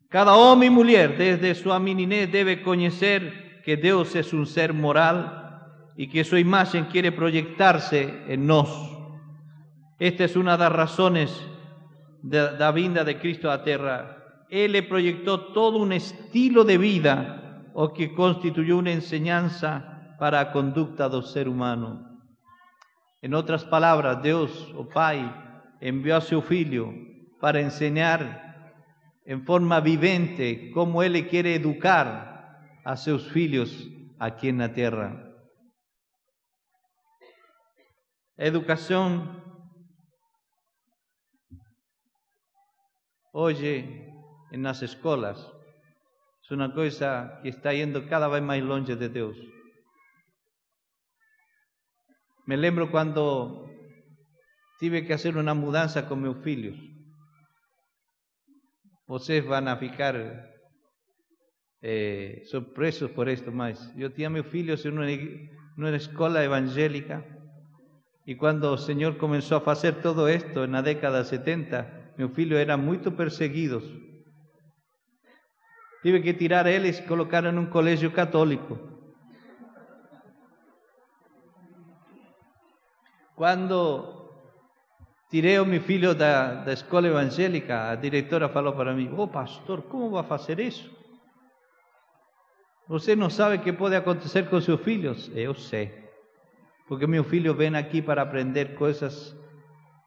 Cada 0.10 0.36
hombre 0.36 0.68
y 0.68 0.72
mujer 0.72 1.16
desde 1.16 1.54
su 1.54 1.70
meninez 1.80 2.32
debe 2.32 2.64
conocer 2.64 3.62
que 3.64 3.78
Dios 3.78 4.16
es 4.16 4.34
un 4.34 4.48
ser 4.48 4.74
moral 4.74 5.62
y 5.96 6.10
que 6.10 6.24
su 6.24 6.38
imagen 6.38 6.86
quiere 6.86 7.12
proyectarse 7.12 8.24
en 8.28 8.48
nos. 8.48 8.70
Esta 10.00 10.24
es 10.24 10.36
una 10.36 10.54
de 10.58 10.64
las 10.64 10.72
razones 10.72 11.48
de 12.24 12.58
la 12.58 12.72
vinda 12.72 13.04
de 13.04 13.20
Cristo 13.20 13.52
a 13.52 13.58
la 13.58 13.64
tierra. 13.64 14.46
Él 14.50 14.72
le 14.72 14.82
proyectó 14.82 15.54
todo 15.54 15.78
un 15.78 15.92
estilo 15.92 16.64
de 16.64 16.80
vida 16.80 17.64
o 17.76 17.94
que 17.94 18.16
constituyó 18.16 18.78
una 18.78 18.92
enseñanza 18.92 20.16
para 20.18 20.46
la 20.46 20.52
conducta 20.52 21.10
del 21.10 21.24
ser 21.24 21.48
humano. 21.48 22.22
En 23.22 23.36
otras 23.36 23.66
palabras, 23.66 24.24
Dios, 24.24 24.74
o 24.76 24.88
Pai, 24.90 25.32
envió 25.80 26.16
a 26.16 26.22
su 26.22 26.40
Hijo 26.40 27.07
para 27.40 27.60
enseñar 27.60 28.48
en 29.26 29.46
forma 29.46 29.80
vivente 29.82 30.72
cómo 30.72 31.04
Él 31.04 31.28
quiere 31.28 31.56
educar 31.56 32.60
a 32.84 32.96
sus 32.96 33.36
hijos 33.36 33.88
aquí 34.20 34.50
en 34.50 34.60
la 34.60 34.74
tierra. 34.74 35.24
Educación 38.38 39.44
hoy 43.32 44.04
en 44.52 44.64
las 44.64 44.82
escuelas 44.82 45.52
es 46.44 46.52
una 46.52 46.74
cosa 46.74 47.40
que 47.44 47.50
está 47.50 47.74
yendo 47.74 48.08
cada 48.08 48.28
vez 48.28 48.42
más 48.42 48.60
longe 48.60 48.96
de 48.96 49.10
Dios. 49.10 49.36
Me 52.46 52.56
lembro 52.56 52.90
cuando 52.90 53.70
tuve 54.80 55.06
que 55.06 55.14
hacer 55.14 55.36
una 55.36 55.54
mudanza 55.54 56.08
con 56.08 56.22
mis 56.22 56.48
hijos. 56.48 56.97
Vocês 59.08 59.44
vão 59.46 59.78
ficar 59.78 60.16
eh, 61.82 62.42
surpresos 62.46 63.10
por 63.12 63.28
esto 63.28 63.52
mas 63.52 63.94
eu 63.98 64.10
tinha 64.10 64.30
meu 64.30 64.44
filho 64.44 64.76
em 64.76 65.50
uma 65.78 65.96
escola 65.96 66.44
evangélica 66.44 67.24
e 68.26 68.36
quando 68.36 68.66
o 68.66 68.78
Senhor 68.78 69.16
começou 69.16 69.58
a 69.58 69.62
fazer 69.62 70.02
todo 70.02 70.28
esto 70.28 70.68
na 70.68 70.82
década 70.82 71.24
70, 71.24 72.14
meu 72.18 72.28
filho 72.28 72.58
era 72.58 72.76
muito 72.76 73.10
perseguido. 73.10 73.82
Tive 76.04 76.22
que 76.22 76.34
tirar 76.34 76.68
eles 76.68 77.00
e 77.00 77.04
colocar 77.04 77.46
em 77.46 77.58
um 77.58 77.68
colégio 77.68 78.12
católico. 78.12 78.78
Quando 83.34 84.17
Tirei 85.30 85.60
o 85.60 85.66
meu 85.66 85.82
filho 85.82 86.16
da, 86.16 86.64
da 86.64 86.72
escola 86.72 87.08
evangélica, 87.08 87.90
a 87.90 87.96
diretora 87.96 88.48
falou 88.48 88.74
para 88.74 88.94
mim: 88.94 89.12
oh, 89.18 89.28
pastor, 89.28 89.82
como 89.84 90.10
vai 90.10 90.24
fazer 90.24 90.60
isso? 90.60 90.90
Você 92.88 93.16
não 93.16 93.30
sabe 93.30 93.58
o 93.58 93.60
que 93.60 93.74
pode 93.74 93.96
acontecer 93.96 94.50
com 94.50 94.62
seus 94.62 94.82
filhos? 94.82 95.30
Eu 95.36 95.54
sei, 95.54 95.92
porque 96.88 97.06
meu 97.06 97.26
filho 97.26 97.54
vem 97.54 97.76
aqui 97.76 98.02
para 98.02 98.22
aprender 98.22 98.76
coisas 98.76 99.36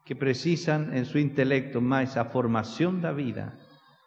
que 0.03 0.15
precisam 0.15 0.91
em 0.91 1.05
seu 1.05 1.21
intelecto, 1.21 1.79
mas 1.79 2.17
a 2.17 2.25
formação 2.25 2.99
da 2.99 3.11
vida 3.11 3.53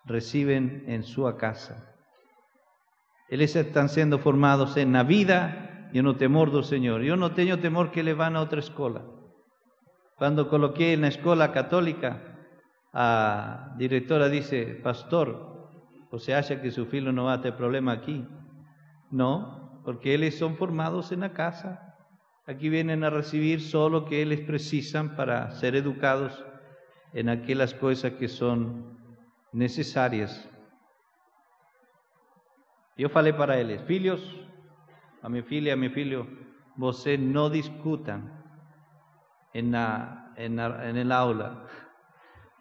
recebem 0.05 0.83
em 0.89 1.01
sua 1.03 1.33
casa. 1.33 1.95
Eles 3.31 3.55
estão 3.55 3.87
sendo 3.87 4.19
formados 4.19 4.75
na 4.85 5.05
vida 5.05 5.89
e 5.93 6.03
no 6.03 6.15
temor 6.15 6.51
do 6.51 6.63
Senhor. 6.65 7.03
Eu 7.05 7.17
não 7.17 7.31
tenho 7.31 7.57
temor 7.57 7.91
que 7.91 8.01
ele 8.01 8.13
vá 8.13 8.29
a 8.29 8.41
outra 8.41 8.59
escola. 8.59 9.14
Cuando 10.17 10.49
coloqué 10.49 10.93
en 10.93 11.01
la 11.01 11.09
escuela 11.09 11.51
católica, 11.51 12.35
a 12.93 13.75
directora 13.77 14.29
dice, 14.29 14.79
pastor, 14.83 15.69
¿o 16.11 16.19
se 16.19 16.35
acha 16.35 16.63
que 16.63 16.71
su 16.71 16.87
filo 16.87 17.11
no 17.11 17.25
va 17.25 17.35
a 17.35 17.41
tener 17.41 17.57
problema 17.57 17.93
aquí? 17.93 18.25
No, 19.11 19.83
porque 19.85 20.15
ellos 20.15 20.37
son 20.37 20.57
formados 20.57 21.11
en 21.11 21.21
la 21.21 21.33
casa. 21.33 21.97
Aquí 22.47 22.69
vienen 22.69 23.03
a 23.03 23.11
recibir 23.11 23.61
solo 23.61 24.01
lo 24.01 24.05
que 24.07 24.23
ellos 24.23 24.41
precisan 24.41 25.17
para 25.17 25.51
ser 25.51 25.75
educados 25.75 26.45
en 27.13 27.29
aquellas 27.29 27.75
cosas 27.75 28.13
que 28.13 28.29
son 28.29 28.97
necesarias. 29.53 30.49
Yo 32.97 33.09
falei 33.09 33.33
para 33.33 33.59
ellos, 33.59 33.83
filhos, 33.89 34.21
a 35.23 35.29
mi 35.29 35.43
filha, 35.43 35.73
a 35.73 35.77
mi 35.77 35.89
filho, 35.89 36.29
você 36.77 37.19
no 37.19 37.51
discutan 37.51 38.44
en, 39.55 39.71
la, 39.71 40.33
en, 40.37 40.59
el 40.59 41.13
aula. 41.13 41.63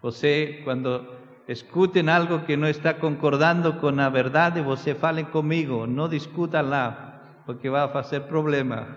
Você, 0.01 0.61
cuando 0.63 1.41
escuten 1.47 2.07
algo 2.07 2.45
que 2.45 2.55
no 2.55 2.67
está 2.67 2.99
concordando 2.99 3.81
con 3.81 3.97
la 3.97 4.09
verdad, 4.09 4.63
você 4.63 4.95
falen 4.95 5.25
conmigo, 5.25 5.87
no 5.87 6.07
discutanla, 6.07 7.41
porque 7.45 7.69
va 7.69 7.83
a 7.83 7.99
hacer 7.99 8.27
problema. 8.27 8.95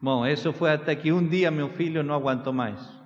Bueno, 0.00 0.26
eso 0.26 0.52
fue 0.52 0.72
hasta 0.72 0.96
que 0.96 1.12
un 1.12 1.30
día 1.30 1.50
mi 1.50 1.66
filho 1.70 2.02
no 2.02 2.14
aguantó 2.14 2.52
más. 2.52 2.96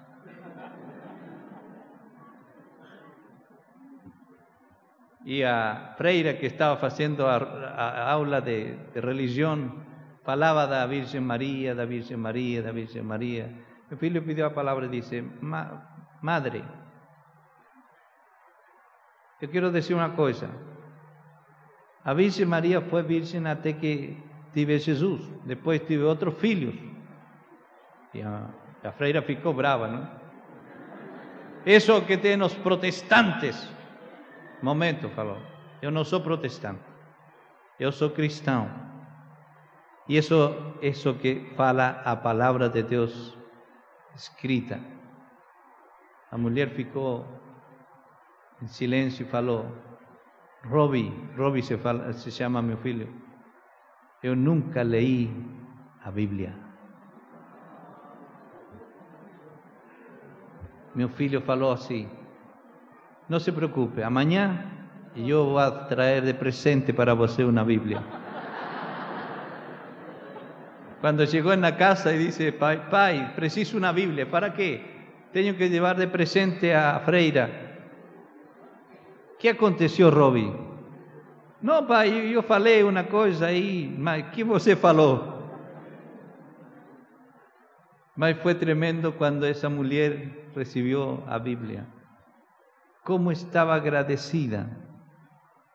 Y 5.27 5.43
a 5.43 5.95
Freira, 5.97 6.39
que 6.39 6.47
estaba 6.47 6.75
haciendo 6.87 7.29
aula 7.29 8.41
de 8.41 8.91
religión, 8.95 9.84
falaba 10.25 10.67
da 10.67 10.87
Virgen 10.87 11.23
María, 11.23 11.75
da 11.75 11.85
Virgen 11.85 12.17
María, 12.17 12.63
da 12.63 12.73
Virgen 12.73 13.05
María. 13.05 13.47
Mi 13.91 13.97
filho 13.97 14.23
pidió 14.23 14.47
a 14.47 14.51
palavra 14.51 14.87
e 14.87 14.89
disse, 14.89 15.23
Ma, 15.41 15.87
Madre, 16.23 16.65
eu 19.41 19.49
quero 19.49 19.71
dizer 19.71 19.95
uma 19.95 20.11
coisa. 20.11 20.49
A 22.03 22.15
Virgem 22.15 22.47
Maria 22.47 22.81
foi 22.81 23.03
virgem 23.03 23.47
até 23.47 23.73
que 23.75 24.17
tive 24.55 24.79
Jesus. 24.79 25.21
Depois 25.45 25.83
tive 25.83 26.03
outros 26.03 26.35
filhos. 26.39 26.75
E 28.15 28.23
a, 28.23 28.49
a 28.83 28.93
freira 28.93 29.23
ficou 29.23 29.53
brava, 29.53 29.89
não? 29.89 30.09
Isso 31.67 32.01
que 32.03 32.17
tem 32.17 32.41
os 32.43 32.55
protestantes. 32.55 33.69
Momento, 34.63 35.09
falou. 35.11 35.39
Eu 35.83 35.91
não 35.91 36.05
sou 36.05 36.21
protestante. 36.21 36.81
Eu 37.79 37.93
sou 37.93 38.11
cristão. 38.11 38.94
E 40.09 40.17
isso, 40.17 40.55
isso 40.83 41.15
que 41.15 41.53
fala 41.57 42.03
a 42.05 42.15
palavra 42.17 42.69
de 42.69 42.83
Deus 42.83 43.37
escrita. 44.15 44.81
A 46.31 46.37
mulher 46.37 46.71
ficou 46.71 47.25
em 48.61 48.67
silêncio 48.67 49.25
e 49.25 49.29
falou: 49.29 49.67
Robbie, 50.65 51.13
Robbie 51.37 51.63
se, 51.63 51.77
fala, 51.79 52.13
se 52.13 52.31
chama 52.31 52.61
meu 52.61 52.77
filho. 52.79 53.09
Eu 54.23 54.37
nunca 54.37 54.83
leí 54.83 55.31
a 56.03 56.11
Bíblia. 56.11 56.55
Meu 60.95 61.09
filho 61.09 61.41
falou 61.41 61.73
assim: 61.73 62.09
Não 63.29 63.41
se 63.41 63.53
preocupe, 63.53 64.03
amanhã 64.03 64.71
eu 65.17 65.47
vou 65.47 65.71
trazer 65.87 66.23
de 66.23 66.35
presente 66.35 66.93
para 66.93 67.15
você 67.15 67.43
uma 67.43 67.65
Bíblia. 67.65 68.24
Quando 71.05 71.27
chegou 71.27 71.55
na 71.55 71.73
casa 71.73 72.15
e 72.15 72.19
disse: 72.19 72.51
Pai, 72.53 72.89
pai, 72.89 73.35
preciso 73.37 73.77
uma 73.77 73.93
Bíblia. 73.93 74.25
¿Para 74.25 74.49
quê? 74.57 74.81
Tenho 75.35 75.55
que 75.55 75.69
levar 75.69 75.97
de 75.97 76.07
presente 76.07 76.73
a 76.73 76.99
freira. 77.01 77.51
que 79.39 79.51
aconteceu, 79.51 80.09
Robbie? 80.09 80.51
Não, 81.61 81.85
pai, 81.85 82.09
eu 82.35 82.43
falei 82.43 82.83
uma 82.83 83.05
coisa 83.05 83.49
aí, 83.49 83.95
mas 83.99 84.31
que 84.31 84.43
você 84.43 84.75
falou? 84.75 85.45
Mas 88.17 88.39
foi 88.39 88.55
tremendo 88.55 89.13
quando 89.13 89.45
essa 89.45 89.69
mulher 89.69 90.49
recebeu 90.57 91.23
a 91.27 91.39
Bíblia. 91.39 91.87
Como 93.05 93.31
estava 93.31 93.75
agradecida 93.75 94.71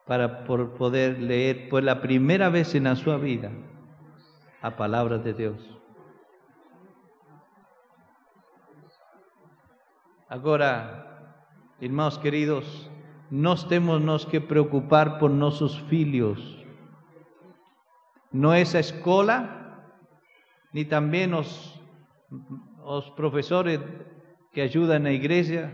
para 0.07 0.27
por 0.27 0.69
poder 0.69 1.19
ler 1.19 1.69
por 1.69 1.83
la 1.83 1.97
primeira 1.97 2.49
vez 2.49 2.73
na 2.81 2.95
sua 2.95 3.19
vida 3.19 3.51
a 4.61 4.71
palavra 4.71 5.17
de 5.17 5.33
Deus. 5.33 5.79
Agora, 10.29 11.33
irmãos 11.81 12.17
queridos, 12.17 12.89
nós 13.31 13.63
temos 13.63 14.25
que 14.25 14.39
preocupar 14.39 15.17
por 15.17 15.29
nossos 15.29 15.75
filhos. 15.89 16.65
Não 18.31 18.53
é 18.53 18.61
a 18.61 18.79
escola, 18.79 19.89
nem 20.73 20.85
também 20.85 21.33
os, 21.33 21.81
os 22.83 23.09
professores 23.11 23.79
que 24.53 24.61
ajudam 24.61 24.99
na 24.99 25.11
igreja 25.11 25.73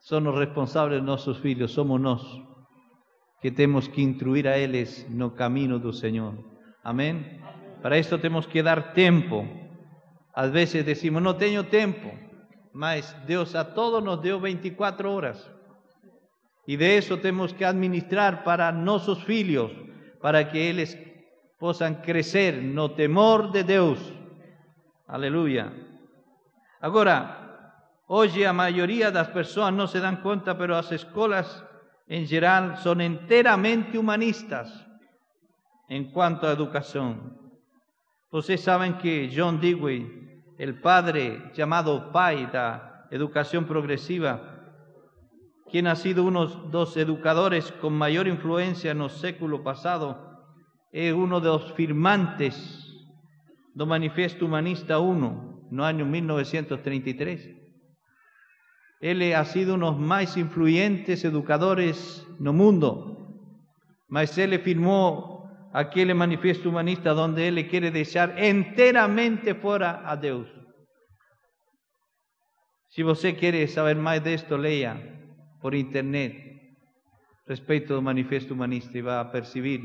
são 0.00 0.26
os 0.28 0.38
responsáveis 0.38 1.00
de 1.00 1.06
nossos 1.06 1.38
filhos, 1.38 1.72
somos 1.72 2.00
que 3.40 3.50
temos 3.50 3.88
que 3.88 4.02
instruir 4.02 4.46
a 4.46 4.58
eles 4.58 5.06
no 5.08 5.30
caminho 5.30 5.78
do 5.78 5.92
Senhor. 5.92 6.34
Amém? 6.84 7.39
Para 7.82 7.98
isso 7.98 8.18
temos 8.18 8.46
que 8.46 8.62
dar 8.62 8.92
tempo. 8.92 9.46
Às 10.34 10.50
vezes 10.50 10.84
decimos, 10.84 11.22
não 11.22 11.34
tenho 11.34 11.64
tempo, 11.64 12.12
mas 12.72 13.12
Deus 13.26 13.54
a 13.54 13.64
todos 13.64 14.02
nos 14.02 14.20
deu 14.20 14.40
24 14.40 15.10
horas. 15.10 15.50
E 16.66 16.76
de 16.76 16.98
isso 16.98 17.16
temos 17.16 17.52
que 17.52 17.64
administrar 17.64 18.44
para 18.44 18.70
nossos 18.70 19.22
filhos, 19.24 19.72
para 20.20 20.44
que 20.44 20.58
eles 20.58 20.96
possam 21.58 21.94
crescer 21.94 22.62
no 22.62 22.88
temor 22.90 23.50
de 23.50 23.62
Deus. 23.62 23.98
Aleluia. 25.08 25.72
Agora, 26.80 27.14
hoje 28.06 28.46
a 28.46 28.52
maioria 28.52 29.10
das 29.10 29.28
pessoas 29.28 29.74
não 29.74 29.86
se 29.86 30.00
dão 30.00 30.16
conta, 30.16 30.54
mas 30.54 30.70
as 30.70 30.92
escolas 30.92 31.64
em 32.08 32.24
geral 32.24 32.76
são 32.76 33.00
inteiramente 33.00 33.98
humanistas 33.98 34.68
em 35.88 36.04
quanto 36.04 36.46
à 36.46 36.52
educação. 36.52 37.18
Vocês 38.32 38.60
sabem 38.60 38.92
que 38.92 39.28
John 39.28 39.56
Dewey, 39.56 40.06
o 40.56 40.80
padre 40.80 41.50
chamado 41.52 42.12
pai 42.12 42.46
da 42.46 43.08
educação 43.10 43.64
progressiva, 43.64 44.40
quien 45.68 45.88
ha 45.88 45.96
sido 45.96 46.24
uno 46.24 46.46
de 46.46 46.72
los 46.72 46.96
educadores 46.96 47.72
con 47.80 47.92
mayor 47.92 48.28
influencia 48.28 48.92
en 48.92 49.00
el 49.00 49.10
século 49.10 49.64
pasado, 49.64 50.16
es 50.92 51.12
uno 51.12 51.40
de 51.40 51.48
los 51.48 51.72
firmantes 51.72 52.54
do 53.74 53.84
Manifiesto 53.84 54.46
Humanista 54.46 55.00
1, 55.00 55.68
no 55.72 55.84
año 55.84 56.06
1933. 56.06 57.50
Él 59.00 59.34
ha 59.34 59.44
sido 59.44 59.74
uno 59.74 59.86
de 59.86 59.98
los 59.98 60.00
más 60.00 60.36
influyentes 60.36 61.24
educadores 61.24 62.24
no 62.38 62.52
mundo, 62.52 63.26
mas 64.06 64.38
él 64.38 64.56
firmó 64.60 65.39
aquel 65.72 66.14
Manifiesto 66.14 66.68
Humanista 66.68 67.12
donde 67.12 67.48
él 67.48 67.68
quiere 67.68 67.90
dejar 67.90 68.34
enteramente 68.38 69.54
fuera 69.54 70.02
a 70.04 70.16
Dios. 70.16 70.48
Si 72.88 73.02
você 73.02 73.36
quiere 73.36 73.66
saber 73.68 73.96
más 73.96 74.22
de 74.24 74.34
esto, 74.34 74.58
lea 74.58 75.00
por 75.60 75.74
internet 75.74 76.50
respecto 77.46 77.96
al 77.96 78.02
manifiesto 78.02 78.54
humanista 78.54 78.98
y 78.98 79.00
va 79.00 79.20
a 79.20 79.30
percibir 79.30 79.80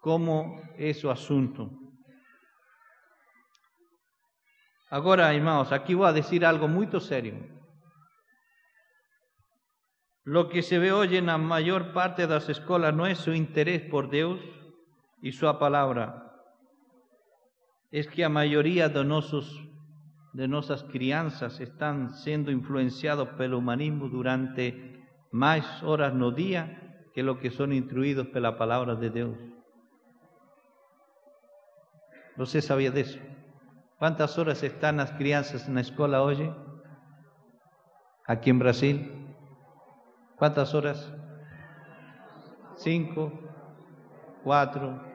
cómo 0.00 0.60
es 0.76 1.00
su 1.00 1.10
asunto. 1.10 1.70
Ahora, 4.90 5.32
hermanos, 5.34 5.72
aquí 5.72 5.94
voy 5.94 6.08
a 6.08 6.12
decir 6.12 6.44
algo 6.44 6.68
muy 6.68 6.88
serio. 7.00 7.34
Lo 10.24 10.48
que 10.48 10.62
se 10.62 10.78
ve 10.78 10.90
hoy 10.90 11.16
en 11.16 11.26
la 11.26 11.38
mayor 11.38 11.92
parte 11.92 12.26
de 12.26 12.34
las 12.34 12.48
escuelas 12.48 12.94
no 12.94 13.06
es 13.06 13.18
su 13.18 13.32
interés 13.32 13.82
por 13.82 14.10
Dios 14.10 14.40
y 15.26 15.32
su 15.32 15.44
palabra. 15.58 16.40
Es 17.90 18.06
que 18.06 18.22
la 18.22 18.28
mayoría 18.28 18.88
de 18.88 19.04
nuestros 19.04 19.60
de 20.32 20.84
crianzas 20.88 21.58
están 21.58 22.14
siendo 22.14 22.52
influenciados 22.52 23.30
por 23.30 23.42
el 23.42 23.54
humanismo 23.54 24.08
durante 24.08 25.04
más 25.32 25.82
horas 25.82 26.14
no 26.14 26.30
día 26.30 27.08
que 27.12 27.24
lo 27.24 27.40
que 27.40 27.50
son 27.50 27.72
instruidos 27.72 28.28
por 28.28 28.40
la 28.40 28.56
palabra 28.56 28.94
de 28.94 29.10
Dios. 29.10 29.36
¿Usted 32.36 32.60
sabía 32.60 32.92
de 32.92 33.00
eso? 33.00 33.18
¿Cuántas 33.98 34.38
horas 34.38 34.62
están 34.62 34.98
las 34.98 35.10
crianzas 35.10 35.66
en 35.66 35.74
la 35.74 35.80
escuela 35.80 36.22
hoy? 36.22 36.54
Aquí 38.26 38.50
en 38.50 38.60
Brasil. 38.60 39.26
¿Cuántas 40.36 40.72
horas? 40.72 41.12
Cinco, 42.76 43.32
cuatro, 44.44 45.05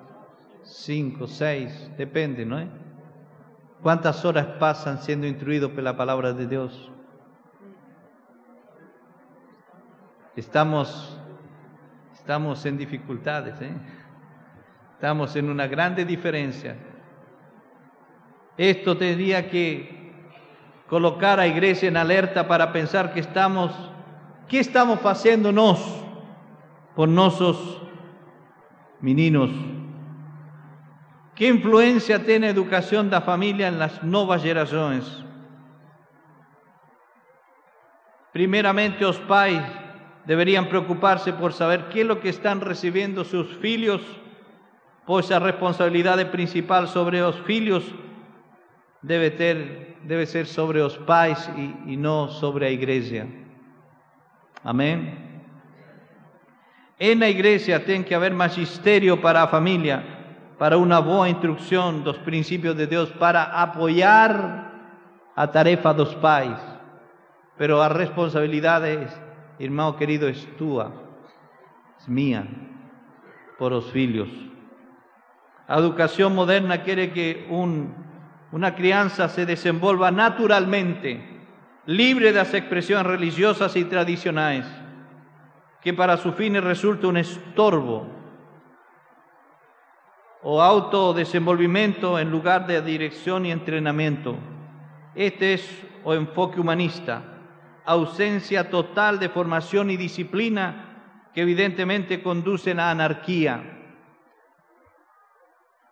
cinco, 0.64 1.28
seis, 1.28 1.91
depende, 1.97 2.45
¿no? 2.45 2.62
¿Cuántas 3.82 4.24
horas 4.26 4.45
pasan 4.59 4.99
siendo 4.99 5.26
instruidos 5.26 5.72
por 5.72 5.84
la 5.84 5.97
palabra 5.97 6.34
de 6.34 6.47
Dios? 6.47 6.91
Estamos, 10.36 11.20
estamos 12.14 12.66
en 12.66 12.78
dificultades, 12.78 13.59
¿eh? 13.62 13.74
estamos 14.93 15.36
en 15.36 15.49
una 15.49 15.68
grande 15.68 16.05
diferencia. 16.05 16.78
Esto 18.55 18.95
tendría 18.95 19.49
que 19.49 20.14
colocar 20.88 21.39
a 21.39 21.47
iglesia 21.47 21.89
en 21.89 21.97
alerta 21.97 22.47
para 22.47 22.72
pensar 22.72 23.14
que 23.14 23.20
estamos, 23.20 23.74
¿qué 24.47 24.59
estamos 24.59 24.99
haciendo 25.05 25.51
nos 25.51 25.80
por 26.95 27.09
nuestros 27.09 27.82
meninos? 28.99 29.49
¿Qué 31.36 31.48
influencia 31.48 32.24
tiene 32.24 32.48
la 32.48 32.54
educación 32.54 33.08
de 33.08 33.12
la 33.12 33.22
familia 33.22 33.68
en 33.68 33.80
las 33.80 34.04
nuevas 34.04 34.42
generaciones? 34.42 35.06
Primeramente, 38.34 39.02
los 39.02 39.18
pais 39.20 39.62
deberían 40.26 40.70
preocuparse 40.70 41.34
por 41.34 41.54
saber 41.54 41.90
qué 41.90 42.02
es 42.02 42.08
lo 42.08 42.20
que 42.20 42.30
están 42.30 42.62
recibiendo 42.62 43.24
sus 43.24 43.58
hijos, 43.64 44.02
pues 45.06 45.30
la 45.30 45.40
responsabilidad 45.40 46.32
principal 46.32 46.88
sobre 46.88 47.20
los 47.20 47.38
hijos 47.50 47.84
debe, 49.02 50.26
ser 50.26 50.48
sobre 50.48 50.80
los 50.80 50.98
pais 51.00 51.50
y, 51.58 51.94
y 51.94 51.98
no 51.98 52.30
sobre 52.30 52.68
la 52.68 52.72
iglesia. 52.72 53.28
Amén. 54.64 55.32
En 57.00 57.20
la 57.20 57.30
iglesia 57.30 57.84
tiene 57.84 58.06
que 58.06 58.14
haber 58.14 58.34
magisterio 58.34 59.20
para 59.20 59.42
la 59.42 59.48
familia, 59.48 60.11
para 60.62 60.78
una 60.78 60.99
buena 60.99 61.28
instrucción 61.28 62.03
dos 62.03 62.20
principios 62.20 62.78
de 62.78 62.86
Dios, 62.86 63.09
para 63.09 63.45
apoyar 63.64 64.72
a 65.36 65.47
tarefa 65.49 65.91
dos 65.91 66.14
pais. 66.18 66.59
Pero 67.57 67.82
a 67.82 67.89
responsabilidad, 67.89 68.84
hermano 69.57 69.95
querido, 69.95 70.28
es 70.28 70.47
tuya, 70.57 70.91
es 71.99 72.07
mía, 72.07 72.45
por 73.57 73.72
los 73.72 73.95
hijos. 73.95 74.30
La 75.68 75.78
educación 75.78 76.36
moderna 76.36 76.84
quiere 76.84 77.12
que 77.12 77.47
un, 77.49 77.95
una 78.51 78.76
crianza 78.76 79.30
se 79.30 79.47
desenvolva 79.47 80.12
naturalmente, 80.12 81.41
libre 81.88 82.28
de 82.28 82.38
las 82.38 82.53
expresiones 82.53 83.07
religiosas 83.07 83.76
y 83.76 83.86
tradicionales 83.86 84.68
que 85.82 85.95
para 85.95 86.18
su 86.18 86.34
fin 86.34 86.53
resulta 86.62 87.07
un 87.07 87.18
estorbo 87.18 88.20
o 90.44 90.62
autodesenvolvimiento 90.62 92.18
en 92.18 92.32
lugar 92.32 92.66
de 92.66 92.82
dirección 92.82 93.46
y 93.46 93.52
entrenamiento. 93.52 94.36
Este 95.14 95.54
es 95.54 95.84
o 96.04 96.14
enfoque 96.14 96.60
humanista, 96.60 97.22
ausencia 97.86 98.70
total 98.70 99.20
de 99.20 99.30
formación 99.30 99.92
y 99.92 99.98
disciplina 99.98 101.30
que 101.34 101.42
evidentemente 101.42 102.24
conducen 102.24 102.80
a 102.80 102.89
anarquía. 102.89 103.78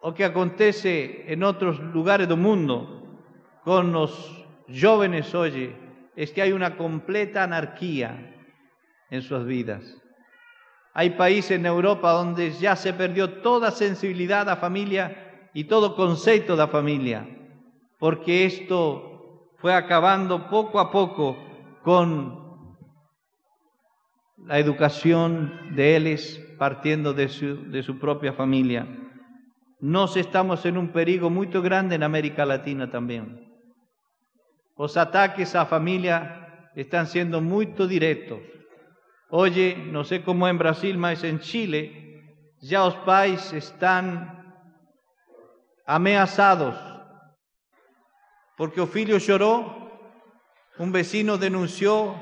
O 0.02 0.14
que 0.14 0.26
acontece 0.26 1.32
en 1.32 1.44
otros 1.44 1.80
lugares 1.80 2.28
del 2.28 2.38
mundo 2.38 3.20
con 3.64 3.92
los 3.92 4.46
jóvenes 4.70 5.36
hoy 5.36 5.76
es 6.16 6.32
que 6.32 6.42
hay 6.42 6.54
una 6.54 6.78
completa 6.78 7.44
anarquía 7.44 8.36
en 9.10 9.22
sus 9.22 9.46
vidas. 9.46 9.99
Hay 10.94 11.12
países 11.12 11.52
en 11.52 11.66
Europa 11.66 12.12
donde 12.12 12.52
ya 12.52 12.76
se 12.76 12.94
perdió 12.94 13.42
toda 13.42 13.72
sensibilidad 13.72 14.50
a 14.50 14.58
familia 14.58 15.50
y 15.54 15.66
todo 15.66 15.96
concepto 15.96 16.56
de 16.56 16.68
familia, 16.68 17.28
porque 18.00 18.46
esto 18.46 19.50
fue 19.58 19.74
acabando 19.74 20.50
poco 20.50 20.80
a 20.80 20.92
poco 20.92 21.38
con 21.84 22.40
la 24.46 24.58
educación 24.58 25.76
de 25.76 25.96
ellos 25.96 26.40
partiendo 26.58 27.14
de 27.14 27.30
su, 27.30 28.00
propia 28.00 28.34
familia. 28.34 28.88
Nos 29.80 30.18
estamos 30.18 30.66
en 30.66 30.78
un 30.78 30.90
perigo 30.90 31.30
muy 31.30 31.48
grande 31.48 31.96
en 31.96 32.04
América 32.04 32.46
Latina 32.46 32.92
también. 32.92 33.48
Los 34.78 34.98
ataques 34.98 35.56
a 35.56 35.66
familia 35.66 36.70
están 36.76 37.08
siendo 37.08 37.42
muy 37.42 37.66
directos. 37.66 38.40
Oye, 39.30 39.76
no 39.78 40.04
sé 40.04 40.24
cómo 40.24 40.48
en 40.48 40.58
Brasil, 40.58 40.98
mas 40.98 41.24
en 41.24 41.40
Chile 41.40 42.24
ya 42.62 42.80
los 42.80 42.96
pais 42.96 43.54
están 43.54 44.56
ameaçados 45.86 46.76
porque 48.60 48.82
o 48.82 48.88
filho 48.88 49.18
lloró, 49.20 49.90
un 50.80 50.92
vecino 50.92 51.38
denunció 51.38 52.14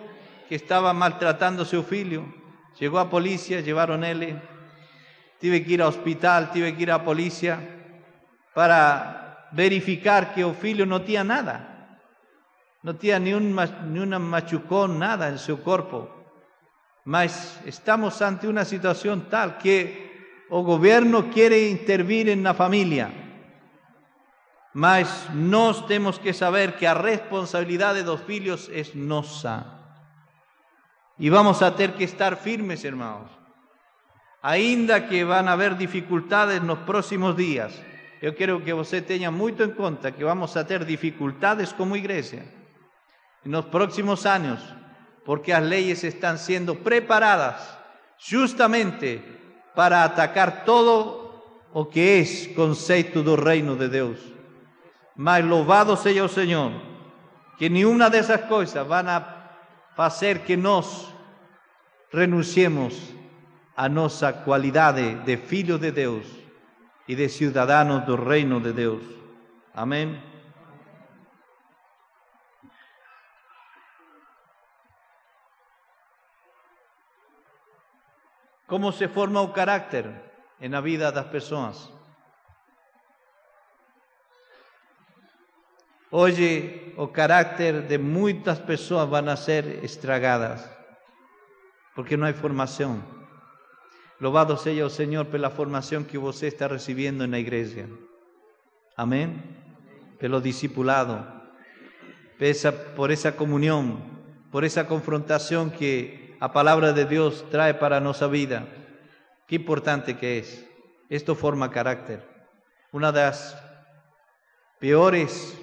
que 0.48 0.54
estaba 0.54 0.94
maltratando 0.94 1.64
a 1.64 1.66
su 1.66 1.82
filho, 1.82 2.32
llegó 2.80 3.00
a 3.00 3.10
policía, 3.10 3.62
llevaron 3.62 4.04
él, 4.04 4.40
tuve 5.42 5.66
que 5.66 5.74
ir 5.74 5.82
al 5.82 5.88
hospital, 5.88 6.52
tuve 6.52 6.76
que 6.76 6.84
ir 6.84 6.92
a 6.92 7.04
policía 7.04 7.58
para 8.54 9.50
verificar 9.52 10.36
que 10.36 10.44
o 10.44 10.54
filho 10.54 10.86
no 10.86 11.02
tenía 11.02 11.24
nada, 11.24 12.00
no 12.84 12.96
tenía 12.96 13.36
un, 13.36 13.56
ni 13.92 14.00
un 14.00 14.22
machucón, 14.22 15.00
nada 15.00 15.30
en 15.30 15.40
su 15.40 15.64
cuerpo. 15.64 16.17
Mas 17.08 17.62
estamos 17.64 18.22
ante 18.22 18.50
una 18.50 18.66
situación 18.66 19.30
tal 19.30 19.58
que 19.58 20.44
o 20.50 20.62
gobierno 20.62 21.32
quiere 21.32 21.70
intervenir 21.70 22.28
en 22.28 22.44
la 22.44 22.54
familia. 22.54 23.08
Mas 24.74 25.30
nos 25.34 25.88
tenemos 25.88 26.20
que 26.20 26.34
saber 26.34 26.76
que 26.76 26.94
responsabilidad 26.94 27.96
de 27.96 28.04
los 28.04 28.30
hijos 28.30 28.70
es 28.74 28.94
nosa. 28.94 30.04
Y 31.18 31.30
vamos 31.30 31.62
a 31.62 31.78
tener 31.78 31.96
que 31.96 32.04
estar 32.04 32.36
firmes, 32.36 32.84
hermanos. 32.84 33.32
Ainda 34.42 35.08
que 35.08 35.24
van 35.24 35.48
a 35.48 35.54
haber 35.54 35.78
dificultades 35.78 36.60
en 36.60 36.68
los 36.68 36.80
próximos 36.80 37.38
días, 37.38 37.82
yo 38.22 38.36
quiero 38.36 38.62
que 38.66 38.74
usted 38.74 39.06
tenga 39.06 39.32
mucho 39.32 39.64
en 39.64 39.72
cuenta 39.72 40.12
que 40.12 40.26
vamos 40.26 40.58
a 40.58 40.68
tener 40.68 40.86
dificultades 40.86 41.74
como 41.74 41.96
iglesia 41.96 42.44
en 43.46 43.52
los 43.54 43.66
próximos 43.68 44.26
años 44.26 44.60
porque 45.28 45.52
las 45.52 45.64
leyes 45.64 46.06
están 46.06 46.38
siendo 46.38 46.76
preparadas 46.76 47.78
justamente 48.18 49.22
para 49.76 50.06
atacar 50.06 50.64
todo 50.64 51.68
lo 51.76 51.90
que 51.90 52.22
es 52.22 52.50
concepto 52.56 53.22
del 53.22 53.36
reino 53.36 53.76
de 53.76 53.90
Dios. 53.90 54.20
Mas 55.18 55.44
louvado 55.44 55.98
sea 55.98 56.24
el 56.24 56.30
Señor, 56.30 56.72
que 57.60 57.70
ni 57.70 57.84
una 57.84 58.10
de 58.10 58.20
esas 58.20 58.44
cosas 58.44 58.88
van 58.88 59.10
a 59.10 59.52
hacer 59.98 60.46
que 60.46 60.56
nos 60.56 61.14
renunciemos 62.10 62.94
a 63.76 63.90
nuestra 63.90 64.46
cualidad 64.46 64.94
de 64.94 65.38
filhos 65.38 65.82
de 65.82 65.92
Dios 65.92 66.26
y 67.06 67.16
de 67.16 67.28
ciudadanos 67.28 68.08
del 68.08 68.18
reino 68.18 68.62
de 68.62 68.72
Dios. 68.72 69.02
Amén. 69.74 70.37
¿Cómo 78.68 78.92
se 78.92 79.08
forma 79.08 79.42
un 79.42 79.54
carácter 79.54 80.12
en 80.60 80.74
la 80.74 80.82
vida 80.82 81.10
de 81.10 81.16
las 81.16 81.28
personas? 81.28 81.90
Hoy 86.12 86.94
el 86.98 87.12
carácter 87.14 87.88
de 87.88 87.98
muchas 87.98 88.60
personas 88.60 89.10
van 89.10 89.30
a 89.30 89.38
ser 89.38 89.80
estragadas 89.84 90.70
porque 91.96 92.18
no 92.18 92.26
hay 92.26 92.34
formación. 92.34 93.04
Louvado 94.20 94.58
sea 94.58 94.84
el 94.84 94.92
Señor 94.92 95.28
por 95.28 95.40
la 95.40 95.50
formación 95.50 96.04
que 96.04 96.18
usted 96.18 96.48
está 96.48 96.68
recibiendo 96.68 97.24
en 97.24 97.32
la 97.32 97.40
iglesia. 97.40 97.88
Amén. 98.98 99.64
Pelo 100.20 100.42
discipulado, 100.42 101.26
por 102.98 103.12
esa 103.12 103.36
comunión, 103.38 104.04
por 104.52 104.66
esa 104.66 104.88
confrontación 104.88 105.72
que 105.72 106.27
a 106.40 106.54
palabra 106.54 106.94
de 106.94 107.06
Dios 107.06 107.46
trae 107.50 107.74
para 107.74 108.00
nuestra 108.00 108.28
vida. 108.28 108.68
Qué 109.48 109.56
importante 109.56 110.18
que 110.18 110.40
es. 110.40 110.66
Esto 111.10 111.36
forma 111.36 111.72
carácter. 111.72 112.28
Una 112.92 113.12
de 113.12 113.22
las 113.22 113.58
peores 114.80 115.58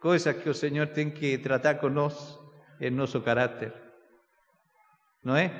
cosas 0.00 0.36
que 0.36 0.50
el 0.50 0.54
Señor 0.54 0.88
tiene 0.88 1.14
que 1.14 1.38
tratar 1.38 1.80
con 1.80 1.94
nosotros 1.94 2.40
es 2.78 2.92
nuestro 2.92 3.22
carácter. 3.22 3.74
¿No 5.22 5.36
es? 5.36 5.50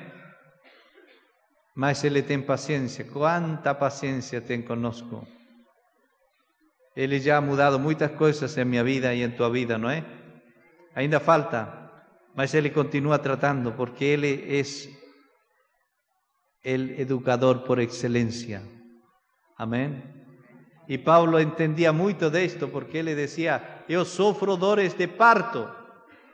Mas 1.75 2.03
Él 2.03 2.23
tiene 2.25 2.43
paciencia. 2.43 3.05
¿Cuánta 3.07 3.79
paciencia 3.79 4.43
tiene 4.43 4.65
conozco? 4.65 5.27
Él 6.95 7.19
ya 7.21 7.37
ha 7.37 7.41
mudado 7.41 7.79
muchas 7.79 8.11
cosas 8.11 8.55
en 8.57 8.69
mi 8.69 8.81
vida 8.83 9.13
y 9.13 9.23
en 9.23 9.35
tu 9.35 9.49
vida, 9.49 9.77
¿no 9.77 9.89
es? 9.89 10.03
Ainda 10.93 11.19
falta 11.19 11.82
mas 12.35 12.53
Él 12.53 12.71
continúa 12.71 13.21
tratando 13.21 13.75
porque 13.75 14.13
Él 14.13 14.25
es 14.25 14.89
el 16.63 16.99
educador 16.99 17.65
por 17.65 17.79
excelencia. 17.79 18.63
Amén. 19.57 20.23
Y 20.87 20.97
Pablo 20.97 21.39
entendía 21.39 21.91
mucho 21.91 22.29
de 22.29 22.45
esto 22.45 22.69
porque 22.69 22.99
él 22.99 23.05
le 23.05 23.15
decía, 23.15 23.83
yo 23.87 24.05
sufro 24.05 24.57
dores 24.57 24.97
de 24.97 25.07
parto. 25.07 25.73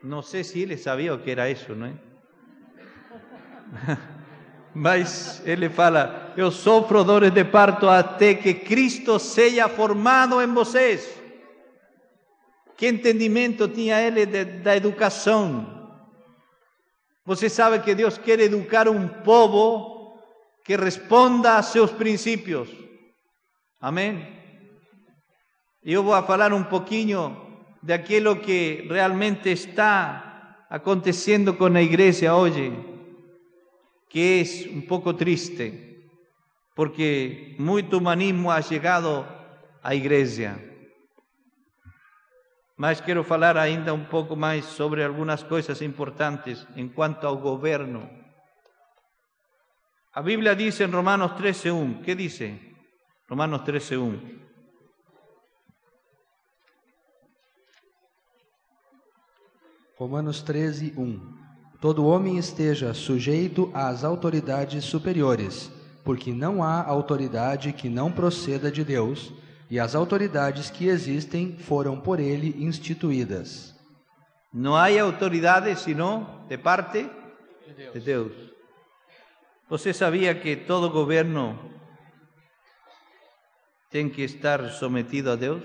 No 0.01 0.23
sé 0.23 0.43
si 0.43 0.63
él 0.63 0.77
sabía 0.79 1.21
que 1.21 1.31
era 1.31 1.49
eso, 1.49 1.75
¿no? 1.75 1.87
Mas 4.73 5.43
ele 5.45 5.69
fala, 5.69 6.33
eu 6.37 6.51
sofro 6.51 7.03
dores 7.03 7.33
de 7.33 7.43
parto 7.43 7.89
até 7.89 8.35
que 8.35 8.63
Cristo 8.63 9.19
seja 9.19 9.67
formado 9.67 10.41
em 10.41 10.53
vocês. 10.53 11.19
Que 12.77 12.87
entendimento 12.87 13.67
tinha 13.67 14.01
ele 14.01 14.25
de, 14.25 14.45
da 14.45 14.77
educação, 14.77 15.78
você 17.29 17.47
sabe 17.47 17.77
que 17.83 17.93
Deus 17.93 18.17
quer 18.17 18.39
educar 18.39 18.87
um 18.87 19.07
povo 19.07 20.17
que 20.65 20.75
responda 20.75 21.57
a 21.57 21.61
seus 21.61 21.91
princípios. 21.91 22.67
Amém? 23.79 24.27
Eu 25.83 26.03
vou 26.03 26.19
falar 26.23 26.51
um 26.51 26.63
pouquinho 26.63 27.37
daquilo 27.83 28.37
que 28.37 28.87
realmente 28.89 29.47
está 29.49 30.65
acontecendo 30.71 31.53
com 31.53 31.65
a 31.67 31.83
igreja 31.83 32.35
hoje, 32.35 32.73
que 34.09 34.41
é 34.41 34.75
um 34.75 34.81
pouco 34.81 35.13
triste, 35.13 36.07
porque 36.75 37.55
muito 37.59 37.99
humanismo 37.99 38.49
ha 38.49 38.59
chegado 38.59 39.23
à 39.83 39.93
igreja. 39.93 40.68
Mas 42.79 43.01
quero 43.01 43.25
falar 43.25 43.57
ainda 43.57 43.93
um 43.93 44.05
pouco 44.05 44.37
mais 44.37 44.63
sobre 44.63 45.03
algumas 45.03 45.43
coisas 45.43 45.81
importantes 45.81 46.65
em 46.77 46.87
quanto 46.87 47.27
ao 47.27 47.35
governo. 47.37 48.09
La 50.15 50.21
Biblia 50.21 50.55
dice 50.55 50.85
en 50.85 50.93
Romanos 50.93 51.31
13.1, 51.31 52.01
¿qué 52.05 52.15
dice? 52.15 52.57
Romanos 53.27 53.63
13.1. 53.65 54.39
Romanos 59.97 60.41
13, 60.45 60.93
1. 60.95 61.39
Todo 61.81 62.05
homem 62.05 62.37
esteja 62.37 62.93
sujeito 62.93 63.69
às 63.73 64.05
autoridades 64.05 64.85
superiores, 64.85 65.69
porque 66.05 66.31
não 66.31 66.63
há 66.63 66.81
autoridade 66.81 67.73
que 67.73 67.89
não 67.89 68.09
proceda 68.09 68.71
de 68.71 68.85
Deus, 68.85 69.33
e 69.69 69.79
as 69.79 69.93
autoridades 69.93 70.71
que 70.71 70.87
existem 70.87 71.57
foram 71.57 71.99
por 71.99 72.19
ele 72.19 72.63
instituídas. 72.63 73.75
No 74.51 74.75
hay 74.75 74.97
autoridades 74.97 75.79
sino 75.79 76.45
de 76.49 76.57
parte 76.57 77.07
de 77.93 77.99
Deus. 77.99 78.33
Você 79.69 79.93
sabia 79.93 80.33
que 80.33 80.55
todo 80.55 80.89
governo 80.89 81.59
tem 83.91 84.09
que 84.09 84.23
estar 84.23 84.71
sometido 84.71 85.31
a 85.31 85.35
Deus? 85.35 85.63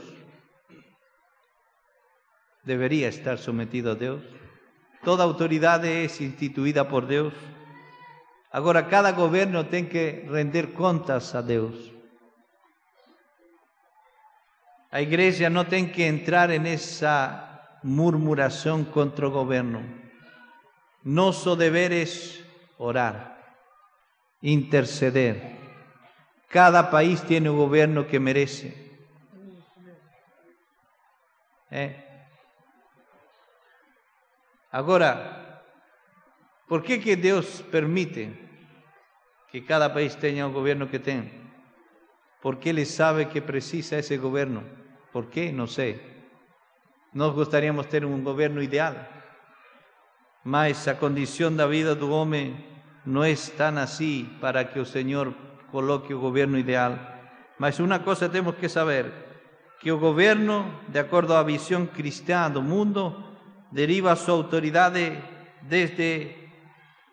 Debería 2.62 3.08
estar 3.08 3.38
sometido 3.38 3.90
a 3.90 3.94
Deus. 3.94 4.22
Toda 5.02 5.22
autoridade 5.22 5.88
é 5.88 6.04
instituída 6.04 6.84
por 6.84 7.06
Deus. 7.06 7.32
Agora, 8.52 8.82
cada 8.82 9.12
governo 9.12 9.64
tem 9.64 9.86
que 9.86 10.26
render 10.30 10.72
contas 10.72 11.34
a 11.34 11.40
Deus. 11.40 11.93
A 14.94 15.02
igreja 15.02 15.50
não 15.50 15.64
tem 15.64 15.88
que 15.88 16.04
entrar 16.04 16.50
nessa 16.50 17.80
murmuração 17.82 18.84
contra 18.84 19.26
o 19.26 19.30
governo. 19.32 19.84
Nosso 21.04 21.56
dever 21.56 21.90
é 21.90 22.04
orar, 22.78 23.36
interceder. 24.40 25.56
Cada 26.48 26.84
país 26.84 27.20
tem 27.22 27.48
o 27.48 27.56
governo 27.56 28.04
que 28.04 28.20
merece. 28.20 28.72
É. 31.72 31.96
Agora, 34.70 35.66
por 36.68 36.84
que 36.84 36.98
que 36.98 37.16
permite 37.68 38.30
que 39.50 39.60
cada 39.60 39.90
país 39.90 40.14
tenha 40.14 40.46
o 40.46 40.52
governo 40.52 40.86
que 40.86 41.00
tem? 41.00 41.32
Porque 42.40 42.68
Ele 42.68 42.84
sabe 42.84 43.26
que 43.26 43.40
precisa 43.40 43.98
esse 43.98 44.16
governo. 44.16 44.83
Por 45.14 45.26
quê? 45.26 45.52
Não 45.52 45.68
sei. 45.68 46.02
Nós 47.14 47.32
gostaríamos 47.32 47.86
ter 47.86 48.04
um 48.04 48.20
governo 48.20 48.60
ideal, 48.60 48.96
mas 50.42 50.88
a 50.88 50.96
condição 50.96 51.54
da 51.54 51.68
vida 51.68 51.94
do 51.94 52.10
homem 52.10 52.56
não 53.06 53.22
é 53.22 53.32
tão 53.56 53.78
assim 53.78 54.28
para 54.40 54.64
que 54.64 54.80
o 54.80 54.84
Senhor 54.84 55.32
coloque 55.70 56.12
o 56.12 56.18
governo 56.18 56.58
ideal. 56.58 56.98
Mas 57.60 57.78
uma 57.78 58.00
coisa 58.00 58.28
temos 58.28 58.56
que 58.56 58.68
saber, 58.68 59.06
que 59.78 59.92
o 59.92 60.00
governo, 60.00 60.80
de 60.88 60.98
acordo 60.98 61.32
à 61.34 61.44
visão 61.44 61.86
cristã 61.86 62.50
do 62.50 62.60
mundo, 62.60 63.14
deriva 63.70 64.16
su 64.16 64.32
autoridad 64.32 64.94
desde, 65.62 66.50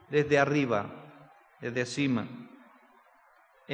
desde 0.09 0.39
arriba, 0.39 0.89
desde 1.61 1.85
cima, 1.85 2.25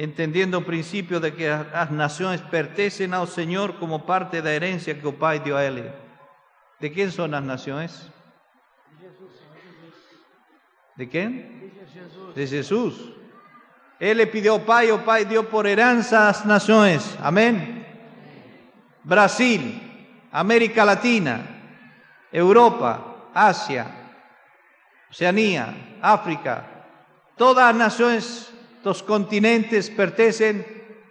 entendiendo 0.00 0.58
el 0.58 0.64
principio 0.64 1.18
de 1.18 1.34
que 1.34 1.48
las 1.48 1.90
naciones 1.90 2.40
pertenecen 2.40 3.14
al 3.14 3.26
Señor 3.26 3.80
como 3.80 4.06
parte 4.06 4.36
de 4.36 4.42
la 4.44 4.52
herencia 4.52 5.00
que 5.00 5.08
el 5.08 5.14
Pai 5.16 5.40
dio 5.40 5.56
a 5.56 5.64
Él. 5.64 5.92
¿De 6.78 6.92
quién 6.92 7.10
son 7.10 7.32
las 7.32 7.42
naciones? 7.42 8.08
¿De 10.94 11.08
quién? 11.08 11.72
De 12.32 12.46
Jesús. 12.46 13.12
Él 13.98 14.18
le 14.18 14.28
pidió 14.28 14.54
al 14.54 14.60
Pai, 14.60 14.88
el 14.88 15.00
Pai 15.00 15.24
dio 15.24 15.48
por 15.48 15.66
heranza 15.66 16.22
a 16.22 16.26
las 16.26 16.46
naciones. 16.46 17.18
Amén. 17.20 17.84
Brasil, 19.02 19.82
América 20.30 20.84
Latina, 20.84 21.40
Europa, 22.30 23.30
Asia, 23.34 24.12
Oceanía, 25.10 25.98
África, 26.00 26.64
todas 27.36 27.66
las 27.66 27.74
naciones, 27.74 28.54
los 28.84 29.02
continentes 29.02 29.90
pertenecen 29.90 30.66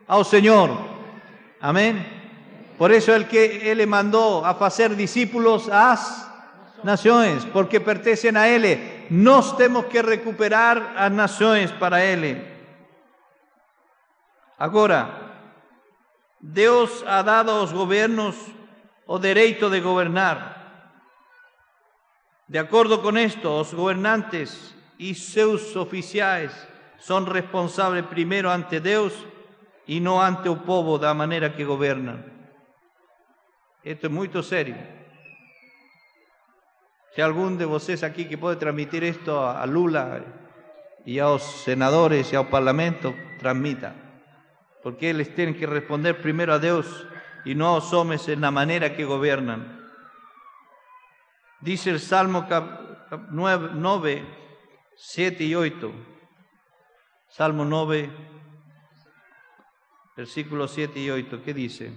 al 0.07 0.25
Señor. 0.25 0.71
Amén. 1.59 2.05
Por 2.77 2.91
eso 2.91 3.15
el 3.15 3.27
que 3.27 3.71
Él 3.71 3.79
le 3.79 3.87
mandó 3.87 4.45
a 4.45 4.51
hacer 4.51 4.95
discípulos 4.95 5.67
a 5.69 5.89
las 5.89 6.31
naciones, 6.83 7.45
porque 7.45 7.81
pertenecen 7.81 8.37
a 8.37 8.47
Él. 8.47 9.07
Nos 9.09 9.57
tenemos 9.57 9.85
que 9.85 10.01
recuperar 10.01 10.93
a 10.95 11.09
naciones 11.09 11.71
para 11.71 12.03
Él. 12.03 12.45
Ahora, 14.57 15.27
Dios 16.39 17.03
ha 17.07 17.23
dado 17.23 17.57
a 17.57 17.61
los 17.61 17.73
gobiernos 17.73 18.35
o 19.05 19.19
derecho 19.19 19.69
de 19.69 19.81
gobernar. 19.81 20.57
De 22.47 22.59
acuerdo 22.59 23.01
con 23.01 23.17
esto, 23.17 23.57
los 23.57 23.73
gobernantes 23.73 24.75
y 24.97 25.15
sus 25.15 25.75
oficiales 25.75 26.51
son 26.99 27.25
responsables 27.25 28.05
primero 28.05 28.51
ante 28.51 28.79
Dios 28.81 29.13
y 29.85 29.99
no 29.99 30.21
ante 30.21 30.51
pueblo 30.51 30.97
de 30.97 31.07
la 31.07 31.13
manera 31.13 31.55
que 31.55 31.65
gobiernan. 31.65 32.25
Esto 33.83 34.07
es 34.07 34.13
muy 34.13 34.29
serio. 34.43 34.75
Si 37.15 37.21
alguno 37.21 37.57
de 37.57 37.65
ustedes 37.65 38.03
aquí 38.03 38.25
que 38.25 38.37
puede 38.37 38.57
transmitir 38.57 39.03
esto 39.03 39.47
a 39.47 39.65
Lula 39.65 40.21
y 41.05 41.19
a 41.19 41.23
los 41.23 41.41
senadores 41.41 42.31
y 42.31 42.35
al 42.35 42.49
Parlamento, 42.49 43.15
transmita. 43.39 43.95
Porque 44.83 45.09
ellos 45.09 45.33
tienen 45.33 45.57
que 45.57 45.65
responder 45.65 46.21
primero 46.21 46.53
a 46.53 46.59
Dios 46.59 47.07
y 47.45 47.55
no 47.55 47.71
a 47.71 47.75
los 47.75 47.93
hombres 47.93 48.27
en 48.27 48.41
la 48.41 48.51
manera 48.51 48.95
que 48.95 49.05
gobiernan. 49.05 49.89
Dice 51.61 51.89
el 51.89 51.99
Salmo 51.99 52.45
9, 53.31 54.25
7 54.95 55.43
y 55.43 55.55
8. 55.55 55.91
Salmo 57.37 57.63
9, 57.63 58.09
versículos 60.15 60.71
7 60.71 60.99
y 60.99 61.11
8. 61.11 61.43
¿Qué 61.45 61.53
dice? 61.53 61.91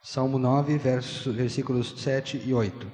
Salmo 0.00 0.38
9, 0.38 0.78
verso, 0.78 1.32
versículos 1.32 1.94
7 1.96 2.40
e 2.46 2.54
8. 2.54 2.86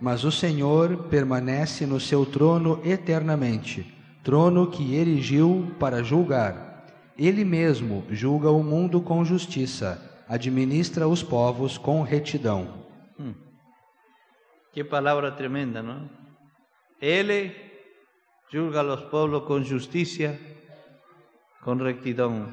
Mas 0.00 0.24
o 0.24 0.32
Senhor 0.32 1.10
permanece 1.10 1.86
no 1.86 2.00
seu 2.00 2.24
trono 2.24 2.80
eternamente, 2.82 3.94
trono 4.24 4.70
que 4.70 4.94
erigiu 4.94 5.76
para 5.78 6.02
julgar. 6.02 6.86
Ele 7.18 7.44
mesmo 7.44 8.06
julga 8.08 8.50
o 8.50 8.62
mundo 8.62 9.02
com 9.02 9.22
justiça 9.22 10.24
administra 10.26 11.06
os 11.06 11.22
povos 11.22 11.76
com 11.76 12.00
retidão. 12.00 12.86
Hum. 13.18 13.34
Que 14.72 14.82
palavra 14.82 15.30
tremenda, 15.30 15.82
não? 15.82 16.08
Ele 17.02 17.69
julga 18.52 18.82
os 18.82 19.02
povos 19.04 19.46
com 19.46 19.62
justiça, 19.62 20.38
com 21.62 21.74
retidão. 21.76 22.52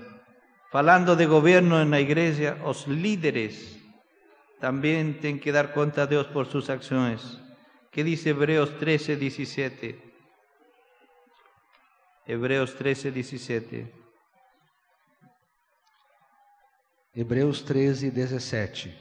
Falando 0.72 1.16
de 1.16 1.26
governo 1.26 1.84
na 1.86 2.00
igreja, 2.00 2.60
os 2.66 2.86
líderes 2.86 3.78
também 4.60 5.14
têm 5.14 5.38
que 5.38 5.52
dar 5.52 5.74
conta 5.74 6.04
a 6.04 6.06
Deus 6.06 6.28
por 6.28 6.46
suas 6.46 6.70
ações. 6.70 7.40
Que 7.92 8.04
diz 8.04 8.26
Hebreus 8.26 8.70
13, 8.72 9.16
17? 9.16 9.96
Hebreus 12.28 12.74
13, 12.74 13.10
17. 13.12 13.88
Hebreus 17.16 17.62
13, 17.62 18.12
17. 18.12 18.94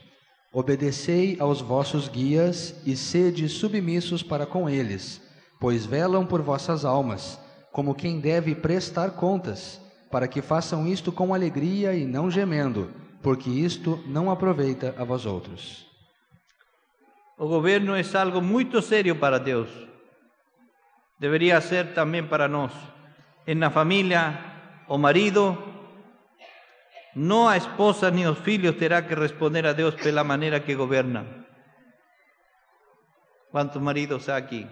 Obedecei 0.53 1.37
aos 1.39 1.61
vossos 1.61 2.09
guias 2.09 2.81
e 2.87 2.97
sede 2.97 3.47
submissos 3.49 4.23
para 4.23 4.47
com 4.47 4.71
eles, 4.71 5.21
pois 5.61 5.87
velam 5.87 6.27
por 6.27 6.43
vossas 6.43 6.85
almas, 6.85 7.41
como 7.73 7.95
quem 7.95 8.21
deve 8.21 8.55
prestar 8.55 9.11
contas, 9.13 9.81
para 10.11 10.29
que 10.29 10.41
façam 10.41 10.87
isto 10.87 11.13
com 11.13 11.35
alegria 11.35 11.95
e 11.95 12.07
não 12.07 12.31
gemendo, 12.31 12.91
porque 13.23 13.51
isto 13.51 14.03
não 14.07 14.31
aproveita 14.31 14.95
a 14.99 15.05
vós 15.05 15.27
outros. 15.27 15.87
O 17.39 17.47
governo 17.47 17.95
é 17.95 18.03
algo 18.15 18.41
muito 18.41 18.81
sério 18.81 19.17
para 19.17 19.39
Deus. 19.39 19.69
Deveria 21.19 21.61
ser 21.61 21.93
também 21.93 22.27
para 22.27 22.49
nós. 22.49 22.73
na 23.47 23.71
família, 23.71 24.39
o 24.89 24.97
marido 24.97 25.57
no 27.15 27.49
a 27.49 27.57
esposa 27.57 28.11
ni 28.11 28.25
a 28.25 28.35
filhos 28.35 28.77
terá 28.77 29.03
que 29.03 29.15
responder 29.15 29.67
a 29.67 29.73
Deus 29.73 29.95
pela 29.95 30.23
maneira 30.23 30.61
que 30.61 30.75
governa. 30.75 31.27
Quantos 33.51 33.81
maridos 33.81 34.29
há 34.29 34.37
aqui? 34.37 34.67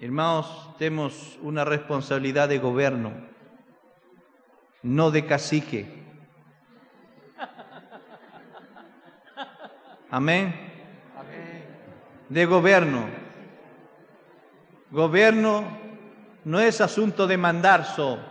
Irmãos, 0.00 0.76
temos 0.78 1.36
uma 1.42 1.64
responsabilidade 1.64 2.52
de 2.52 2.60
governo, 2.60 3.12
não 4.84 5.10
de 5.10 5.22
cacique. 5.22 6.04
Amém? 10.08 10.54
De 12.30 12.46
governo. 12.46 13.10
Gobierno 14.88 15.66
no 16.44 16.60
es 16.60 16.80
asunto 16.80 17.26
de 17.26 17.36
mandar 17.36 17.84
solo, 17.84 18.22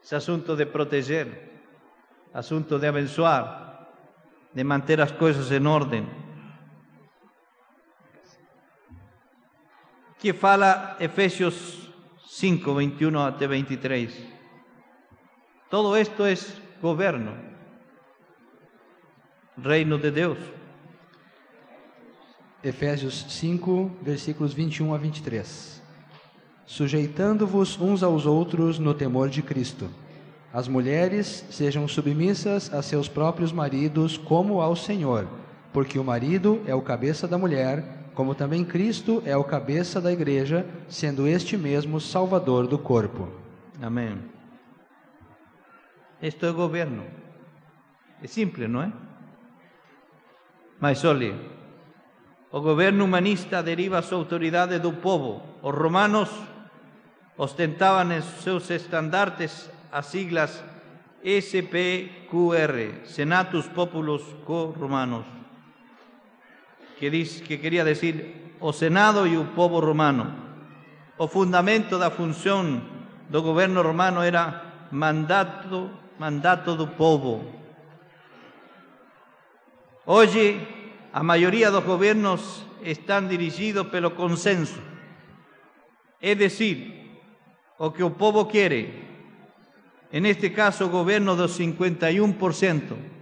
es 0.00 0.12
asunto 0.12 0.54
de 0.54 0.64
proteger, 0.66 1.60
asunto 2.32 2.78
de 2.78 2.86
abençoar, 2.86 3.90
de 4.54 4.62
manter 4.62 5.00
as 5.00 5.10
coisas 5.10 5.50
em 5.50 5.66
ordem. 5.66 6.17
Que 10.18 10.32
fala 10.32 10.96
Efésios 10.98 11.88
5, 12.26 12.74
21 12.74 13.20
até 13.20 13.46
23. 13.46 14.12
Todo 15.70 15.96
esto 15.96 16.26
es 16.26 16.60
governo, 16.82 17.34
reino 19.56 19.96
de 19.96 20.10
Deus. 20.10 20.38
Efésios 22.64 23.26
5, 23.28 23.98
versículos 24.02 24.52
21 24.54 24.92
a 24.92 24.98
23. 24.98 25.82
Sujeitando-vos 26.66 27.78
uns 27.78 28.02
aos 28.02 28.26
outros 28.26 28.80
no 28.80 28.94
temor 28.94 29.30
de 29.30 29.40
Cristo. 29.40 29.88
As 30.52 30.66
mulheres 30.66 31.44
sejam 31.50 31.86
submissas 31.86 32.74
a 32.74 32.82
seus 32.82 33.08
próprios 33.08 33.52
maridos 33.52 34.18
como 34.18 34.60
ao 34.60 34.74
Senhor, 34.74 35.28
porque 35.72 35.96
o 35.96 36.04
marido 36.04 36.60
é 36.66 36.74
o 36.74 36.82
cabeça 36.82 37.28
da 37.28 37.38
mulher, 37.38 37.97
como 38.18 38.34
também 38.34 38.64
Cristo 38.64 39.22
é 39.24 39.36
o 39.36 39.44
cabeça 39.44 40.00
da 40.00 40.10
igreja, 40.10 40.66
sendo 40.88 41.28
este 41.28 41.56
mesmo 41.56 42.00
salvador 42.00 42.66
do 42.66 42.76
corpo. 42.76 43.28
Amém. 43.80 44.18
Isto 46.20 46.46
é 46.46 46.50
governo. 46.50 47.04
É 48.20 48.26
simples, 48.26 48.68
não 48.68 48.82
é? 48.82 48.92
Mas 50.80 51.04
olhe, 51.04 51.32
o 52.50 52.60
governo 52.60 53.04
humanista 53.04 53.62
deriva 53.62 54.02
sua 54.02 54.18
autoridade 54.18 54.80
do 54.80 54.94
povo. 54.94 55.40
Os 55.62 55.72
romanos 55.72 56.28
ostentavam 57.36 58.10
em 58.10 58.20
seus 58.20 58.68
estandartes 58.68 59.70
as 59.92 60.06
siglas 60.06 60.64
SPQR, 61.22 63.04
Senatus 63.04 63.68
Populus 63.68 64.24
Co 64.44 64.74
Romanos, 64.76 65.37
que, 66.98 67.10
que 67.46 67.58
queria 67.58 67.84
dizer 67.84 68.56
o 68.60 68.72
Senado 68.72 69.26
e 69.26 69.36
o 69.36 69.46
povo 69.54 69.78
romano. 69.78 70.34
O 71.16 71.28
fundamento 71.28 71.98
da 71.98 72.10
função 72.10 72.82
do 73.28 73.42
governo 73.42 73.82
romano 73.82 74.22
era 74.22 74.88
mandato, 74.90 75.90
mandato 76.18 76.74
do 76.74 76.88
povo. 76.88 77.54
Hoje, 80.04 80.58
a 81.12 81.22
maioria 81.22 81.70
dos 81.70 81.84
governos 81.84 82.64
estão 82.82 83.26
dirigidos 83.26 83.88
pelo 83.88 84.12
consenso, 84.12 84.80
é 86.20 86.34
decir, 86.34 87.20
o 87.78 87.90
que 87.92 88.02
o 88.02 88.10
povo 88.10 88.46
quer, 88.46 88.72
en 90.10 90.26
este 90.26 90.50
caso 90.50 90.88
gobierno 90.88 91.36
del 91.36 91.48
51%. 91.48 93.17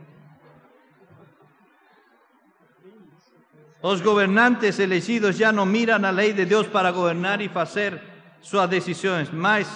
Los 3.87 4.03
gobernantes 4.03 4.81
elegidos 4.81 5.39
ya 5.39 5.53
no 5.53 5.65
miran 5.65 6.05
a 6.05 6.11
ley 6.11 6.33
de 6.33 6.45
Dios 6.45 6.67
para 6.67 6.91
gobernar 6.91 7.41
y 7.41 7.49
hacer 7.55 8.03
sus 8.41 8.69
decisiones, 8.69 9.33
mas 9.33 9.69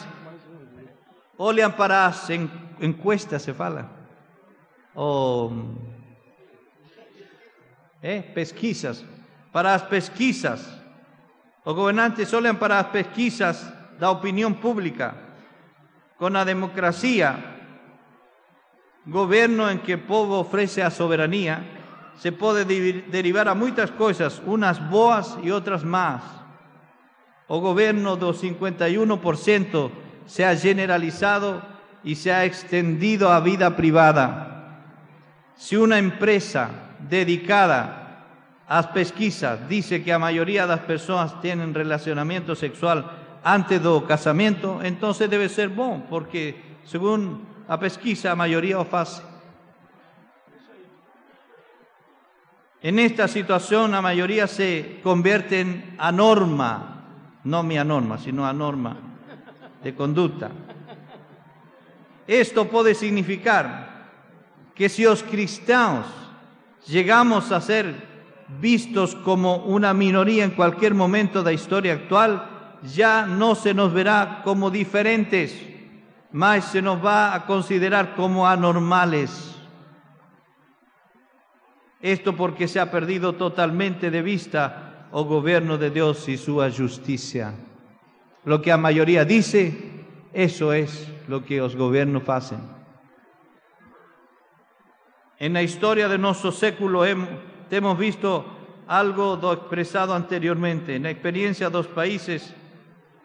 olham 1.36 1.70
para 1.70 2.06
as 2.06 2.28
encuestas, 2.80 3.40
se 3.42 3.54
fala, 3.54 3.86
o 4.96 5.52
eh, 8.02 8.28
pesquisas, 8.34 9.04
para 9.52 9.76
as 9.76 9.84
pesquisas. 9.84 10.60
Os 11.64 11.72
gobernantes 11.72 12.34
olham 12.34 12.56
para 12.56 12.80
as 12.80 12.88
pesquisas 12.88 13.64
da 14.00 14.10
opinião 14.10 14.52
pública. 14.54 15.14
Con 16.18 16.32
la 16.32 16.44
democracia, 16.44 17.38
gobierno 19.06 19.70
en 19.70 19.78
que 19.78 19.92
el 19.92 20.00
pueblo 20.00 20.40
ofrece 20.40 20.82
a 20.82 20.90
soberanía, 20.90 21.79
se 22.20 22.32
puede 22.32 22.66
derivar 22.66 23.48
a 23.48 23.54
muchas 23.54 23.90
cosas, 23.92 24.42
unas 24.44 24.90
boas 24.90 25.38
y 25.42 25.50
otras 25.50 25.84
más. 25.84 26.22
O 27.48 27.60
gobierno 27.60 28.16
del 28.16 28.34
51% 28.34 29.90
se 30.26 30.44
ha 30.44 30.54
generalizado 30.54 31.62
y 32.04 32.16
se 32.16 32.30
ha 32.30 32.44
extendido 32.44 33.32
a 33.32 33.40
vida 33.40 33.74
privada. 33.74 34.82
Si 35.56 35.76
una 35.76 35.98
empresa 35.98 36.68
dedicada 37.08 38.26
a 38.68 38.76
las 38.76 38.88
pesquisas 38.88 39.66
dice 39.66 40.04
que 40.04 40.10
la 40.10 40.18
mayoría 40.18 40.62
de 40.62 40.76
las 40.76 40.80
personas 40.80 41.40
tienen 41.40 41.72
relacionamiento 41.72 42.54
sexual 42.54 43.10
antes 43.42 43.82
do 43.82 44.04
casamento, 44.04 44.80
entonces 44.84 45.30
debe 45.30 45.48
ser 45.48 45.70
bom, 45.70 46.02
porque 46.10 46.76
según 46.84 47.48
a 47.66 47.80
pesquisa 47.80 48.32
a 48.32 48.36
maioria 48.36 48.78
o. 48.78 49.29
En 52.82 52.98
esta 52.98 53.28
situación 53.28 53.94
a 53.94 54.00
mayoría 54.00 54.46
se 54.46 55.00
convierte 55.02 55.94
a 55.98 56.10
norma, 56.10 57.04
no 57.44 57.62
mi 57.62 57.76
norma, 57.76 58.16
sino 58.18 58.46
a 58.46 58.52
norma 58.52 58.96
de 59.82 59.94
conducta. 59.94 60.50
Esto 62.26 62.68
puede 62.68 62.94
significar 62.94 64.08
que 64.74 64.88
si 64.88 65.04
los 65.04 65.22
cristianos 65.22 66.06
llegamos 66.86 67.52
a 67.52 67.60
ser 67.60 68.08
vistos 68.60 69.14
como 69.14 69.56
una 69.56 69.92
minoría 69.92 70.44
en 70.44 70.52
cualquier 70.52 70.94
momento 70.94 71.40
de 71.40 71.44
la 71.44 71.52
historia 71.52 71.92
actual, 71.92 72.78
ya 72.82 73.26
no 73.26 73.54
se 73.54 73.74
nos 73.74 73.92
verá 73.92 74.40
como 74.42 74.70
diferentes, 74.70 75.54
más 76.32 76.64
se 76.64 76.80
nos 76.80 77.04
va 77.04 77.34
a 77.34 77.44
considerar 77.44 78.14
como 78.14 78.46
anormales. 78.46 79.59
Esto 82.00 82.34
porque 82.34 82.66
se 82.66 82.80
ha 82.80 82.90
perdido 82.90 83.34
totalmente 83.34 84.10
de 84.10 84.22
vista 84.22 85.08
el 85.12 85.24
gobierno 85.24 85.76
de 85.76 85.90
Dios 85.90 86.28
y 86.28 86.38
su 86.38 86.60
justicia. 86.76 87.52
Lo 88.44 88.62
que 88.62 88.72
a 88.72 88.78
mayoría 88.78 89.24
dice, 89.24 89.76
eso 90.32 90.72
es 90.72 91.08
lo 91.28 91.44
que 91.44 91.58
los 91.58 91.76
gobiernos 91.76 92.26
hacen. 92.28 92.60
En 95.38 95.52
la 95.52 95.62
historia 95.62 96.08
de 96.08 96.18
nuestro 96.18 96.52
século 96.52 97.04
hemos, 97.04 97.98
visto 97.98 98.46
algo 98.86 99.52
expresado 99.52 100.14
anteriormente. 100.14 100.96
En 100.96 101.02
la 101.02 101.10
experiencia 101.10 101.68
de 101.68 101.76
los 101.76 101.86
países 101.86 102.54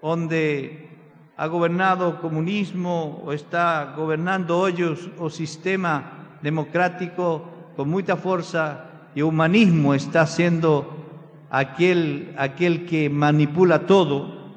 donde 0.01 0.89
ha 1.37 1.47
gobernado 1.47 2.19
comunismo 2.21 3.21
o 3.25 3.31
está 3.31 3.93
gobernando 3.97 4.57
hoy 4.57 4.97
o 5.17 5.29
sistema 5.29 6.37
democrático 6.41 7.54
con 7.75 7.89
mucha 7.89 8.15
fuerza 8.15 9.09
y 9.13 9.21
humanismo 9.21 9.93
está 9.93 10.25
siendo 10.27 11.05
aquel, 11.49 12.33
aquel 12.37 12.85
que 12.85 13.09
manipula 13.09 13.85
todo. 13.85 14.53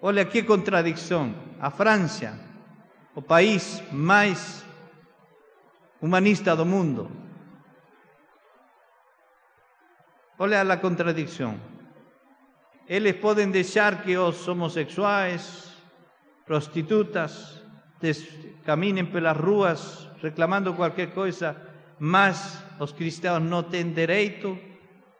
Olha 0.00 0.28
qué 0.28 0.44
contradicción. 0.46 1.48
A 1.60 1.72
Francia, 1.72 2.38
o 3.16 3.20
país 3.20 3.82
más 3.90 4.64
humanista 6.00 6.54
del 6.54 6.66
mundo. 6.66 7.10
Olha 10.36 10.62
la 10.62 10.80
contradicción. 10.80 11.56
Eles 12.86 13.14
pueden 13.16 13.50
dejar 13.50 14.04
que 14.04 14.14
los 14.14 14.46
homosexuales, 14.46 15.76
prostitutas, 16.46 17.60
caminen 18.64 19.10
por 19.10 19.22
las 19.22 19.36
ruas 19.36 20.08
reclamando 20.22 20.76
cualquier 20.76 21.12
cosa, 21.12 21.56
mas 21.98 22.64
los 22.78 22.94
cristianos 22.94 23.42
no 23.42 23.66
tienen 23.66 23.94
derecho 23.94 24.58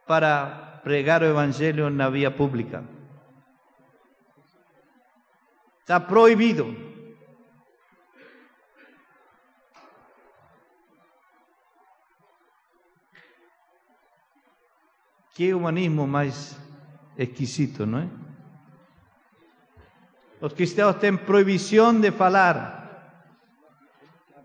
para 0.07 0.81
pregar 0.83 1.23
el 1.23 1.31
evangelio 1.31 1.89
en 1.89 1.99
la 1.99 2.09
vía 2.09 2.35
pública. 2.35 2.83
Está 5.81 6.07
prohibido. 6.07 6.67
¿Qué 15.35 15.55
humanismo 15.55 16.07
más 16.07 16.59
exquisito, 17.17 17.87
¿no 17.87 18.01
es? 18.01 18.09
Los 20.41 20.55
cristianos 20.55 20.99
tienen 21.01 21.25
prohibición 21.25 22.01
de 22.01 22.13
falar, 22.13 23.25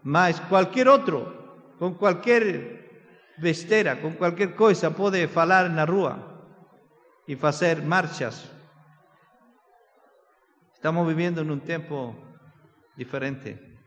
mas 0.04 0.42
cualquier 0.42 0.88
otro, 0.90 1.43
con 1.84 1.96
cualquier 1.96 3.12
vestera, 3.36 4.00
con 4.00 4.14
cualquier 4.14 4.56
cosa, 4.56 4.96
puede 4.96 5.28
falar 5.28 5.66
en 5.66 5.76
la 5.76 5.86
rúa 5.86 6.18
y 7.28 7.36
hacer 7.46 7.84
marchas. 7.84 8.50
Estamos 10.74 11.06
viviendo 11.06 11.42
en 11.42 11.52
un 11.52 11.60
tiempo 11.60 12.16
diferente. 12.96 13.78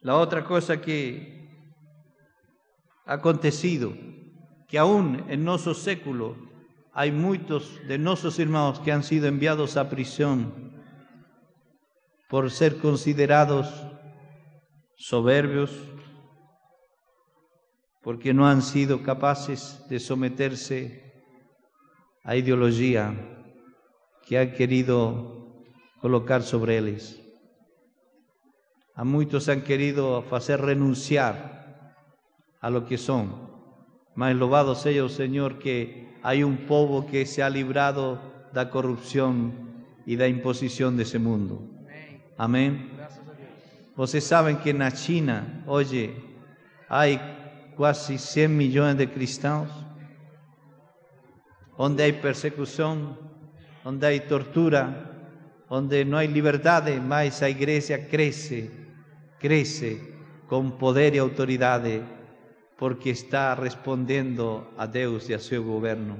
La 0.00 0.16
otra 0.16 0.44
cosa 0.44 0.80
que 0.80 1.48
ha 3.06 3.12
acontecido 3.12 3.92
que 4.66 4.80
aún 4.80 5.26
en 5.28 5.44
nuestro 5.44 5.74
século 5.74 6.34
hay 6.92 7.12
muchos 7.12 7.78
de 7.86 7.98
nuestros 7.98 8.36
hermanos 8.40 8.80
que 8.80 8.90
han 8.90 9.04
sido 9.04 9.28
enviados 9.28 9.76
a 9.76 9.88
prisión 9.88 10.72
por 12.28 12.50
ser 12.50 12.78
considerados 12.78 13.89
soberbios, 15.00 15.70
porque 18.02 18.34
no 18.34 18.46
han 18.46 18.60
sido 18.60 19.02
capaces 19.02 19.82
de 19.88 19.98
someterse 19.98 21.24
a 22.22 22.36
ideología 22.36 23.14
que 24.26 24.38
ha 24.38 24.52
querido 24.52 25.64
colocar 26.02 26.42
sobre 26.42 26.76
ellos. 26.76 27.18
A 28.94 29.02
muchos 29.04 29.48
han 29.48 29.62
querido 29.62 30.22
hacer 30.32 30.60
renunciar 30.60 31.96
a 32.60 32.68
lo 32.68 32.84
que 32.84 32.98
son. 32.98 33.48
Mas 34.14 34.36
loado 34.36 34.74
sea 34.74 35.02
el 35.02 35.08
Señor 35.08 35.58
que 35.58 36.14
hay 36.22 36.42
un 36.42 36.66
pueblo 36.66 37.06
que 37.10 37.24
se 37.24 37.42
ha 37.42 37.48
librado 37.48 38.16
de 38.16 38.20
la 38.52 38.68
corrupción 38.68 39.86
y 40.04 40.16
de 40.16 40.24
la 40.24 40.28
imposición 40.28 40.98
de 40.98 41.04
ese 41.04 41.18
mundo. 41.18 41.62
Amén. 42.36 42.99
Ustedes 44.02 44.24
saben 44.24 44.56
que 44.56 44.70
en 44.70 44.90
China, 44.92 45.62
oye, 45.66 46.16
hay 46.88 47.20
casi 47.76 48.16
100 48.16 48.56
millones 48.56 48.96
de 48.96 49.10
cristianos, 49.10 49.68
donde 51.76 52.04
hay 52.04 52.12
persecución, 52.14 53.18
donde 53.84 54.06
hay 54.06 54.20
tortura, 54.20 55.10
donde 55.68 56.06
no 56.06 56.16
hay 56.16 56.28
libertad, 56.28 56.88
más 56.96 57.42
la 57.42 57.50
iglesia 57.50 58.08
crece, 58.08 58.70
crece 59.38 60.14
con 60.48 60.78
poder 60.78 61.14
y 61.14 61.18
autoridad 61.18 61.82
porque 62.78 63.10
está 63.10 63.54
respondiendo 63.54 64.72
a 64.78 64.86
Dios 64.86 65.28
y 65.28 65.34
a 65.34 65.38
su 65.38 65.62
gobierno. 65.62 66.16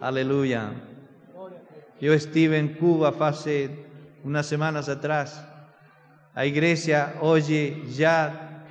Aleluya. 0.00 0.72
Yo 2.00 2.12
estuve 2.12 2.58
en 2.58 2.74
Cuba 2.74 3.14
hace 3.20 3.70
unas 4.24 4.46
semanas 4.46 4.88
atrás. 4.88 5.46
La 6.40 6.46
iglesia 6.46 7.18
hoy 7.20 7.84
ya 7.92 8.64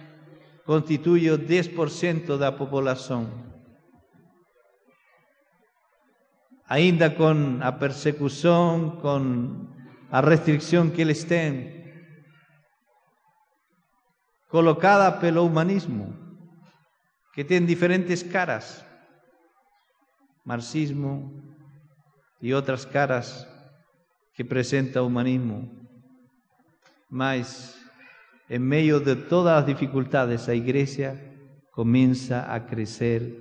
constituye 0.66 1.30
10% 1.38 2.26
de 2.26 2.40
la 2.40 2.58
población. 2.58 3.30
Ainda 6.66 7.16
con 7.16 7.60
la 7.60 7.78
persecución, 7.78 9.00
con 9.00 9.70
la 10.12 10.20
restricción 10.20 10.90
que 10.90 11.06
les 11.06 11.28
tienen, 11.28 12.18
colocada 14.48 15.20
pelo 15.20 15.44
humanismo 15.44 16.12
que 17.36 17.46
tienen 17.46 17.68
diferentes 17.68 18.24
caras, 18.24 18.84
marxismo 20.44 21.32
y 22.42 22.52
otras 22.52 22.88
caras 22.88 23.48
que 24.34 24.44
presenta 24.44 25.04
humanismo. 25.04 25.79
Mas 27.10 27.76
en 28.48 28.64
medio 28.64 29.00
de 29.00 29.16
todas 29.16 29.58
las 29.58 29.66
dificultades, 29.66 30.48
la 30.48 30.56
iglesia 30.56 31.36
comienza 31.72 32.54
a 32.54 32.66
crecer 32.66 33.36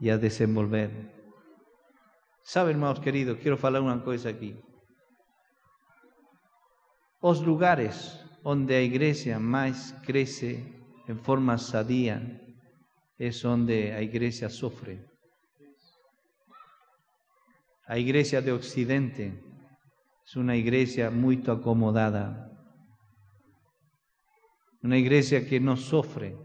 y 0.00 0.10
a 0.10 0.18
desenvolver. 0.18 0.90
Saben, 2.42 2.76
hermanos 2.76 3.00
queridos, 3.00 3.38
quiero 3.42 3.58
hablar 3.62 3.82
una 3.82 4.02
cosa 4.02 4.30
aquí. 4.30 4.56
Los 7.20 7.44
lugares 7.44 8.24
donde 8.42 8.74
la 8.74 8.82
iglesia 8.82 9.38
más 9.38 9.94
crece 10.06 10.80
en 11.08 11.18
forma 11.18 11.58
sadía 11.58 12.40
es 13.18 13.42
donde 13.42 13.90
la 13.92 14.00
iglesia 14.00 14.48
sufre. 14.48 15.04
La 17.88 17.98
iglesia 17.98 18.40
de 18.40 18.52
Occidente 18.52 19.42
es 20.24 20.36
una 20.36 20.56
iglesia 20.56 21.10
muy 21.10 21.42
acomodada, 21.46 22.47
una 24.82 24.96
iglesia 24.96 25.46
que 25.46 25.60
no 25.60 25.76
sufre, 25.76 26.36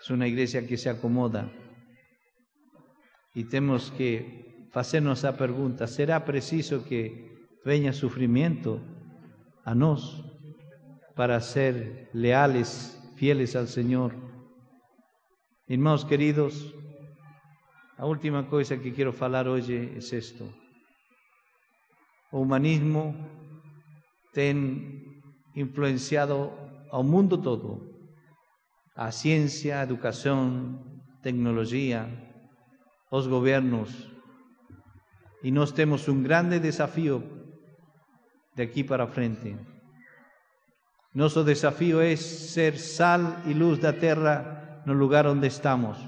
es 0.00 0.10
una 0.10 0.26
iglesia 0.26 0.66
que 0.66 0.76
se 0.76 0.90
acomoda. 0.90 1.50
Y 3.34 3.44
tenemos 3.44 3.90
que 3.90 4.68
hacernos 4.72 5.18
esa 5.20 5.36
pregunta, 5.36 5.86
¿será 5.86 6.24
preciso 6.24 6.84
que 6.84 7.34
venga 7.64 7.92
sufrimiento 7.92 8.80
a 9.64 9.74
nos 9.74 10.22
para 11.14 11.40
ser 11.40 12.10
leales 12.12 13.00
fieles 13.16 13.56
al 13.56 13.68
Señor. 13.68 14.14
Hermanos 15.66 16.04
queridos, 16.04 16.74
la 17.96 18.04
última 18.04 18.48
cosa 18.48 18.78
que 18.78 18.92
quiero 18.92 19.14
hablar 19.18 19.48
hoy 19.48 19.92
es 19.96 20.12
esto. 20.12 20.46
Humanismo 22.30 23.14
ten 24.32 25.03
influenciado 25.54 26.52
al 26.92 27.04
mundo 27.04 27.40
todo, 27.40 27.80
a 28.94 29.10
ciencia, 29.12 29.82
educación, 29.82 31.02
tecnología, 31.22 32.08
los 33.10 33.28
gobiernos, 33.28 34.10
y 35.42 35.50
nos 35.50 35.74
tenemos 35.74 36.08
un 36.08 36.22
grande 36.22 36.58
desafío 36.60 37.22
de 38.54 38.62
aquí 38.62 38.82
para 38.84 39.06
frente. 39.06 39.56
Nuestro 41.12 41.44
desafío 41.44 42.00
es 42.00 42.20
ser 42.20 42.78
sal 42.78 43.42
y 43.46 43.54
luz 43.54 43.80
de 43.80 43.92
la 43.92 43.98
tierra 43.98 44.82
en 44.84 44.90
el 44.90 44.98
lugar 44.98 45.26
donde 45.26 45.46
estamos. 45.46 45.98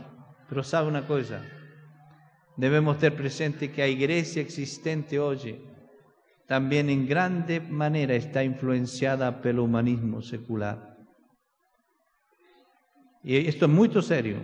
Pero 0.48 0.62
sabe 0.62 0.88
una 0.88 1.06
cosa, 1.06 1.42
debemos 2.56 2.98
tener 2.98 3.16
presente 3.16 3.70
que 3.70 3.82
la 3.82 3.88
iglesia 3.88 4.42
existente 4.42 5.18
hoy 5.18 5.60
también 6.46 6.90
en 6.90 7.06
grande 7.06 7.60
manera 7.60 8.14
está 8.14 8.44
influenciada 8.44 9.40
pelo 9.40 9.64
humanismo 9.64 10.22
secular. 10.22 10.96
Y 13.22 13.48
esto 13.48 13.66
es 13.66 13.70
muy 13.70 13.90
serio. 14.02 14.38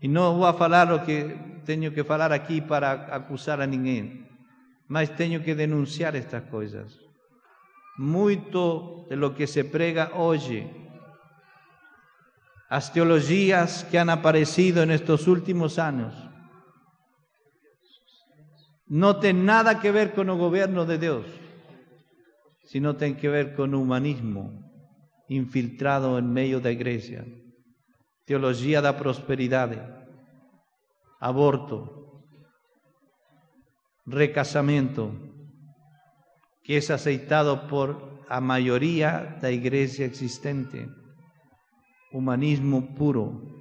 Y 0.00 0.08
no 0.08 0.34
voy 0.34 0.46
a 0.46 0.50
hablar 0.50 0.88
lo 0.88 1.04
que 1.04 1.62
tengo 1.64 1.92
que 1.92 2.00
hablar 2.00 2.32
aquí 2.32 2.60
para 2.60 3.14
acusar 3.14 3.60
a 3.60 3.66
ninguém, 3.66 4.26
mas 4.88 5.14
tengo 5.16 5.42
que 5.42 5.54
denunciar 5.54 6.14
estas 6.14 6.42
cosas 6.50 7.04
mucho 7.96 9.06
de 9.08 9.16
lo 9.16 9.34
que 9.34 9.46
se 9.46 9.64
prega 9.64 10.12
hoy, 10.14 10.70
las 12.70 12.92
teologías 12.92 13.84
que 13.84 13.98
han 13.98 14.10
aparecido 14.10 14.82
en 14.82 14.90
estos 14.90 15.28
últimos 15.28 15.78
años, 15.78 16.12
no 18.86 19.18
tienen 19.18 19.46
nada 19.46 19.80
que 19.80 19.90
ver 19.90 20.14
con 20.14 20.28
el 20.28 20.38
gobierno 20.38 20.84
de 20.84 20.98
Dios, 20.98 21.26
sino 22.64 22.96
tienen 22.96 23.16
que 23.16 23.28
ver 23.28 23.54
con 23.54 23.74
humanismo 23.74 24.64
infiltrado 25.28 26.18
en 26.18 26.32
medio 26.32 26.58
de 26.58 26.64
la 26.64 26.72
iglesia, 26.72 27.24
teología 28.24 28.80
da 28.80 28.96
prosperidad, 28.96 30.06
aborto, 31.18 32.24
recasamiento, 34.06 35.12
que 36.62 36.76
es 36.78 36.90
aceitado 36.90 37.66
por 37.66 38.24
la 38.28 38.40
mayoría 38.40 39.36
de 39.40 39.42
la 39.42 39.50
iglesia 39.50 40.06
existente. 40.06 40.88
Humanismo 42.12 42.94
puro. 42.94 43.53